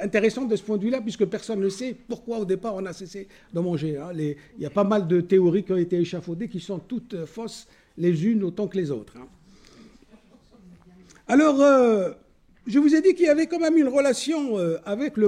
intéressant 0.00 0.44
de 0.44 0.56
ce 0.56 0.62
point 0.62 0.76
de 0.76 0.82
vue-là, 0.82 1.00
puisque 1.00 1.24
personne 1.26 1.60
ne 1.60 1.68
sait 1.68 1.94
pourquoi 2.08 2.38
au 2.38 2.44
départ 2.44 2.74
on 2.74 2.84
a 2.86 2.92
cessé 2.92 3.28
de 3.52 3.60
manger. 3.60 3.96
Hein. 3.96 4.10
il 4.16 4.36
y 4.58 4.66
a 4.66 4.70
pas 4.70 4.84
mal 4.84 5.06
de 5.06 5.20
théories 5.20 5.64
qui 5.64 5.72
ont 5.72 5.76
été 5.76 5.98
échafaudées 5.98 6.48
qui 6.48 6.60
sont 6.60 6.78
toutes 6.78 7.24
fausses 7.26 7.66
les 7.98 8.26
unes 8.26 8.44
autant 8.44 8.68
que 8.68 8.76
les 8.76 8.90
autres. 8.90 9.14
Hein. 9.16 9.26
Alors, 11.28 11.56
je 12.66 12.78
vous 12.78 12.94
ai 12.94 13.00
dit 13.00 13.14
qu'il 13.14 13.26
y 13.26 13.30
avait 13.30 13.46
quand 13.46 13.58
même 13.58 13.76
une 13.76 13.88
relation 13.88 14.54
entre 14.84 15.20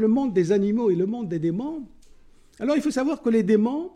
le 0.00 0.08
monde 0.08 0.32
des 0.32 0.52
animaux 0.52 0.90
et 0.90 0.94
le 0.94 1.06
monde 1.06 1.28
des 1.28 1.38
démons. 1.38 1.82
Alors 2.60 2.76
il 2.76 2.82
faut 2.82 2.90
savoir 2.90 3.22
que 3.22 3.28
les 3.30 3.42
démons, 3.42 3.92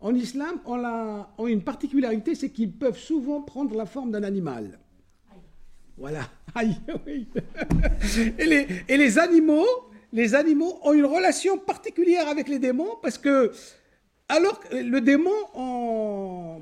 en 0.00 0.14
islam, 0.14 0.58
ont, 0.66 1.46
une 1.46 1.62
particularité, 1.62 2.34
c'est 2.34 2.50
qu'ils 2.50 2.72
peuvent 2.72 2.98
souvent 2.98 3.42
prendre 3.42 3.76
la 3.76 3.86
forme 3.86 4.10
d'un 4.10 4.22
animal. 4.22 4.78
Voilà. 5.96 6.28
Et 8.38 8.96
les, 8.96 9.18
animaux, 9.18 9.66
les 10.12 10.34
animaux 10.34 10.78
ont 10.82 10.92
une 10.92 11.04
relation 11.04 11.58
particulière 11.58 12.26
avec 12.28 12.48
les 12.48 12.58
démons 12.58 12.96
parce 13.02 13.18
que, 13.18 13.52
alors 14.28 14.58
le 14.72 15.00
démon 15.00 15.30
en, 15.54 16.60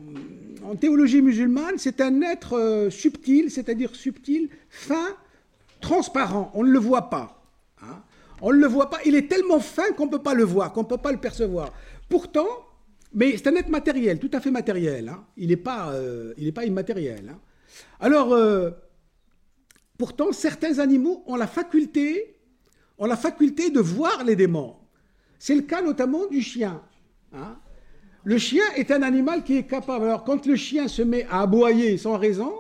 en 0.64 0.76
théologie 0.76 1.22
musulmane, 1.22 1.78
c'est 1.78 2.01
un 2.01 2.20
être 2.22 2.59
euh, 2.59 2.90
subtil, 2.90 3.51
c'est-à-dire 3.51 3.94
subtil, 3.94 4.51
fin, 4.68 5.16
transparent. 5.80 6.51
On 6.55 6.64
ne 6.64 6.70
le 6.70 6.78
voit 6.78 7.09
pas. 7.09 7.38
Hein. 8.39 8.43
On 8.43 8.53
ne 8.53 8.59
le 8.59 8.66
voit 8.66 8.91
pas. 8.91 8.99
Il 9.05 9.14
est 9.14 9.28
tellement 9.28 9.61
fin 9.61 9.93
qu'on 9.93 10.07
ne 10.07 10.11
peut 10.11 10.22
pas 10.22 10.34
le 10.34 10.45
voir, 10.45 10.72
qu'on 10.72 10.82
ne 10.82 10.89
peut 10.89 10.97
pas 10.97 11.12
le 11.12 11.18
percevoir. 11.18 11.72
Pourtant, 12.09 12.49
mais 13.14 13.36
c'est 13.36 13.49
un 13.49 13.55
être 13.57 13.68
matériel, 13.68 14.18
tout 14.18 14.30
à 14.32 14.41
fait 14.41 14.51
matériel. 14.51 15.09
Hein. 15.09 15.24
Il 15.36 15.49
n'est 15.49 15.57
pas, 15.57 15.93
euh, 15.93 16.34
pas 16.55 16.64
immatériel. 16.64 17.30
Hein. 17.30 17.39
Alors, 18.01 18.32
euh, 18.32 18.70
pourtant, 19.97 20.32
certains 20.32 20.78
animaux 20.78 21.22
ont 21.26 21.36
la 21.36 21.47
faculté, 21.47 22.36
ont 22.99 23.07
la 23.07 23.16
faculté 23.16 23.70
de 23.70 23.80
voir 23.80 24.24
les 24.24 24.36
démons. 24.36 24.76
C'est 25.39 25.55
le 25.55 25.62
cas 25.62 25.82
notamment 25.82 26.26
du 26.26 26.43
chien. 26.43 26.82
Le 28.24 28.39
chien 28.39 28.64
est 28.76 28.91
un 28.91 29.03
animal 29.03 29.45
qui 29.45 29.57
est 29.57 29.62
capable. 29.62 30.07
Alors, 30.07 30.24
quand 30.24 30.45
le 30.47 30.57
chien 30.57 30.89
se 30.89 31.03
met 31.03 31.26
à 31.30 31.43
aboyer 31.43 31.97
sans 31.97 32.18
raison, 32.18 32.53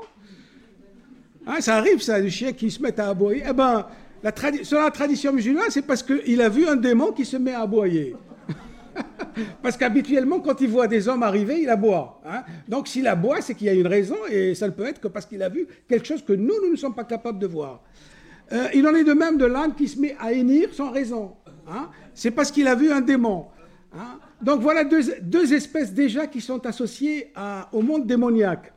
hein, 1.46 1.60
ça 1.60 1.76
arrive, 1.76 2.00
ça, 2.00 2.18
le 2.20 2.28
chien 2.28 2.52
qui 2.52 2.70
se 2.70 2.80
met 2.80 2.98
à 3.00 3.08
aboyer. 3.08 3.42
Eh 3.48 3.52
ben, 3.52 3.86
la 4.22 4.32
selon 4.62 4.82
la 4.82 4.90
tradition 4.90 5.32
musulmane, 5.32 5.70
c'est 5.70 5.82
parce 5.82 6.02
qu'il 6.02 6.40
a 6.40 6.48
vu 6.48 6.66
un 6.66 6.76
démon 6.76 7.12
qui 7.12 7.24
se 7.24 7.36
met 7.36 7.52
à 7.52 7.62
aboyer. 7.62 8.16
parce 9.62 9.76
qu'habituellement, 9.76 10.40
quand 10.40 10.60
il 10.60 10.68
voit 10.68 10.88
des 10.88 11.08
hommes 11.08 11.22
arriver, 11.22 11.62
il 11.62 11.68
aboie. 11.68 12.20
Hein. 12.26 12.42
Donc, 12.66 12.88
s'il 12.88 13.06
aboie, 13.06 13.40
c'est 13.40 13.54
qu'il 13.54 13.66
y 13.66 13.70
a 13.70 13.74
une 13.74 13.86
raison, 13.86 14.16
et 14.30 14.54
ça 14.54 14.66
ne 14.66 14.72
peut 14.72 14.86
être 14.86 15.00
que 15.00 15.08
parce 15.08 15.26
qu'il 15.26 15.42
a 15.42 15.48
vu 15.48 15.66
quelque 15.88 16.06
chose 16.06 16.24
que 16.24 16.32
nous, 16.32 16.54
nous 16.62 16.72
ne 16.72 16.76
sommes 16.76 16.94
pas 16.94 17.04
capables 17.04 17.38
de 17.38 17.46
voir. 17.46 17.82
Euh, 18.52 18.66
il 18.74 18.86
en 18.86 18.94
est 18.94 19.04
de 19.04 19.12
même 19.12 19.36
de 19.36 19.44
l'âne 19.44 19.74
qui 19.74 19.88
se 19.88 20.00
met 20.00 20.16
à 20.18 20.32
hennir 20.32 20.72
sans 20.72 20.90
raison. 20.90 21.32
Hein. 21.68 21.88
C'est 22.14 22.30
parce 22.30 22.50
qu'il 22.50 22.66
a 22.66 22.74
vu 22.74 22.90
un 22.90 23.00
démon. 23.00 23.46
Hein. 23.94 24.18
Donc 24.40 24.60
voilà 24.60 24.84
deux, 24.84 25.52
espèces 25.52 25.92
déjà 25.92 26.26
qui 26.26 26.40
sont 26.40 26.64
associées 26.66 27.32
au 27.72 27.82
monde 27.82 28.06
démoniaque. 28.06 28.72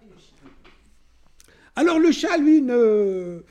Alors 1.75 1.99
le 1.99 2.11
chat, 2.11 2.37
lui, 2.37 2.61
le 2.61 3.43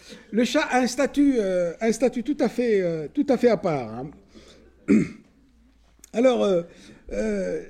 chat 0.44 0.62
a 0.70 0.80
un 0.80 0.86
statut, 0.86 1.36
euh, 1.38 1.72
un 1.80 1.90
statut 1.90 2.22
tout, 2.22 2.36
à 2.40 2.48
fait, 2.48 2.80
euh, 2.82 3.08
tout 3.12 3.26
à 3.28 3.38
fait 3.38 3.48
à 3.48 3.56
part. 3.56 3.88
Hein. 3.88 4.10
Alors, 6.12 6.44
euh, 7.12 7.62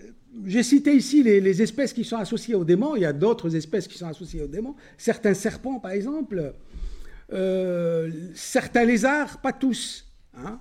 j'ai 0.44 0.62
cité 0.62 0.94
ici 0.94 1.22
les, 1.22 1.62
espèces 1.62 1.92
qui 1.92 2.04
sont 2.04 2.16
associées 2.16 2.56
aux 2.56 2.64
démons. 2.64 2.96
Il 2.96 3.02
y 3.02 3.06
a 3.06 3.12
d'autres 3.12 3.54
espèces 3.54 3.86
qui 3.86 3.96
sont 3.96 4.08
associées 4.08 4.42
aux 4.42 4.48
démons. 4.48 4.74
Certains 4.98 5.34
serpents, 5.34 5.78
par 5.78 5.92
exemple. 5.92 6.52
certains 8.34 8.84
lézards, 8.84 9.40
pas 9.40 9.52
tous. 9.52 10.06
Hein. 10.36 10.58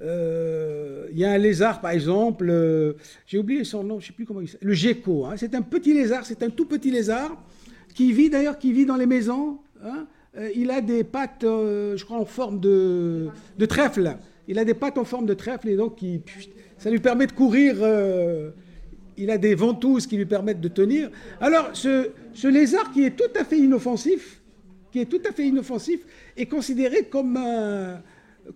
Il 0.00 1.18
y 1.18 1.24
a 1.24 1.30
un 1.30 1.38
lézard, 1.38 1.80
par 1.80 1.92
exemple, 1.92 2.96
j'ai 3.26 3.38
oublié 3.38 3.62
son 3.64 3.84
nom, 3.84 4.00
je 4.00 4.06
ne 4.06 4.06
sais 4.08 4.12
plus 4.14 4.24
comment 4.24 4.40
il 4.40 4.48
s'appelle, 4.48 4.68
le 4.68 4.74
gecko. 4.74 5.26
Hein. 5.26 5.34
c'est 5.36 5.54
un 5.54 5.62
petit 5.62 5.92
lézard, 5.92 6.24
c'est 6.24 6.42
un 6.42 6.50
tout 6.50 6.64
petit 6.64 6.90
lézard 6.90 7.36
qui 7.94 8.12
vit 8.12 8.30
d'ailleurs, 8.30 8.58
qui 8.58 8.72
vit 8.72 8.86
dans 8.86 8.96
les 8.96 9.06
maisons. 9.06 9.58
Hein. 9.84 10.06
Euh, 10.36 10.50
il 10.54 10.70
a 10.70 10.80
des 10.80 11.04
pattes, 11.04 11.42
je 11.42 12.04
crois, 12.04 12.18
en 12.18 12.24
forme 12.24 12.60
de, 12.60 13.30
trèfle. 13.68 14.16
Il 14.48 14.58
a 14.58 14.64
des 14.64 14.74
pattes 14.74 14.98
en 14.98 15.04
forme 15.04 15.26
de 15.26 15.34
trèfle 15.34 15.68
et 15.68 15.76
donc 15.76 15.98
ça 16.78 16.90
lui 16.90 17.00
permet 17.00 17.26
de 17.26 17.32
courir. 17.32 17.76
il 19.16 19.30
a 19.30 19.38
des 19.38 19.54
ventouses 19.54 20.06
qui 20.06 20.16
lui 20.16 20.26
permettent 20.26 20.60
de 20.60 20.68
tenir. 20.68 21.10
Alors, 21.40 21.70
ce, 21.72 22.10
lézard 22.46 22.92
qui 22.92 23.04
est 23.04 23.16
tout 23.16 23.32
à 23.38 23.44
fait 23.44 23.58
inoffensif, 23.58 24.40
qui 24.92 25.00
est 25.00 25.06
tout 25.06 25.22
à 25.28 25.32
fait 25.32 25.46
inoffensif, 25.46 26.00
est 26.36 26.46
considéré 26.46 27.04
comme 27.04 27.36
un 27.36 28.02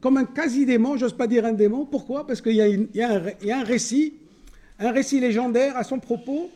comme 0.00 0.16
un 0.16 0.24
quasi-démon, 0.24 0.96
j'ose 0.96 1.12
pas 1.12 1.26
dire 1.26 1.44
un 1.44 1.52
démon. 1.52 1.84
Pourquoi? 1.84 2.26
Parce 2.26 2.40
qu'il 2.40 2.52
y, 2.52 2.98
y, 2.98 3.02
a 3.02 3.58
un 3.58 3.64
récit, 3.64 4.14
un 4.78 4.90
récit 4.90 5.20
légendaire 5.20 5.76
à 5.76 5.84
son 5.84 5.98
propos, 5.98 6.50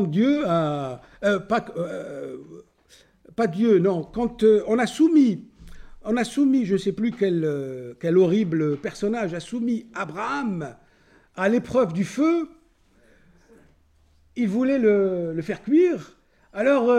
Dieu 0.00 0.44
a... 0.46 1.02
Euh, 1.24 1.38
pas, 1.38 1.66
euh, 1.76 2.38
pas, 3.36 3.46
Dieu, 3.46 3.78
non. 3.78 4.02
Quand 4.02 4.42
euh, 4.42 4.62
on 4.66 4.78
a 4.78 4.86
soumis, 4.86 5.44
on 6.04 6.16
a 6.16 6.24
soumis, 6.24 6.64
je 6.64 6.74
ne 6.74 6.78
sais 6.78 6.92
plus 6.92 7.10
quel, 7.12 8.16
horrible 8.16 8.78
personnage, 8.78 9.34
a 9.34 9.40
soumis 9.40 9.86
Abraham 9.94 10.74
à 11.36 11.48
l'épreuve 11.50 11.92
du 11.92 12.04
feu, 12.04 12.48
il 14.36 14.48
voulait 14.48 14.78
le, 14.78 15.38
faire 15.42 15.62
cuire. 15.62 16.16
Alors 16.54 16.90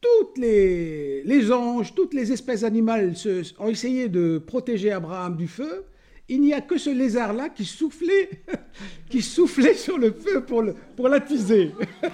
toutes 0.00 0.38
les, 0.38 1.22
les, 1.22 1.52
anges, 1.52 1.94
toutes 1.94 2.14
les 2.14 2.32
espèces 2.32 2.64
animales 2.64 3.14
ont 3.58 3.68
essayé 3.68 4.08
de 4.08 4.38
protéger 4.38 4.92
Abraham 4.92 5.36
du 5.36 5.48
feu. 5.48 5.84
Il 6.28 6.40
n'y 6.40 6.54
a 6.54 6.60
que 6.60 6.78
ce 6.78 6.90
lézard-là 6.90 7.48
qui 7.48 7.64
soufflait, 7.64 8.30
qui 9.10 9.22
soufflait 9.22 9.74
sur 9.74 9.98
le 9.98 10.12
feu 10.12 10.44
pour, 10.44 10.62
le, 10.62 10.74
pour 10.96 11.08
l'attiser. 11.08 11.72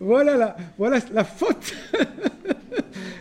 voilà, 0.00 0.36
la, 0.36 0.56
voilà 0.78 0.98
la 1.12 1.24
faute 1.24 1.74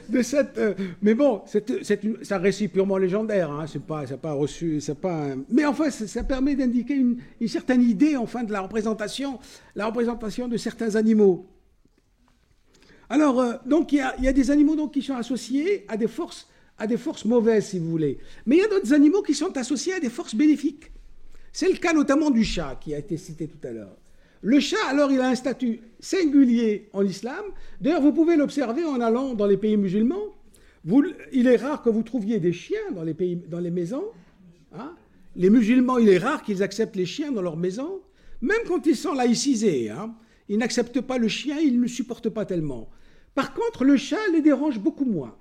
de 0.09 0.21
cette. 0.21 0.57
Euh, 0.57 0.73
mais 1.01 1.13
bon, 1.13 1.41
c'est, 1.45 2.01
un 2.31 2.37
récit 2.37 2.67
purement 2.67 2.97
légendaire. 2.97 3.51
Hein, 3.51 3.65
c'est 3.67 3.81
pas, 3.81 4.03
pas 4.21 4.33
reçu, 4.33 4.81
c'est 4.81 4.99
pas. 4.99 5.27
mais 5.49 5.65
enfin, 5.65 5.89
ça, 5.89 6.23
permet 6.23 6.55
d'indiquer 6.55 6.95
une, 6.95 7.17
une, 7.39 7.47
certaine 7.47 7.81
idée, 7.81 8.15
enfin, 8.15 8.43
de 8.43 8.51
la 8.51 8.61
représentation, 8.61 9.39
la 9.75 9.87
représentation 9.87 10.47
de 10.47 10.57
certains 10.57 10.95
animaux. 10.95 11.47
Alors, 13.09 13.39
euh, 13.39 13.53
donc, 13.65 13.93
il 13.93 13.97
y, 13.97 14.27
a, 14.27 14.33
des 14.33 14.51
animaux 14.51 14.75
donc, 14.75 14.93
qui 14.93 15.01
sont 15.01 15.15
associés 15.15 15.85
à 15.87 15.97
des, 15.97 16.07
forces, 16.07 16.47
à 16.77 16.87
des 16.87 16.97
forces 16.97 17.25
mauvaises, 17.25 17.67
si 17.67 17.79
vous 17.79 17.89
voulez. 17.89 18.17
Mais 18.45 18.57
il 18.57 18.59
y 18.59 18.63
a 18.63 18.67
d'autres 18.67 18.93
animaux 18.93 19.21
qui 19.21 19.33
sont 19.33 19.55
associés 19.57 19.93
à 19.93 19.99
des 19.99 20.09
forces 20.09 20.35
bénéfiques. 20.35 20.91
C'est 21.53 21.69
le 21.69 21.77
cas 21.77 21.93
notamment 21.93 22.31
du 22.31 22.43
chat, 22.43 22.77
qui 22.81 22.93
a 22.93 22.97
été 22.97 23.17
cité 23.17 23.47
tout 23.47 23.65
à 23.65 23.71
l'heure. 23.71 23.95
Le 24.41 24.59
chat, 24.59 24.85
alors, 24.89 25.11
il 25.11 25.19
a 25.21 25.29
un 25.29 25.35
statut 25.35 25.79
singulier 25.99 26.89
en 26.93 27.03
islam. 27.03 27.43
D'ailleurs, 27.81 28.01
vous 28.01 28.11
pouvez 28.11 28.35
l'observer 28.35 28.83
en 28.83 28.99
allant 28.99 29.33
dans 29.33 29.47
les 29.47 29.57
pays 29.57 29.77
musulmans. 29.77 30.35
il 31.31 31.47
est 31.47 31.55
rare 31.55 31.81
que 31.81 31.89
vous 31.89 32.03
trouviez 32.03 32.39
des 32.39 32.53
chiens 32.53 32.91
dans 32.91 33.03
les, 33.03 33.71
maisons. 33.71 34.03
Hein. 34.73 34.93
les 35.35 35.49
musulmans, 35.49 35.97
il 35.97 36.09
est 36.09 36.17
rare 36.17 36.43
qu'ils 36.43 36.61
acceptent 36.61 36.95
les 36.95 37.05
chiens 37.05 37.31
dans 37.31 37.41
leurs 37.41 37.57
maisons, 37.57 38.01
même 38.41 38.61
quand 38.67 38.85
ils 38.85 38.95
sont 38.95 39.13
laïcisés. 39.13 39.89
Hein. 39.89 40.13
Ils 40.49 40.57
n'acceptent 40.57 41.01
pas 41.01 41.17
le 41.17 41.27
chien, 41.27 41.57
ils 41.57 41.77
ne 41.77 41.81
le 41.81 41.87
supportent 41.87 42.29
pas 42.29 42.45
tellement. 42.45 42.89
Par 43.33 43.53
contre, 43.53 43.83
le 43.83 43.97
chat 43.97 44.27
les 44.31 44.41
dérange 44.41 44.77
beaucoup 44.77 45.05
moins. 45.05 45.35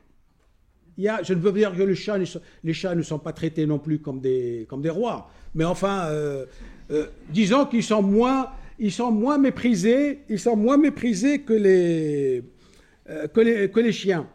Je 0.97 1.35
ne 1.35 1.39
veux 1.39 1.53
pas 1.53 1.59
dire 1.59 1.77
que 1.77 1.83
les 1.83 2.73
chats 2.73 2.95
ne 2.95 3.03
sont 3.03 3.19
pas 3.19 3.33
traités 3.33 3.67
non 3.67 3.79
plus 3.79 3.99
comme 3.99 4.21
des, 4.21 4.67
rois, 4.89 5.31
mais 5.55 5.65
enfin, 5.65 6.07
euh, 6.07 6.47
euh, 6.91 7.07
disons 7.31 7.67
qu'ils 7.67 7.83
sont 7.83 8.03
moins, 8.03 8.51
ils 8.79 8.93
sont 8.93 9.11
moins 9.11 9.39
méprisés, 9.39 10.21
ils 10.29 10.39
sont 10.39 10.57
moins 10.57 10.77
méprisés 10.77 11.41
que 11.41 11.53
les, 11.53 12.43
euh, 13.09 13.27
que 13.29 13.41
les, 13.41 13.71
que 13.71 13.81
les 13.81 13.93
chiens. 13.93 14.29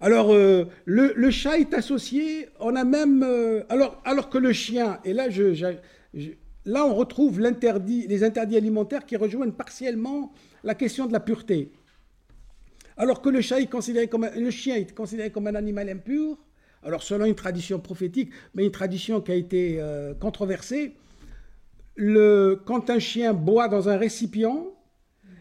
Alors, 0.00 0.34
le, 0.34 1.30
chat 1.30 1.58
est 1.58 1.72
associé, 1.72 2.48
on 2.60 2.76
a 2.76 2.84
même, 2.84 3.24
alors, 3.70 4.28
que 4.28 4.38
le 4.38 4.52
chien, 4.52 4.98
et 5.04 5.14
là, 5.14 5.30
je, 5.30 5.76
là 6.66 6.84
on 6.84 6.94
retrouve 6.94 7.40
les 7.40 8.22
interdits 8.22 8.56
alimentaires 8.56 9.06
qui 9.06 9.16
rejoignent 9.16 9.52
partiellement 9.52 10.32
la 10.62 10.74
question 10.74 11.06
de 11.06 11.12
la 11.12 11.20
pureté. 11.20 11.70
Alors 12.96 13.20
que 13.20 13.28
le, 13.28 13.40
chat 13.40 13.60
est 13.60 13.70
considéré 13.70 14.08
comme 14.08 14.28
le 14.36 14.50
chien 14.50 14.76
est 14.76 14.94
considéré 14.94 15.30
comme 15.30 15.46
un 15.46 15.54
animal 15.54 15.88
impur, 15.88 16.36
alors 16.82 17.02
selon 17.02 17.24
une 17.24 17.34
tradition 17.34 17.80
prophétique, 17.80 18.30
mais 18.54 18.64
une 18.64 18.70
tradition 18.70 19.20
qui 19.20 19.32
a 19.32 19.34
été 19.34 19.76
euh, 19.80 20.14
controversée, 20.14 20.94
quand 21.96 22.90
un 22.90 22.98
chien 22.98 23.32
boit 23.32 23.68
dans 23.68 23.88
un 23.88 23.96
récipient, 23.96 24.66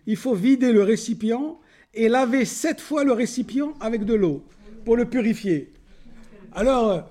il 0.06 0.18
faut 0.18 0.34
vider 0.34 0.72
le 0.72 0.84
récipient 0.84 1.60
et 1.94 2.10
laver 2.10 2.46
sept 2.46 2.82
fois 2.82 3.04
le 3.04 3.12
récipient 3.12 3.74
avec 3.80 4.06
de 4.06 4.14
l'eau 4.14 4.44
pour 4.86 4.96
le 4.96 5.06
purifier. 5.06 5.74
Alors, 6.54 7.10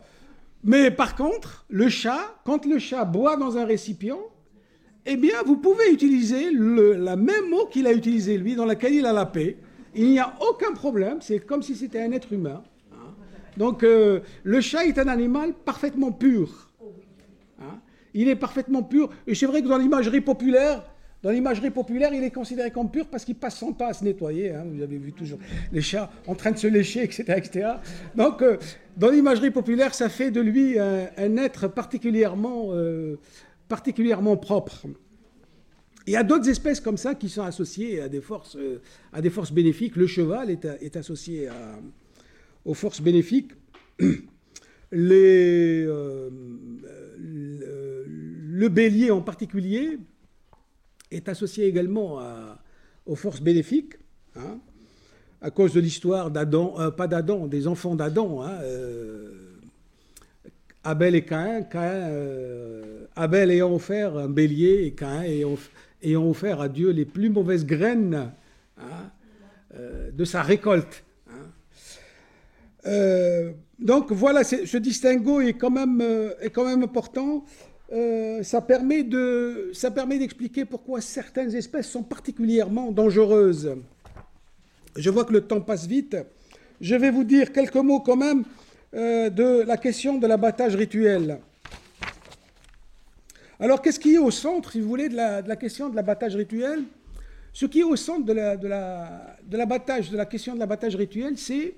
mais 0.65 0.91
par 0.91 1.17
contre, 1.17 1.65
le 1.69 1.89
chat, 1.89 2.37
quand 2.45 2.67
le 2.67 2.79
chat 2.79 3.05
boit 3.05 3.37
dans 3.37 3.57
un 3.57 3.65
récipient, 3.65 4.21
eh 5.05 5.17
bien, 5.17 5.43
vous 5.45 5.57
pouvez 5.57 5.93
utiliser 5.93 6.51
la 6.53 7.17
même 7.17 7.53
eau 7.53 7.67
qu'il 7.67 7.87
a 7.89 7.93
utilisée 7.93 8.39
lui, 8.39 8.55
dans 8.55 8.65
laquelle 8.65 8.95
il 8.95 9.07
a 9.07 9.13
la 9.13 9.27
paix. 9.27 9.57
Il 9.95 10.09
n'y 10.09 10.19
a 10.19 10.35
aucun 10.41 10.73
problème, 10.73 11.19
c'est 11.21 11.41
comme 11.41 11.63
si 11.63 11.75
c'était 11.75 12.01
un 12.01 12.13
être 12.13 12.33
humain. 12.33 12.63
Hein. 12.93 12.97
Donc 13.57 13.83
euh, 13.83 14.21
le 14.43 14.61
chat 14.61 14.87
est 14.87 14.99
un 14.99 15.09
animal 15.09 15.53
parfaitement 15.53 16.13
pur. 16.13 16.71
Hein. 17.61 17.79
Il 18.15 18.29
est 18.29 18.37
parfaitement 18.37 18.83
pur. 18.83 19.11
Et 19.27 19.35
c'est 19.35 19.47
vrai 19.47 19.63
que 19.63 19.69
dans 19.69 19.79
l'imagerie 19.79 20.21
populaire, 20.21 20.83
Dans 21.23 21.31
l'imagerie 21.31 21.71
populaire, 21.71 22.13
il 22.13 22.25
est 22.25 22.33
considéré 22.33 22.73
comme 22.73 22.91
pur 22.91 23.07
parce 23.07 23.25
qu'il 23.25 23.37
passe 23.37 23.57
son 23.57 23.73
temps 23.73 23.87
à 23.87 23.93
se 23.93 24.03
nettoyer. 24.03 24.51
Hein. 24.51 24.65
Vous 24.67 24.83
avez 24.83 24.99
vu 24.99 25.13
toujours 25.13 25.39
les 25.71 25.81
chats 25.81 26.11
en 26.27 26.35
train 26.35 26.51
de 26.51 26.59
se 26.59 26.67
lécher, 26.67 27.05
etc. 27.05 27.23
etc. 27.37 27.69
Donc, 28.17 28.43
euh, 28.43 28.57
dans 28.97 29.09
l'imagerie 29.09 29.53
populaire, 29.53 29.95
ça 29.95 30.09
fait 30.09 30.33
de 30.33 30.41
lui 30.41 30.81
un, 30.81 31.37
être 31.37 31.69
particulièrement, 31.69 32.71
euh, 32.71 33.21
particulièrement 33.69 34.37
propre. 34.37 34.83
Il 36.07 36.13
y 36.13 36.17
a 36.17 36.23
d'autres 36.23 36.49
espèces 36.49 36.81
comme 36.81 36.97
ça 36.97 37.15
qui 37.15 37.29
sont 37.29 37.43
associées 37.43 38.01
à 38.01 38.09
des 38.09 38.21
forces, 38.21 38.57
euh, 38.57 38.81
à 39.13 39.21
des 39.21 39.31
forces 39.31 39.53
bénéfiques. 39.53 39.97
Le 39.97 40.07
cheval 40.07 40.51
est, 40.51 40.97
associé 40.97 41.49
aux 42.65 42.75
forces 42.75 43.01
bénéfiques. 43.01 43.53
Les, 44.95 45.85
le 48.53 48.69
bélier 48.69 49.11
en 49.11 49.23
particulier 49.23 49.99
est 51.11 51.31
associé 51.31 51.65
également 51.67 52.21
aux 53.07 53.17
forces 53.17 53.41
bénéfiques, 53.41 53.95
hein, 54.37 54.59
à 55.41 55.51
cause 55.51 55.73
de 55.75 55.81
l'histoire 55.81 56.31
d'Adam, 56.31 56.75
euh, 56.79 56.91
pas 56.91 57.09
d'Adam, 57.09 57.47
des 57.49 57.67
enfants 57.67 57.97
d'Adam. 57.97 58.43
Hein, 58.43 58.59
euh, 58.63 59.59
Abel 60.85 61.15
et 61.15 61.25
Caïn, 61.25 61.67
euh, 61.75 63.07
Abel 63.15 63.51
ayant 63.51 63.73
offert 63.73 64.17
un 64.17 64.29
bélier 64.29 64.85
et 64.85 64.93
Caïn 64.93 65.23
ayant, 65.23 65.53
offert 65.53 65.71
à 66.61 66.69
Dieu 66.69 66.91
les 66.91 67.05
plus 67.05 67.31
mauvaises 67.31 67.67
graines 67.67 68.33
hein, 68.79 69.11
de 70.13 70.25
sa 70.25 70.43
récolte. 70.43 71.05
donc 73.79 74.13
voilà, 74.13 74.45
ce 74.45 74.77
distinguo 74.77 75.41
est 75.41 75.55
quand 75.55 75.71
même, 75.71 76.03
est 76.41 76.51
quand 76.51 76.65
même 76.65 76.83
important. 76.83 77.45
Euh, 77.93 78.43
ça 78.43 78.63
permet 78.63 79.03
d'expliquer 79.03 80.65
pourquoi 80.65 81.03
certaines 81.03 81.55
espèces 81.55 81.91
sont 81.91 82.03
particulièrement 82.03 82.91
dangereuses. 82.91 83.77
Je 84.97 85.11
vois 85.11 85.25
que 85.25 85.33
le 85.33 85.43
temps 85.43 85.61
passe 85.61 85.87
vite. 85.87 86.17
Je 86.81 86.95
vais 86.95 87.11
vous 87.11 87.25
dire 87.25 87.53
quelques 87.53 87.77
mots 87.77 88.01
quand 88.01 88.17
même 88.17 88.45
euh, 88.95 89.29
de 89.29 89.63
la 89.67 89.77
question 89.77 90.19
de 90.19 90.27
l'abattage 90.27 90.75
rituel. 90.75 91.39
Alors, 93.63 93.81
qu'est-ce 93.81 94.01
qui 94.01 94.15
est 94.15 94.19
au 94.19 94.33
centre, 94.33 94.73
si 94.73 94.81
vous 94.81 94.89
voulez, 94.89 95.09
de 95.09 95.15
la, 95.15 95.55
question 95.55 95.89
de 95.89 95.95
l'abattage 95.95 96.35
rituel? 96.35 96.83
Ce 97.53 97.65
qui 97.65 97.79
est 97.79 97.85
au 97.85 97.95
centre 97.95 98.27
de 98.27 98.33
la 98.33 100.27
question 100.27 100.55
de 100.55 100.59
l'abattage 100.59 100.97
rituel, 100.97 101.39
c'est 101.39 101.77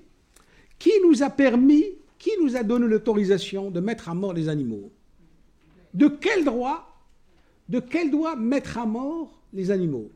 qui 0.79 0.89
nous 1.07 1.21
a 1.21 1.29
permis, 1.29 1.85
qui 2.17 2.31
nous 2.41 2.57
a 2.57 2.63
donné 2.63 2.87
l'autorisation 2.87 3.69
de 3.69 3.79
mettre 3.81 4.09
à 4.09 4.15
mort 4.15 4.33
les 4.33 4.49
animaux? 4.49 4.91
De 5.93 6.07
quel 6.07 6.43
droit, 6.43 7.05
de 7.69 7.79
quel 7.79 8.09
droit 8.09 8.35
mettre 8.35 8.79
à 8.79 8.87
mort 8.87 9.39
les 9.53 9.69
animaux? 9.69 10.09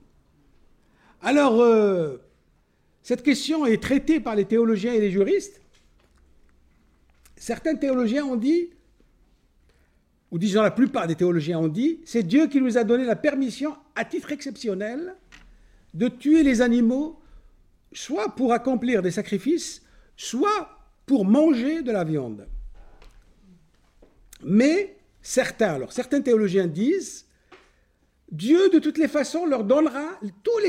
Alors, 1.22 1.62
euh, 1.62 2.18
cette 3.04 3.22
question 3.22 3.68
est 3.68 3.80
traitée 3.80 4.20
par 4.20 4.36
les 4.36 4.46
théologiens 4.46 4.94
et 4.94 5.00
les 5.00 5.12
juristes. 5.12 5.62
Certains 7.36 7.76
théologiens 7.76 8.26
ont 8.26 8.38
dit, 8.38 8.72
ou 10.32 10.38
disons 10.38 10.62
la 10.62 10.72
plupart 10.72 11.08
des 11.08 11.16
théologiens 11.16 11.60
ont 11.60 11.68
dit, 11.68 12.02
c'est 12.06 12.24
Dieu 12.24 12.48
qui 12.48 12.62
nous 12.62 12.78
a 12.78 12.84
donné 12.84 13.04
la 13.04 13.16
permission, 13.16 13.76
à 13.96 14.06
titre 14.06 14.32
exceptionnel, 14.32 15.16
de 15.94 16.08
tuer 16.08 16.44
les 16.44 16.62
animaux, 16.62 17.20
soit 17.92 18.36
pour 18.36 18.54
accomplir 18.54 19.02
des 19.02 19.12
sacrifices, 19.12 19.82
soit 20.16 20.80
pour 21.06 21.26
manger 21.26 21.82
de 21.82 21.92
la 21.92 22.04
viande. 22.04 22.48
Mais 24.44 24.96
certains, 25.22 25.74
alors 25.74 25.92
certains 25.92 26.22
théologiens 26.22 26.68
disent, 26.68 27.26
Dieu 28.32 28.70
de 28.70 28.78
toutes 28.78 29.00
les 29.00 29.08
façons 29.08 29.48
leur 29.48 29.64
donnera 29.64 30.20
tous 30.44 30.60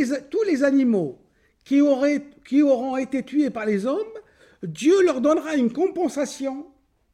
les, 0.47 0.65
animaux 0.65 1.19
qui, 1.65 1.83
auront 1.83 2.97
été 2.97 3.23
tués 3.23 3.51
par 3.51 3.67
les 3.67 3.85
hommes, 3.85 3.99
Dieu 4.63 5.03
leur 5.05 5.21
donnera 5.21 5.55
une 5.57 5.71
compensation 5.71 6.67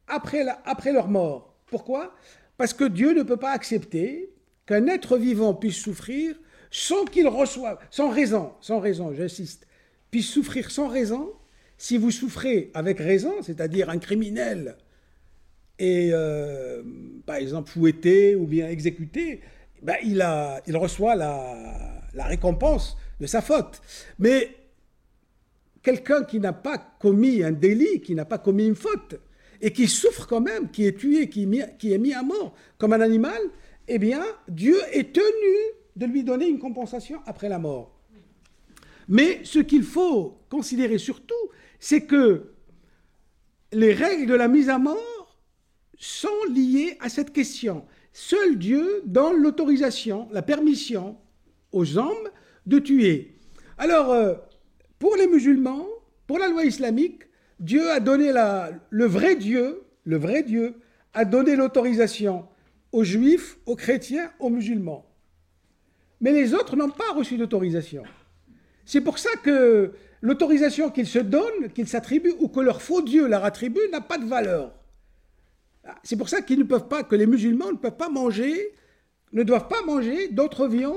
après 0.07 0.45
leur 0.93 1.09
mort. 1.09 1.56
Pourquoi? 1.67 2.13
Parce 2.57 2.73
que 2.73 2.85
Dieu 2.85 3.13
ne 3.13 3.23
peut 3.23 3.37
pas 3.37 3.51
accepter 3.51 4.29
qu'un 4.65 4.87
être 4.87 5.17
vivant 5.17 5.53
puisse 5.53 5.77
souffrir 5.77 6.35
sans 6.71 7.05
qu'il 7.05 7.27
reçoive, 7.27 7.77
sans 7.89 8.09
raison, 8.09 8.51
sans 8.59 8.79
raison, 8.79 9.13
j'insiste, 9.13 9.67
puisse 10.11 10.29
souffrir 10.29 10.71
sans 10.71 10.87
raison. 10.87 11.31
Si 11.77 11.97
vous 11.97 12.11
souffrez 12.11 12.71
avec 12.73 12.99
raison, 12.99 13.33
c'est-à-dire 13.41 13.89
un 13.89 13.99
criminel 13.99 14.77
et 15.79 16.09
euh, 16.11 16.81
par 17.25 17.35
exemple 17.35 17.69
fouetté 17.69 18.35
ou 18.35 18.47
bien 18.47 18.67
exécuté, 18.67 19.41
ben, 19.83 19.95
il, 20.03 20.75
reçoit 20.75 21.15
la 21.15 22.25
récompense 22.25 22.97
de 23.19 23.27
sa 23.27 23.41
faute. 23.41 23.81
Mais 24.19 24.55
quelqu'un 25.83 26.23
qui 26.23 26.39
n'a 26.39 26.53
pas 26.53 26.77
commis 26.99 27.43
un 27.43 27.51
délit, 27.51 28.01
qui 28.01 28.15
n'a 28.15 28.25
pas 28.25 28.37
commis 28.37 28.67
une 28.67 28.75
faute, 28.75 29.15
et 29.61 29.71
qui 29.71 29.87
souffre 29.87 30.27
quand 30.27 30.41
même, 30.41 30.69
qui 30.69 30.85
est 30.85 30.97
tué, 30.97 31.29
qui, 31.29 31.43
est 31.43 31.97
mis 31.97 32.13
à 32.13 32.23
mort 32.23 32.53
comme 32.77 32.93
un 32.93 33.01
animal, 33.01 33.39
eh 33.87 33.99
bien, 33.99 34.23
Dieu 34.47 34.77
est 34.91 35.13
tenu 35.13 35.55
de 35.95 36.05
lui 36.05 36.23
donner 36.23 36.47
une 36.47 36.59
compensation 36.59 37.19
après 37.25 37.49
la 37.49 37.59
mort. 37.59 37.97
Mais 39.07 39.39
ce 39.43 39.59
qu'il 39.59 39.83
faut 39.83 40.37
considérer 40.49 40.97
surtout, 40.97 41.33
c'est 41.79 42.01
que 42.01 42.51
les 43.71 43.93
règles 43.93 44.27
de 44.27 44.35
la 44.35 44.47
mise 44.47 44.69
à 44.69 44.77
mort 44.77 45.37
sont 45.97 46.29
liées 46.53 46.97
à 46.99 47.09
cette 47.09 47.33
question. 47.33 47.85
Seul 48.13 48.57
Dieu 48.57 49.01
donne 49.05 49.41
l'autorisation, 49.41 50.27
la 50.31 50.41
permission 50.41 51.17
aux 51.71 51.97
hommes 51.97 52.29
de 52.65 52.79
tuer. 52.79 53.35
Alors, 53.77 54.11
euh, 54.11 54.35
pour 54.99 55.15
les 55.15 55.27
musulmans, 55.27 55.85
pour 56.25 56.39
la 56.39 56.47
loi 56.47 56.65
islamique, 56.65 57.23
Dieu 57.59 57.89
a 57.91 57.99
donné 57.99 58.31
la, 58.31 58.71
le 58.89 59.05
vrai 59.05 59.35
Dieu, 59.35 59.83
le 60.03 60.17
vrai 60.17 60.43
Dieu, 60.43 60.75
a 61.13 61.25
donné 61.25 61.55
l'autorisation 61.55 62.45
aux 62.91 63.03
juifs, 63.03 63.57
aux 63.65 63.75
chrétiens, 63.75 64.31
aux 64.39 64.49
musulmans. 64.49 65.05
Mais 66.21 66.31
les 66.31 66.53
autres 66.53 66.75
n'ont 66.75 66.89
pas 66.89 67.13
reçu 67.13 67.37
d'autorisation. 67.37 68.03
C'est 68.85 69.01
pour 69.01 69.19
ça 69.19 69.29
que 69.43 69.93
l'autorisation 70.21 70.89
qu'ils 70.89 71.07
se 71.07 71.19
donnent, 71.19 71.69
qu'ils 71.73 71.87
s'attribuent, 71.87 72.35
ou 72.39 72.47
que 72.47 72.59
leur 72.59 72.81
faux 72.81 73.01
Dieu 73.01 73.27
leur 73.27 73.45
attribue, 73.45 73.81
n'a 73.91 74.01
pas 74.01 74.17
de 74.17 74.25
valeur. 74.25 74.73
C'est 76.03 76.17
pour 76.17 76.29
ça 76.29 76.41
qu'ils 76.41 76.59
ne 76.59 76.63
peuvent 76.63 76.87
pas, 76.87 77.03
que 77.03 77.15
les 77.15 77.27
musulmans 77.27 77.71
ne 77.71 77.77
peuvent 77.77 77.97
pas 77.97 78.09
manger, 78.09 78.73
ne 79.33 79.43
doivent 79.43 79.67
pas 79.67 79.83
manger 79.85 80.29
d'autres 80.29 80.67
viandes 80.67 80.95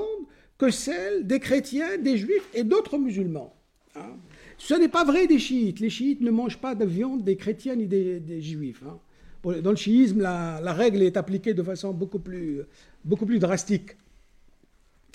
que 0.57 0.69
celles 0.69 1.25
des 1.25 1.39
chrétiens, 1.39 1.97
des 1.97 2.17
juifs 2.17 2.47
et 2.53 2.63
d'autres 2.63 2.97
musulmans. 2.97 3.55
Hein. 3.95 4.17
Ce 4.63 4.75
n'est 4.75 4.89
pas 4.89 5.03
vrai 5.03 5.25
des 5.25 5.39
chiites. 5.39 5.79
Les 5.79 5.89
chiites 5.89 6.21
ne 6.21 6.29
mangent 6.29 6.59
pas 6.59 6.75
de 6.75 6.85
viande 6.85 7.23
des 7.23 7.35
chrétiens 7.35 7.75
ni 7.75 7.87
des, 7.87 8.41
juifs. 8.41 8.83
Hein. 8.87 8.99
Dans 9.63 9.71
le 9.71 9.75
chiisme, 9.75 10.21
la, 10.21 10.73
règle 10.73 11.01
est 11.01 11.17
appliquée 11.17 11.55
de 11.55 11.63
façon 11.63 11.91
beaucoup 11.93 12.19
plus, 12.19 12.61
beaucoup 13.03 13.25
plus 13.25 13.39
drastique. 13.39 13.97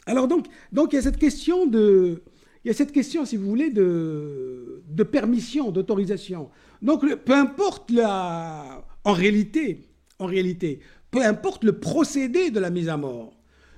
Alors 0.05 0.26
donc, 0.26 0.47
donc 0.72 0.92
il 0.92 0.97
y 0.97 0.99
a 0.99 1.03
cette 1.03 1.18
question 1.18 1.66
de, 1.66 2.22
il 2.64 2.68
y 2.68 2.70
a 2.70 2.74
cette 2.74 2.90
question, 2.90 3.24
si 3.24 3.36
vous 3.36 3.49
voulez, 3.49 3.70
de, 3.70 4.82
de 4.88 5.03
permission, 5.05 5.70
d'autorisation. 5.70 6.51
Donc, 6.82 7.07
peu 7.14 7.32
importe 7.32 7.92
la, 7.92 8.84
en 9.05 9.12
réalité, 9.12 9.84
en 10.18 10.26
réalité, 10.26 10.80
peu 11.12 11.22
importe 11.22 11.62
le 11.62 11.78
procédé 11.78 12.51
de 12.51 12.59
la 12.59 12.70
mise 12.70 12.88
à 12.88 12.97
mort, 12.97 13.32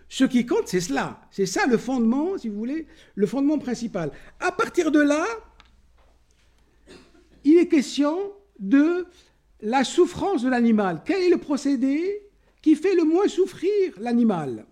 ce 0.09 0.25
qui 0.25 0.47
compte, 0.47 0.67
c'est 0.67 0.81
cela. 0.81 1.21
C'est 1.31 1.45
ça 1.45 1.67
le 1.67 1.77
fondement, 1.77 2.39
si 2.39 2.49
vous 2.49 2.57
voulez, 2.57 2.87
le 3.15 3.27
fondement 3.27 3.59
principal. 3.59 4.11
À 4.41 4.51
partir 4.51 4.91
de 4.91 5.01
là, 5.01 5.27
il 7.45 7.59
est 7.59 7.69
question 7.69 8.33
de 8.59 9.07
la 9.61 9.85
souffrance 9.85 10.43
de 10.43 10.49
l'animal. 10.49 11.03
Quel 11.05 11.23
est 11.23 11.31
le 11.31 11.39
procédé 11.39 12.23
qui 12.63 12.75
fait 12.75 12.95
le 12.95 13.05
moins 13.05 13.29
souffrir 13.29 13.93
l'animal? 13.99 14.67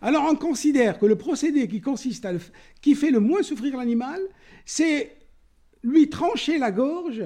Alors 0.00 0.26
on 0.30 0.36
considère 0.36 0.98
que 0.98 1.06
le 1.06 1.16
procédé 1.16 1.68
qui 1.68 1.80
consiste 1.80 2.24
à 2.26 2.32
qui 2.80 2.94
fait 2.94 3.10
le 3.10 3.20
moins 3.20 3.42
souffrir 3.42 3.76
l'animal, 3.76 4.20
c'est 4.64 5.16
lui 5.82 6.08
trancher 6.10 6.58
la 6.58 6.70
gorge 6.70 7.24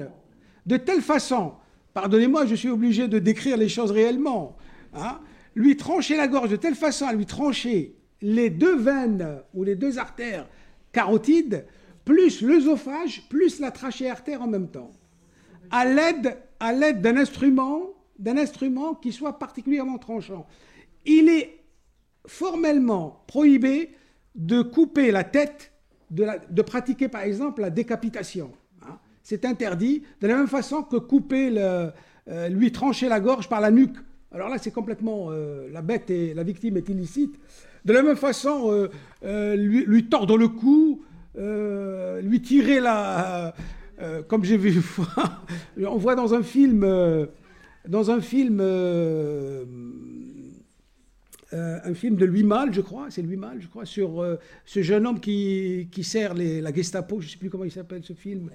de 0.65 0.77
telle 0.77 1.01
façon 1.01 1.53
Pardonnez-moi, 1.93 2.45
je 2.45 2.55
suis 2.55 2.69
obligé 2.69 3.07
de 3.07 3.19
décrire 3.19 3.57
les 3.57 3.69
choses 3.69 3.91
réellement. 3.91 4.55
Hein. 4.93 5.19
lui 5.55 5.77
trancher 5.77 6.17
la 6.17 6.27
gorge 6.27 6.49
de 6.49 6.55
telle 6.57 6.75
façon 6.75 7.05
à 7.05 7.13
lui 7.13 7.25
trancher 7.25 7.95
les 8.21 8.49
deux 8.49 8.75
veines 8.75 9.41
ou 9.53 9.63
les 9.63 9.75
deux 9.75 9.99
artères 9.99 10.49
carotides, 10.91 11.65
plus 12.05 12.41
l'œsophage, 12.41 13.23
plus 13.29 13.59
la 13.59 13.71
trachée 13.71 14.09
artère 14.09 14.41
en 14.41 14.47
même 14.47 14.69
temps, 14.69 14.91
à 15.69 15.85
l'aide 15.85 17.01
d'un 17.01 17.17
instrument, 17.17 17.93
d'un 18.19 18.37
instrument 18.37 18.95
qui 18.95 19.11
soit 19.11 19.39
particulièrement 19.39 19.97
tranchant. 19.97 20.45
Il 21.05 21.29
est 21.29 21.63
formellement 22.25 23.23
prohibé 23.27 23.91
de 24.35 24.61
couper 24.61 25.11
la 25.11 25.23
tête, 25.23 25.71
de, 26.09 26.61
pratiquer 26.61 27.07
par 27.07 27.21
exemple 27.21 27.61
la 27.61 27.69
décapitation 27.69 28.51
c'est 29.23 29.45
interdit, 29.45 30.01
de 30.19 30.27
la 30.27 30.35
même 30.35 30.47
façon 30.47 30.81
que 30.81 30.97
couper, 30.97 31.53
euh, 31.55 31.91
lui 32.49 32.71
trancher 32.71 33.07
la 33.07 33.19
gorge 33.19 33.47
par 33.47 33.61
la 33.61 33.69
nuque. 33.69 33.95
Alors 34.31 34.49
là, 34.49 34.57
c'est 34.57 34.71
complètement, 34.71 35.27
euh, 35.29 35.69
la 35.71 35.81
bête 35.81 36.09
et 36.09 36.33
la 36.33 36.43
victime 36.43 36.77
est 36.77 36.89
illicite. 36.89 37.35
de 37.85 37.93
la 37.93 38.01
même 38.01 38.15
façon, 38.15 38.89
lui, 39.23 39.85
lui, 39.85 40.05
tordre 40.09 40.37
le 40.37 40.47
cou, 40.47 41.03
lui 41.35 42.41
tirer 42.41 42.79
la... 42.79 43.53
comme 44.27 44.43
j'ai 44.43 44.57
vu 44.57 44.81
on 45.85 45.97
voit 45.97 46.15
dans 46.15 46.33
un 46.33 46.43
film... 46.43 46.85
dans 47.87 48.11
un 48.11 48.21
film 48.21 48.61
euh, 51.53 51.79
un 51.83 51.93
film 51.93 52.15
de 52.15 52.25
Louis 52.25 52.43
Malle, 52.43 52.73
je 52.73 52.79
crois, 52.79 53.07
c'est 53.09 53.21
Louis 53.21 53.35
Malle, 53.35 53.57
je 53.59 53.67
crois, 53.67 53.85
sur 53.85 54.21
euh, 54.21 54.37
ce 54.65 54.81
jeune 54.81 55.05
homme 55.05 55.19
qui, 55.19 55.89
sert 56.01 56.33
la 56.33 56.73
Gestapo, 56.73 57.19
je 57.19 57.25
ne 57.25 57.31
sais 57.31 57.37
plus 57.37 57.49
comment 57.49 57.65
il 57.65 57.71
s'appelle 57.71 58.03
ce 58.03 58.13
film. 58.13 58.49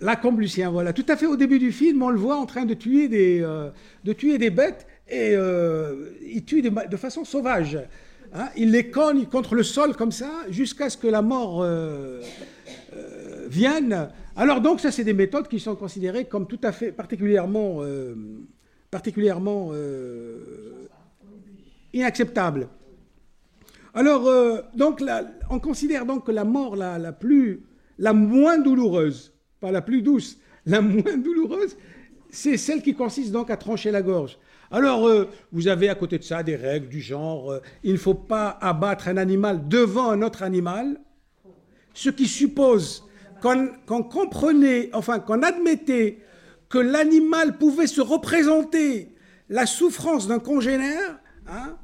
La 0.00 0.18
Lucien, 0.36 0.70
voilà. 0.70 0.92
Tout 0.92 1.04
à 1.08 1.16
fait 1.16 1.26
au 1.26 1.36
début 1.36 1.58
du 1.58 1.72
film, 1.72 2.02
on 2.02 2.10
le 2.10 2.18
voit 2.18 2.36
en 2.36 2.46
train 2.46 2.64
de 2.64 2.74
tuer 2.74 3.08
des, 3.08 3.40
euh, 3.42 3.70
de 4.04 4.12
tuer 4.12 4.38
des 4.38 4.50
bêtes 4.50 4.86
et 5.08 5.34
il 6.22 6.44
tue 6.44 6.62
de 6.62 6.96
façon 6.96 7.24
sauvage. 7.24 7.78
Hein. 8.36 8.48
Il 8.56 8.70
les 8.70 8.90
cogne 8.90 9.26
contre 9.26 9.54
le 9.54 9.62
sol 9.62 9.96
comme 9.96 10.12
ça 10.12 10.30
jusqu'à 10.50 10.90
ce 10.90 10.96
que 10.96 11.08
la 11.08 11.22
mort 11.22 11.66
vienne. 13.48 14.08
Alors 14.36 14.60
donc 14.60 14.80
ça, 14.80 14.90
c'est 14.90 15.04
des 15.04 15.14
méthodes 15.14 15.48
qui 15.48 15.58
sont 15.58 15.76
considérées 15.76 16.26
comme 16.26 16.46
tout 16.46 16.60
à 16.62 16.72
fait 16.72 16.92
particulièrement 16.92 17.82
particulièrement 18.90 19.70
euh, 19.72 20.88
inacceptable. 21.92 22.68
Alors, 23.94 24.26
euh, 24.26 24.60
donc, 24.74 25.02
on 25.50 25.58
considère 25.58 26.06
donc 26.06 26.26
que 26.26 26.32
la 26.32 26.44
mort 26.44 26.76
la, 26.76 26.98
la, 26.98 27.12
plus, 27.12 27.62
la 27.98 28.12
moins 28.12 28.58
douloureuse, 28.58 29.34
pas 29.60 29.70
la 29.70 29.82
plus 29.82 30.02
douce, 30.02 30.38
la 30.66 30.80
moins 30.80 31.16
douloureuse, 31.16 31.76
c'est 32.36 32.58
celle 32.58 32.82
qui 32.82 32.94
consiste 32.94 33.32
donc 33.32 33.50
à 33.50 33.56
trancher 33.56 33.90
la 33.90 34.02
gorge. 34.02 34.38
Alors, 34.70 35.08
euh, 35.08 35.28
vous 35.52 35.68
avez 35.68 35.88
à 35.88 35.94
côté 35.94 36.18
de 36.18 36.24
ça 36.24 36.42
des 36.42 36.56
règles 36.56 36.88
du 36.88 37.00
genre, 37.00 37.60
il 37.82 37.92
ne 37.92 37.98
faut 37.98 38.14
pas 38.14 38.58
abattre 38.60 39.08
un 39.08 39.16
animal 39.16 39.68
devant 39.68 40.10
un 40.10 40.20
autre 40.22 40.42
animal, 40.42 41.00
ce 41.94 42.10
qui 42.10 42.26
suppose 42.26 43.04
qu'on 43.40 44.02
comprenait, 44.02 44.90
enfin 44.92 45.18
qu'on 45.18 45.42
admettait 45.42 46.18
que 46.68 46.78
l'animal 46.78 47.56
pouvait 47.56 47.86
se 47.86 48.00
représenter 48.00 49.14
la 49.48 49.64
souffrance 49.64 50.26
d'un 50.26 50.40
congénère. 50.40 51.18
Hein. 51.48 51.76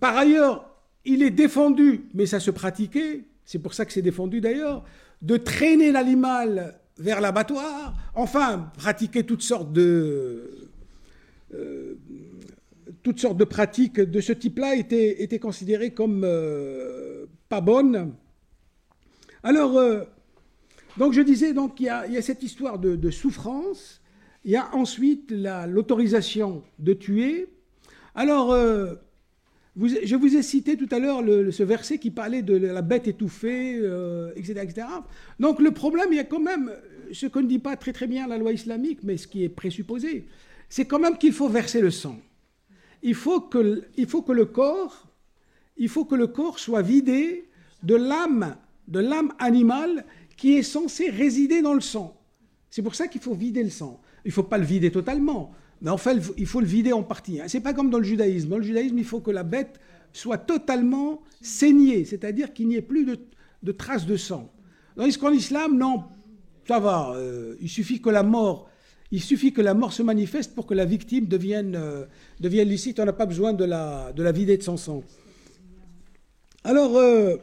Par 0.00 0.16
ailleurs, 0.16 0.74
il 1.04 1.22
est 1.22 1.30
défendu, 1.30 2.06
mais 2.14 2.26
ça 2.26 2.40
se 2.40 2.50
pratiquait, 2.50 3.24
c'est 3.44 3.58
pour 3.60 3.74
ça 3.74 3.84
que 3.84 3.92
c'est 3.92 4.02
défendu 4.02 4.40
d'ailleurs, 4.40 4.84
de 5.22 5.36
traîner 5.36 5.92
l'animal 5.92 6.80
vers 6.98 7.20
l'abattoir, 7.20 7.94
enfin, 8.14 8.70
pratiquer 8.76 9.24
toutes 9.24 9.42
sortes 9.42 9.72
de... 9.72 10.68
Euh, 11.54 11.94
toutes 13.02 13.20
sortes 13.20 13.36
de 13.36 13.44
pratiques 13.44 14.00
de 14.00 14.20
ce 14.20 14.32
type-là 14.32 14.76
étaient, 14.76 15.22
étaient, 15.22 15.38
considérées 15.38 15.92
comme 15.92 16.22
euh, 16.24 17.26
pas 17.48 17.60
bonnes. 17.60 18.14
Alors, 19.42 19.76
euh, 19.76 20.04
donc 20.96 21.12
je 21.12 21.20
disais, 21.20 21.52
donc 21.52 21.80
il 21.80 21.84
y 21.84 21.88
a, 21.88 22.22
cette 22.22 22.42
histoire 22.42 22.78
de 22.78 23.10
souffrance, 23.10 24.00
il 24.44 24.52
y 24.52 24.56
a 24.56 24.74
ensuite 24.74 25.32
l'autorisation 25.32 26.62
de 26.78 26.94
tuer. 26.94 27.48
Alors, 28.14 28.54
je 29.76 30.14
vous 30.16 30.36
ai 30.36 30.42
cité 30.42 30.76
tout 30.76 30.88
à 30.90 30.98
l'heure 30.98 31.22
ce 31.50 31.62
verset 31.62 31.98
qui 31.98 32.10
parlait 32.10 32.42
de 32.42 32.54
la 32.54 32.82
bête 32.82 33.08
étouffée, 33.08 33.76
etc., 34.36 34.54
euh, 34.56 34.62
etc., 34.62 34.86
Donc 35.40 35.60
le 35.60 35.72
problème, 35.72 36.08
il 36.10 36.16
y 36.16 36.20
a 36.20 36.24
quand 36.24 36.40
même 36.40 36.72
ce 37.12 37.26
que 37.26 37.38
ne 37.40 37.46
dit 37.46 37.58
pas 37.58 37.76
très 37.76 37.92
très 37.92 38.06
bien 38.06 38.26
la 38.26 38.38
loi 38.38 38.52
islamique, 38.52 39.00
mais 39.02 39.16
ce 39.16 39.26
qui 39.26 39.44
est 39.44 39.48
présupposé, 39.48 40.26
c'est 40.68 40.84
quand 40.84 40.98
même 40.98 41.18
qu'il 41.18 41.32
faut 41.32 41.48
verser 41.48 41.80
le 41.80 41.90
sang. 41.90 42.18
Il 43.02 43.14
faut 43.14 43.40
que, 43.40 43.82
il 43.96 44.06
faut 44.06 44.22
que 44.22 44.32
le 44.32 44.46
corps, 44.46 45.08
il 45.76 45.88
faut 45.88 46.04
que 46.04 46.14
le 46.14 46.28
corps 46.28 46.58
soit 46.58 46.82
vidé 46.82 47.48
de 47.82 47.96
l'âme, 47.96 48.56
de 48.88 49.00
l'âme 49.00 49.32
animale 49.38 50.04
qui 50.36 50.56
est 50.56 50.62
censée 50.62 51.10
résider 51.10 51.62
dans 51.62 51.74
le 51.74 51.80
sang. 51.80 52.20
C'est 52.70 52.82
pour 52.82 52.94
ça 52.94 53.08
qu'il 53.08 53.20
faut 53.20 53.34
vider 53.34 53.62
le 53.62 53.70
sang. 53.70 54.00
Il 54.24 54.28
ne 54.28 54.32
faut 54.32 54.42
pas 54.42 54.58
le 54.58 54.64
vider 54.64 54.90
totalement, 54.90 55.52
mais 55.84 55.90
en 55.90 55.98
fait, 55.98 56.18
il 56.38 56.46
faut 56.46 56.60
le 56.60 56.66
vider 56.66 56.94
en 56.94 57.02
partie. 57.02 57.40
Ce 57.46 57.58
n'est 57.58 57.62
pas 57.62 57.74
comme 57.74 57.90
dans 57.90 57.98
le 57.98 58.04
judaïsme. 58.04 58.48
Dans 58.48 58.56
le 58.56 58.62
judaïsme, 58.62 58.96
il 58.96 59.04
faut 59.04 59.20
que 59.20 59.30
la 59.30 59.42
bête 59.42 59.78
soit 60.14 60.38
totalement 60.38 61.20
saignée, 61.42 62.06
c'est-à-dire 62.06 62.54
qu'il 62.54 62.68
n'y 62.68 62.76
ait 62.76 62.82
plus 62.82 63.04
de, 63.04 63.72
traces 63.72 64.06
de 64.06 64.16
sang. 64.16 64.50
Tandis 64.96 65.18
qu'en 65.18 65.30
islam, 65.30 65.76
non, 65.76 66.04
ça 66.66 66.78
va. 66.78 67.12
Euh, 67.16 67.56
il 67.60 67.68
suffit 67.68 68.00
que 68.00 68.08
la 68.08 68.22
mort, 68.22 68.70
se 69.12 70.02
manifeste 70.02 70.54
pour 70.54 70.64
que 70.64 70.72
la 70.72 70.86
victime 70.86 71.26
devienne, 71.26 71.76
euh, 71.76 72.06
devienne 72.40 72.68
licite. 72.68 72.98
On 72.98 73.04
n'a 73.04 73.12
pas 73.12 73.26
besoin 73.26 73.52
de 73.52 73.64
la, 73.64 74.10
de 74.12 74.22
la 74.22 74.32
vider 74.32 74.56
de 74.56 74.62
son 74.62 74.78
sang. 74.78 75.02
Alors, 76.62 76.96
euh, 76.96 77.36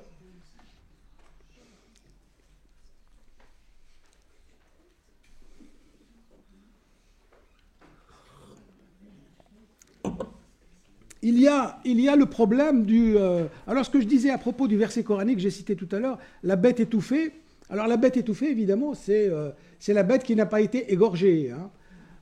il 11.32 12.02
y 12.02 12.10
a, 12.10 12.16
le 12.16 12.26
problème 12.26 12.86
du... 12.86 13.18
Euh, 13.18 13.46
alors 13.68 13.86
ce 13.86 13.90
que 13.90 14.02
je 14.02 14.06
disais 14.06 14.30
à 14.30 14.38
propos 14.38 14.68
du 14.68 14.78
verset 14.78 15.04
coranique 15.04 15.38
que 15.38 15.42
j'ai 15.42 15.50
cité 15.50 15.76
tout 15.76 15.88
à 15.92 16.00
l'heure, 16.00 16.20
la 16.44 16.56
bête 16.56 16.80
étouffée. 16.80 17.32
Alors 17.70 17.88
la 17.88 17.98
bête 17.98 18.18
étouffée, 18.18 18.52
évidemment, 18.52 18.94
c'est 18.94 19.30
euh, 19.30 19.52
la 19.88 20.04
bête 20.04 20.24
qui 20.24 20.36
n'a 20.36 20.46
pas 20.46 20.62
été 20.62 20.92
égorgée, 20.92 21.52
hein, 21.52 21.70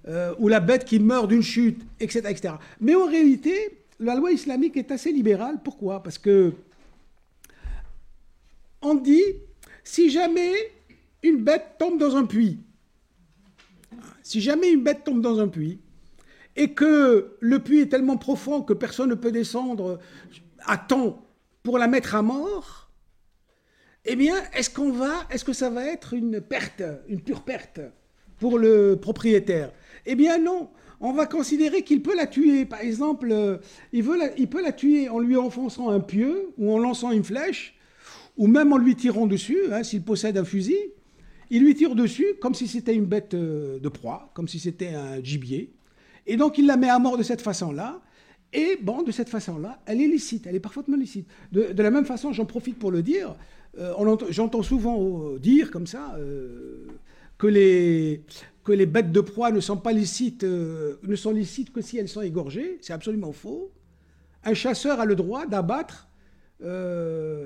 euh, 0.07 0.33
ou 0.39 0.47
la 0.47 0.59
bête 0.59 0.85
qui 0.85 0.99
meurt 0.99 1.27
d'une 1.27 1.41
chute, 1.41 1.81
etc., 1.99 2.21
etc. 2.29 2.53
Mais 2.79 2.95
en 2.95 3.07
réalité, 3.07 3.79
la 3.99 4.15
loi 4.15 4.31
islamique 4.31 4.77
est 4.77 4.91
assez 4.91 5.11
libérale. 5.11 5.59
Pourquoi? 5.63 6.03
Parce 6.03 6.17
que 6.17 6.53
on 8.81 8.95
dit, 8.95 9.23
si 9.83 10.09
jamais 10.09 10.53
une 11.23 11.37
bête 11.37 11.77
tombe 11.79 11.97
dans 11.97 12.15
un 12.15 12.25
puits, 12.25 12.59
si 14.21 14.39
jamais 14.39 14.71
une 14.71 14.83
bête 14.83 15.03
tombe 15.03 15.21
dans 15.21 15.39
un 15.39 15.47
puits, 15.47 15.79
et 16.55 16.73
que 16.73 17.37
le 17.39 17.59
puits 17.59 17.81
est 17.81 17.87
tellement 17.87 18.17
profond 18.17 18.61
que 18.61 18.73
personne 18.73 19.09
ne 19.09 19.15
peut 19.15 19.31
descendre 19.31 19.99
à 20.65 20.77
temps 20.77 21.25
pour 21.63 21.77
la 21.77 21.87
mettre 21.87 22.15
à 22.15 22.21
mort, 22.21 22.89
eh 24.05 24.15
bien, 24.15 24.35
est-ce 24.55 24.69
qu'on 24.69 24.91
va, 24.91 25.27
est-ce 25.29 25.45
que 25.45 25.53
ça 25.53 25.69
va 25.69 25.85
être 25.85 26.13
une 26.13 26.41
perte, 26.41 26.81
une 27.07 27.21
pure 27.21 27.41
perte 27.41 27.79
pour 28.39 28.57
le 28.57 28.97
propriétaire? 28.99 29.71
Eh 30.05 30.15
bien 30.15 30.37
non, 30.37 30.69
on 31.01 31.13
va 31.13 31.25
considérer 31.25 31.83
qu'il 31.83 32.01
peut 32.01 32.15
la 32.15 32.27
tuer. 32.27 32.65
Par 32.65 32.81
exemple, 32.81 33.59
il, 33.93 34.03
veut 34.03 34.17
peut 34.49 34.61
la 34.61 34.71
tuer 34.71 35.09
en 35.09 35.19
lui 35.19 35.37
enfonçant 35.37 35.89
un 35.89 35.99
pieu 35.99 36.49
ou 36.57 36.73
en 36.73 36.79
lançant 36.79 37.11
une 37.11 37.23
flèche, 37.23 37.75
ou 38.37 38.47
même 38.47 38.73
en 38.73 38.77
lui 38.77 38.95
tirant 38.95 39.27
dessus, 39.27 39.59
hein, 39.71 39.83
s'il 39.83 40.03
possède 40.03 40.37
un 40.37 40.45
fusil. 40.45 40.79
Il 41.49 41.63
lui 41.63 41.73
tire 41.73 41.95
dessus 41.95 42.35
comme 42.39 42.53
si 42.53 42.67
c'était 42.67 42.93
une 42.93 43.05
bête 43.05 43.33
euh, 43.33 43.79
de 43.79 43.89
proie, 43.89 44.31
comme 44.33 44.47
si 44.47 44.59
c'était 44.59 44.89
un 44.89 45.23
gibier. 45.23 45.73
Et 46.29 46.37
donc 46.37 46.59
il 46.59 46.67
la 46.67 46.77
met 46.77 46.89
à 46.89 46.99
mort 46.99 47.17
de 47.17 47.23
cette 47.23 47.41
façon-là. 47.41 47.99
Et 48.53 48.77
bon, 48.81 49.01
de 49.01 49.11
cette 49.11 49.29
façon-là, 49.29 49.81
elle 49.87 49.99
est 49.99 50.07
licite, 50.07 50.45
elle 50.45 50.55
est 50.55 50.59
parfaitement 50.59 50.95
licite. 50.95 51.27
De, 51.51 51.73
la 51.75 51.89
même 51.89 52.05
façon, 52.05 52.33
j'en 52.33 52.45
profite 52.45 52.77
pour 52.77 52.91
le 52.91 53.01
dire, 53.01 53.35
euh, 53.79 54.15
j'entends 54.29 54.61
souvent 54.61 55.35
dire 55.37 55.71
comme 55.71 55.87
ça 55.87 56.15
euh, 56.17 56.85
que, 57.39 57.47
les, 57.47 58.23
que 58.63 58.71
les 58.71 58.85
bêtes 58.85 59.11
de 59.11 59.21
proie 59.21 59.51
ne 59.51 59.59
sont 59.59 59.77
pas 59.77 59.91
licites, 59.91 60.43
euh, 60.43 60.97
ne 61.01 61.15
sont 61.15 61.31
licites 61.31 61.73
que 61.73 61.81
si 61.81 61.97
elles 61.97 62.07
sont 62.07 62.21
égorgées. 62.21 62.77
C'est 62.81 62.93
absolument 62.93 63.31
faux. 63.31 63.71
Un 64.43 64.53
chasseur 64.53 64.99
a 64.99 65.05
le 65.05 65.15
droit 65.15 65.47
d'abattre 65.47 66.07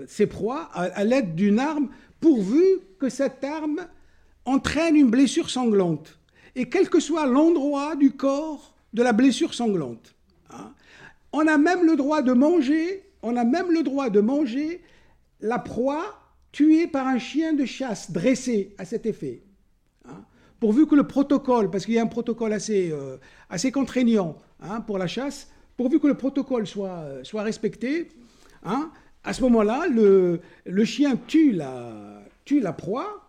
ses 0.07 0.25
proies 0.25 0.63
à 0.73 1.03
l'aide 1.03 1.35
d'une 1.35 1.59
arme, 1.59 1.89
pourvu 2.19 2.63
que 2.99 3.09
cette 3.09 3.43
arme 3.43 3.85
entraîne 4.43 4.95
une 4.95 5.11
blessure 5.11 5.51
sanglante. 5.51 6.17
Et 6.55 6.67
quel 6.67 6.89
que 6.89 6.99
soit 6.99 7.27
l'endroit 7.27 7.95
du 7.95 8.11
corps 8.11 8.72
de 8.93 9.03
la 9.03 9.13
blessure 9.13 9.53
sanglante. 9.53 10.15
Hein. 10.51 10.73
On 11.31 11.47
a 11.47 11.57
même 11.57 11.85
le 11.85 11.95
droit 11.95 12.21
de 12.21 12.33
manger, 12.33 13.03
on 13.21 13.35
a 13.35 13.43
même 13.43 13.71
le 13.71 13.83
droit 13.83 14.09
de 14.09 14.19
manger 14.19 14.81
la 15.41 15.59
proie 15.59 16.19
tuée 16.51 16.87
par 16.87 17.07
un 17.07 17.17
chien 17.17 17.53
de 17.53 17.65
chasse 17.65 18.11
dressé 18.11 18.75
à 18.77 18.85
cet 18.85 19.05
effet. 19.05 19.41
Hein. 20.07 20.23
Pourvu 20.59 20.85
que 20.87 20.95
le 20.95 21.07
protocole, 21.07 21.71
parce 21.71 21.85
qu'il 21.85 21.95
y 21.95 21.99
a 21.99 22.03
un 22.03 22.07
protocole 22.07 22.53
assez, 22.53 22.91
euh, 22.91 23.17
assez 23.49 23.71
contraignant 23.71 24.37
hein, 24.61 24.81
pour 24.81 24.97
la 24.97 25.07
chasse, 25.07 25.49
pourvu 25.75 25.99
que 25.99 26.07
le 26.07 26.15
protocole 26.15 26.67
soit, 26.67 26.99
euh, 26.99 27.23
soit 27.23 27.41
respecté, 27.43 28.09
à 29.25 29.33
ce 29.33 29.41
moment-là, 29.41 29.87
le, 29.87 30.39
le, 30.65 30.85
chien 30.85 31.17
tue 31.27 31.51
la, 31.51 32.23
tue 32.45 32.61
la 32.61 32.71
proie, 32.71 33.27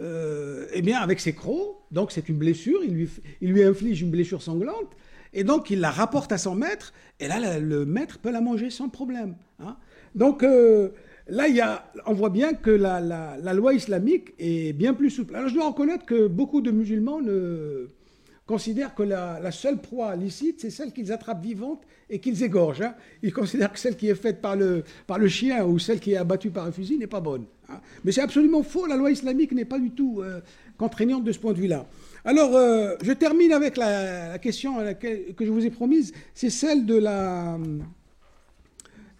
euh, 0.00 0.66
eh 0.72 0.82
bien, 0.82 0.98
avec 0.98 1.20
ses 1.20 1.34
crocs, 1.34 1.76
donc 1.90 2.12
c'est 2.12 2.28
une 2.28 2.36
blessure, 2.36 2.80
il 2.84 3.08
lui, 3.40 3.62
inflige 3.62 4.00
une 4.00 4.10
blessure 4.10 4.42
sanglante, 4.42 4.96
et 5.34 5.44
donc 5.44 5.70
il 5.70 5.80
la 5.80 5.90
rapporte 5.90 6.32
à 6.32 6.38
son 6.38 6.54
maître, 6.54 6.92
et 7.18 7.28
là, 7.28 7.58
le 7.58 7.84
maître 7.84 8.18
peut 8.18 8.30
la 8.30 8.40
manger 8.40 8.70
sans 8.70 8.88
problème. 8.88 9.36
Hein. 9.58 9.76
Donc 10.14 10.42
euh, 10.42 10.90
là, 11.28 11.84
on 12.06 12.14
voit 12.14 12.30
bien 12.30 12.54
que 12.54 12.70
la, 12.70 13.00
la, 13.00 13.54
loi 13.54 13.74
islamique 13.74 14.32
est 14.38 14.72
bien 14.72 14.94
plus 14.94 15.10
souple. 15.10 15.36
Alors 15.36 15.48
je 15.48 15.54
dois 15.54 15.68
reconnaître 15.68 16.06
que 16.06 16.26
beaucoup 16.26 16.62
de 16.62 16.70
musulmans 16.70 17.20
ne 17.20 17.90
considèrent 18.50 18.96
que 18.96 19.04
la, 19.04 19.52
seule 19.52 19.80
proie 19.80 20.16
licite, 20.16 20.60
c'est 20.60 20.70
celle 20.70 20.92
qu'ils 20.92 21.12
attrapent 21.12 21.40
vivante 21.40 21.82
et 22.08 22.18
qu'ils 22.18 22.42
égorgent. 22.42 22.82
Hein. 22.82 22.96
Ils 23.22 23.32
considèrent 23.32 23.72
que 23.72 23.78
celle 23.78 23.96
qui 23.96 24.08
est 24.08 24.16
faite 24.16 24.40
par 24.40 24.56
le, 24.56 24.82
par 25.06 25.18
le 25.18 25.28
chien 25.28 25.64
ou 25.64 25.78
celle 25.78 26.00
qui 26.00 26.14
est 26.14 26.16
abattue 26.16 26.50
par 26.50 26.66
un 26.66 26.72
fusil 26.72 26.98
n'est 26.98 27.06
pas 27.06 27.20
bonne. 27.20 27.44
Hein. 27.68 27.80
Mais 28.02 28.10
c'est 28.10 28.22
absolument 28.22 28.64
faux, 28.64 28.86
la 28.86 28.96
loi 28.96 29.12
islamique 29.12 29.52
n'est 29.52 29.64
pas 29.64 29.78
du 29.78 29.92
tout 29.92 30.20
euh, 30.20 30.40
contraignante 30.76 31.22
de 31.22 31.30
ce 31.30 31.38
point 31.38 31.52
de 31.52 31.58
vue-là. 31.58 31.86
Alors, 32.24 32.56
euh, 32.56 32.96
je 33.02 33.12
termine 33.12 33.52
avec 33.52 33.76
la, 33.76 34.36
question 34.38 34.78
que 35.00 35.44
je 35.46 35.50
vous 35.52 35.64
ai 35.64 35.70
promise, 35.70 36.12
c'est 36.34 36.50
celle 36.50 36.86
de 36.86 36.96
la, 36.96 37.56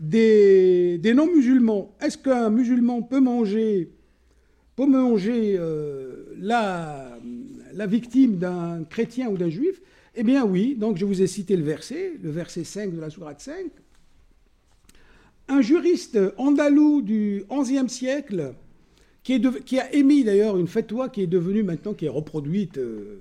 des, 0.00 0.98
des 0.98 1.14
non-musulmans. 1.14 1.94
Est-ce 2.00 2.18
qu'un 2.18 2.50
musulman 2.50 3.02
peut 3.02 3.20
manger, 3.20 3.92
peut 4.74 4.86
manger 4.86 5.54
euh, 5.56 6.34
la, 6.36 7.16
la 7.74 7.86
victime 7.86 8.36
d'un 8.36 8.84
chrétien 8.84 9.28
ou 9.28 9.36
d'un 9.36 9.50
juif 9.50 9.80
Eh 10.14 10.22
bien 10.22 10.44
oui, 10.44 10.74
donc 10.76 10.96
je 10.96 11.04
vous 11.04 11.22
ai 11.22 11.26
cité 11.26 11.56
le 11.56 11.64
verset, 11.64 12.12
le 12.22 12.30
verset 12.30 12.64
5 12.64 12.94
de 12.94 13.00
la 13.00 13.10
Sourate 13.10 13.40
5. 13.40 13.66
Un 15.48 15.60
juriste 15.60 16.18
andalou 16.36 17.02
du 17.02 17.44
XIe 17.50 17.88
siècle, 17.88 18.54
qui, 19.22 19.78
a 19.78 19.92
émis 19.94 20.24
d'ailleurs 20.24 20.56
une 20.56 20.66
fatwa 20.66 21.08
qui 21.08 21.22
est 21.22 21.26
devenue 21.26 21.62
maintenant, 21.62 21.94
qui 21.94 22.06
est 22.06 22.10
reproduite, 22.10 22.78
euh, 22.78 23.20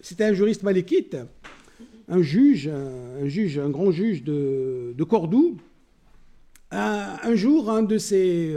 c'était 0.00 0.24
un 0.24 0.32
juriste 0.32 0.62
malékite, 0.62 1.16
un 2.08 2.22
juge, 2.22 2.68
un, 2.68 3.26
juge, 3.26 3.58
un 3.58 3.70
grand 3.70 3.90
juge 3.92 4.24
de, 4.24 4.94
Cordoue. 5.08 5.56
Un, 6.72 7.34
jour, 7.34 7.70
un 7.70 7.82
de 7.82 7.98
ses... 7.98 8.56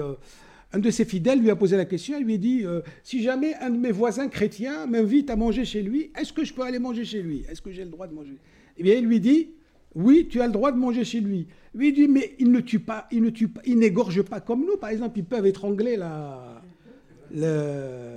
Un 0.75 0.79
de 0.79 0.89
ses 0.89 1.05
fidèles 1.05 1.39
lui 1.39 1.51
a 1.51 1.55
posé 1.55 1.77
la 1.77 1.85
question, 1.85 2.17
il 2.17 2.25
lui 2.25 2.33
a 2.33 2.37
dit, 2.37 2.61
euh, 2.65 2.81
si 3.03 3.21
jamais 3.21 3.53
un 3.61 3.69
de 3.69 3.77
mes 3.77 3.91
voisins 3.91 4.27
chrétiens 4.27 4.87
m'invite 4.87 5.29
à 5.29 5.35
manger 5.35 5.65
chez 5.65 5.83
lui, 5.83 6.11
est-ce 6.19 6.33
que 6.33 6.43
je 6.43 6.51
peux 6.51 6.63
aller 6.63 6.79
manger 6.79 7.05
chez 7.05 7.21
lui? 7.21 7.45
Est-ce 7.47 7.61
que 7.61 7.71
j'ai 7.71 7.83
le 7.83 7.91
droit 7.91 8.07
de 8.07 8.13
manger? 8.15 8.37
Eh 8.77 8.83
bien, 8.83 8.95
il 8.95 9.05
lui 9.05 9.19
dit, 9.19 9.49
oui, 9.93 10.27
tu 10.27 10.41
as 10.41 10.47
le 10.47 10.51
droit 10.51 10.71
de 10.71 10.77
manger 10.77 11.03
chez 11.03 11.19
lui. 11.19 11.45
Lui 11.75 11.93
dit, 11.93 12.07
mais 12.07 12.33
il 12.39 12.51
ne 12.51 12.59
tue 12.59 12.79
pas, 12.79 13.07
il 13.11 13.21
ne 13.21 13.29
tue 13.29 13.49
pas, 13.49 13.61
il 13.65 13.77
n'égorge 13.77 14.23
pas 14.23 14.39
comme 14.39 14.65
nous. 14.65 14.77
Par 14.77 14.89
exemple, 14.89 15.19
ils 15.19 15.25
peuvent 15.25 15.45
étrangler 15.45 15.95
la, 15.95 16.63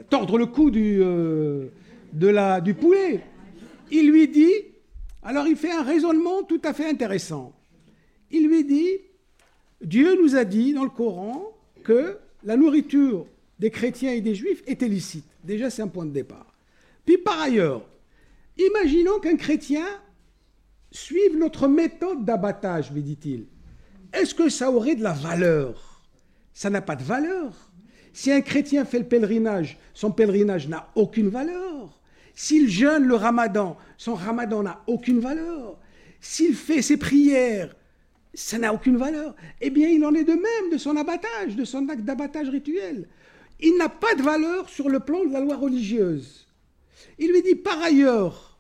tordre 0.08 0.38
le 0.38 0.46
cou 0.46 0.70
du, 0.70 0.98
euh, 1.02 1.68
du 2.12 2.74
poulet. 2.74 3.20
Il 3.90 4.10
lui 4.10 4.28
dit, 4.28 4.52
alors 5.22 5.46
il 5.46 5.56
fait 5.56 5.72
un 5.72 5.82
raisonnement 5.82 6.42
tout 6.42 6.62
à 6.64 6.72
fait 6.72 6.88
intéressant. 6.88 7.52
Il 8.30 8.48
lui 8.48 8.64
dit, 8.64 8.92
Dieu 9.82 10.16
nous 10.22 10.36
a 10.36 10.44
dit 10.44 10.72
dans 10.72 10.84
le 10.84 10.90
Coran 10.90 11.52
que 11.84 12.18
la 12.46 12.56
nourriture 12.56 13.26
des 13.58 13.70
chrétiens 13.70 14.12
et 14.12 14.20
des 14.20 14.34
juifs 14.34 14.62
est 14.66 14.80
illicite. 14.80 15.26
Déjà, 15.44 15.68
c'est 15.68 15.82
un 15.82 15.88
point 15.88 16.06
de 16.06 16.12
départ. 16.12 16.54
Puis 17.04 17.18
par 17.18 17.40
ailleurs, 17.40 17.86
imaginons 18.56 19.18
qu'un 19.18 19.36
chrétien 19.36 19.84
suive 20.92 21.36
notre 21.36 21.68
méthode 21.68 22.24
d'abattage, 22.24 22.92
me 22.92 23.00
dit-il. 23.00 23.46
Est-ce 24.12 24.34
que 24.34 24.48
ça 24.48 24.70
aurait 24.70 24.94
de 24.94 25.02
la 25.02 25.12
valeur? 25.12 26.02
Ça 26.54 26.70
n'a 26.70 26.80
pas 26.80 26.96
de 26.96 27.02
valeur. 27.02 27.52
Si 28.12 28.30
un 28.30 28.40
chrétien 28.40 28.84
fait 28.84 29.00
le 29.00 29.08
pèlerinage, 29.08 29.76
son 29.92 30.12
pèlerinage 30.12 30.68
n'a 30.68 30.88
aucune 30.94 31.28
valeur. 31.28 32.00
S'il 32.34 32.70
jeûne 32.70 33.04
le 33.04 33.14
ramadan, 33.16 33.76
son 33.98 34.14
ramadan 34.14 34.62
n'a 34.62 34.82
aucune 34.86 35.18
valeur. 35.18 35.78
S'il 36.20 36.54
fait 36.54 36.80
ses 36.80 36.96
prières, 36.96 37.74
ça 38.36 38.58
n'a 38.58 38.72
aucune 38.72 38.96
valeur. 38.96 39.34
Eh 39.60 39.70
bien, 39.70 39.88
il 39.88 40.04
en 40.04 40.14
est 40.14 40.24
de 40.24 40.32
même 40.32 40.70
de 40.70 40.78
son 40.78 40.96
abattage, 40.96 41.56
de 41.56 41.64
son 41.64 41.88
acte 41.88 42.04
d'abattage 42.04 42.48
rituel. 42.48 43.08
Il 43.60 43.76
n'a 43.78 43.88
pas 43.88 44.14
de 44.14 44.22
valeur 44.22 44.68
sur 44.68 44.88
le 44.88 45.00
plan 45.00 45.24
de 45.24 45.32
la 45.32 45.40
loi 45.40 45.56
religieuse. 45.56 46.46
Il 47.18 47.32
lui 47.32 47.42
dit 47.42 47.54
par 47.54 47.80
ailleurs, 47.82 48.58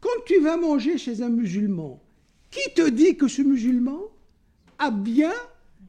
quand 0.00 0.24
tu 0.26 0.40
vas 0.40 0.56
manger 0.56 0.98
chez 0.98 1.22
un 1.22 1.28
musulman, 1.28 2.02
qui 2.50 2.74
te 2.74 2.88
dit 2.88 3.16
que 3.16 3.28
ce 3.28 3.42
musulman 3.42 4.00
a 4.78 4.90
bien 4.90 5.32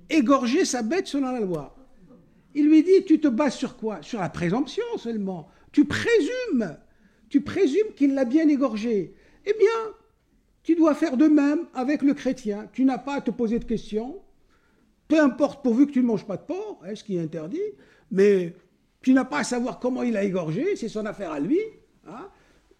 égorgé 0.10 0.66
sa 0.66 0.82
bête 0.82 1.08
selon 1.08 1.32
la 1.32 1.40
loi? 1.40 1.76
Il 2.56 2.68
lui 2.68 2.84
dit, 2.84 3.06
tu 3.06 3.20
te 3.20 3.28
bases 3.28 3.56
sur 3.56 3.78
quoi? 3.78 4.02
Sur 4.02 4.20
la 4.20 4.30
présomption 4.30 4.84
seulement. 4.98 5.50
Tu 5.72 5.86
présumes, 5.86 6.78
tu 7.30 7.42
présumes 7.42 7.94
qu'il 7.96 8.14
l'a 8.14 8.26
bien 8.26 8.48
égorgé. 8.48 9.14
Eh 9.46 9.54
bien, 9.54 9.94
tu 10.70 10.76
dois 10.76 10.94
faire 10.94 11.18
de 11.18 11.26
même 11.26 11.62
avec 11.74 12.04
le 12.04 12.14
chrétien. 12.14 12.68
Tu 12.74 12.86
n'as 12.86 13.00
pas 13.00 13.16
à 13.16 13.22
te 13.22 13.32
poser 13.32 13.58
de 13.58 13.66
questions. 13.66 14.20
Peu 15.08 15.20
importe 15.20 15.64
pourvu 15.64 15.88
que 15.88 15.92
tu 15.92 16.02
ne 16.04 16.06
manges 16.06 16.28
pas 16.28 16.38
de 16.38 16.44
porc, 16.44 16.80
hein, 16.86 16.94
ce 16.94 17.04
qui 17.04 17.18
est 17.18 17.20
interdit, 17.20 17.58
mais 18.12 18.54
tu 19.02 19.14
n'as 19.14 19.26
pas 19.26 19.40
à 19.40 19.44
savoir 19.44 19.80
comment 19.80 20.04
il 20.04 20.16
a 20.16 20.24
égorgé, 20.24 20.76
c'est 20.76 20.88
son 20.88 21.08
affaire 21.08 21.32
à 21.32 21.40
lui. 21.40 21.58
Hein. 22.08 22.28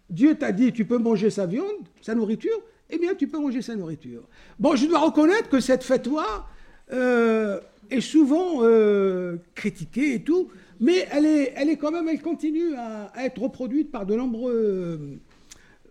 Dieu 0.08 0.36
t'a 0.36 0.52
dit 0.52 0.72
tu 0.72 0.84
peux 0.84 0.98
manger 0.98 1.30
sa 1.30 1.46
viande, 1.46 1.66
sa 2.00 2.14
nourriture, 2.14 2.62
eh 2.90 2.96
bien 2.96 3.16
tu 3.16 3.26
peux 3.26 3.40
manger 3.40 3.60
sa 3.60 3.74
nourriture. 3.74 4.22
Bon, 4.60 4.76
je 4.76 4.86
dois 4.86 5.00
reconnaître 5.00 5.48
que 5.48 5.58
cette 5.58 5.82
fête-là 5.82 6.46
euh, 6.92 7.58
est 7.90 8.00
souvent 8.00 8.58
euh, 8.62 9.38
critiquée 9.56 10.14
et 10.14 10.22
tout, 10.22 10.46
mais 10.78 11.08
elle 11.10 11.26
est, 11.26 11.54
elle 11.56 11.68
est 11.68 11.76
quand 11.76 11.90
même, 11.90 12.08
elle 12.08 12.22
continue 12.22 12.72
à 12.76 13.10
être 13.24 13.42
reproduite 13.42 13.90
par 13.90 14.06
de 14.06 14.14
nombreux 14.14 15.18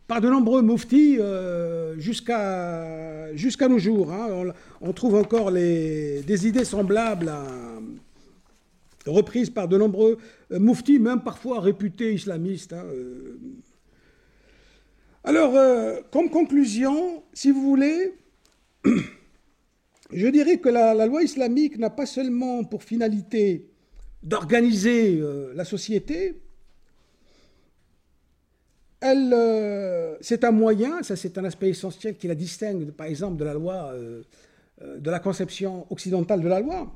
par 0.09 0.21
de 0.21 0.27
nombreux 0.27 0.63
muftis 0.63 1.17
euh, 1.19 1.93
jusqu'à 1.99 3.67
nos 3.69 3.77
jours. 3.77 4.11
Hein. 4.11 4.51
On, 4.81 4.91
trouve 4.91 5.13
encore 5.13 5.51
des 5.51 6.47
idées 6.47 6.65
semblables 6.65 7.31
reprises 9.05 9.51
par 9.51 9.67
de 9.67 9.77
nombreux 9.77 10.17
euh, 10.51 10.59
muftis, 10.59 10.97
même 10.97 11.21
parfois 11.21 11.61
réputés 11.61 12.15
islamistes. 12.15 12.73
Hein, 12.73 12.85
euh. 12.91 13.37
Alors, 15.23 15.53
comme 16.11 16.31
conclusion, 16.31 17.21
si 17.31 17.51
vous 17.51 17.61
voulez, 17.61 18.15
je 20.11 20.27
dirais 20.27 20.57
que 20.57 20.69
la, 20.69 20.95
la 20.95 21.05
loi 21.05 21.21
islamique 21.21 21.77
n'a 21.77 21.91
pas 21.91 22.07
seulement 22.07 22.63
pour 22.63 22.83
finalité 22.83 23.67
d'organiser 24.23 25.21
la 25.53 25.65
société, 25.65 26.41
elle, 29.01 29.33
euh, 29.33 30.15
c'est 30.21 30.43
un 30.43 30.51
moyen, 30.51 31.03
ça 31.03 31.15
c'est 31.15 31.37
un 31.37 31.45
aspect 31.45 31.69
essentiel 31.69 32.15
qui 32.17 32.27
la 32.27 32.35
distingue 32.35 32.91
par 32.91 33.07
exemple 33.07 33.37
de 33.37 33.45
la 33.45 33.53
loi, 33.53 33.91
euh, 33.93 34.23
euh, 34.81 34.99
de 34.99 35.09
la 35.09 35.19
conception 35.19 35.85
occidentale 35.89 36.41
de 36.41 36.47
la 36.47 36.59
loi. 36.59 36.91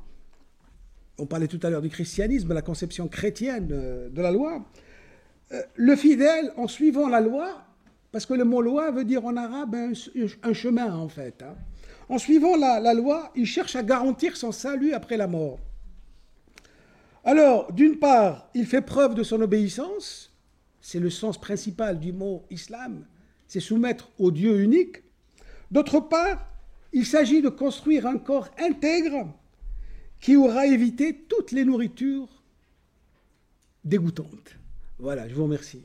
On 1.17 1.25
parlait 1.25 1.47
tout 1.47 1.59
à 1.63 1.69
l'heure 1.69 1.81
du 1.81 1.89
christianisme, 1.89 2.53
la 2.53 2.61
conception 2.61 3.07
chrétienne 3.07 3.67
de 3.67 4.21
la 4.21 4.31
loi. 4.31 4.65
le 5.75 5.95
fidèle, 5.95 6.51
en 6.57 6.67
suivant 6.67 7.07
la 7.07 7.21
loi, 7.21 7.63
parce 8.11 8.25
que 8.25 8.33
le 8.33 8.43
mot 8.43 8.61
loi 8.63 8.89
veut 8.89 9.05
dire 9.05 9.23
en 9.23 9.37
arabe 9.37 9.75
un, 9.75 10.53
chemin 10.53 10.95
en 10.95 11.07
fait. 11.07 11.43
Hein. 11.43 11.55
En 12.09 12.17
suivant 12.17 12.57
la 12.57 12.93
loi, 12.95 13.31
il 13.35 13.45
cherche 13.45 13.75
à 13.75 13.83
garantir 13.83 14.35
son 14.35 14.51
salut 14.51 14.93
après 14.93 15.17
la 15.17 15.27
mort. 15.27 15.59
Alors, 17.23 17.71
d'une 17.71 17.99
part, 17.99 18.49
il 18.53 18.65
fait 18.65 18.81
preuve 18.81 19.15
de 19.15 19.23
son 19.23 19.41
obéissance, 19.41 20.32
c'est 20.83 20.99
le 20.99 21.09
sens 21.09 21.39
principal 21.39 21.99
du 21.99 22.11
mot 22.11 22.45
islam, 22.51 23.05
c'est 23.47 23.61
soumettre 23.61 24.09
au 24.19 24.31
Dieu 24.31 24.61
unique. 24.61 24.97
D'autre 25.71 26.01
part, 26.01 26.45
il 26.91 27.05
s'agit 27.05 27.41
de 27.41 27.49
construire 27.49 28.05
un 28.05 28.17
corps 28.17 28.49
intègre 28.59 29.33
qui 30.19 30.35
aura 30.35 30.67
évité 30.67 31.25
toutes 31.29 31.51
les 31.51 31.63
nourritures 31.63 32.43
dégoûtantes. 33.83 34.57
Voilà, 34.99 35.27
je 35.27 35.33
vous 35.33 35.43
remercie. 35.43 35.81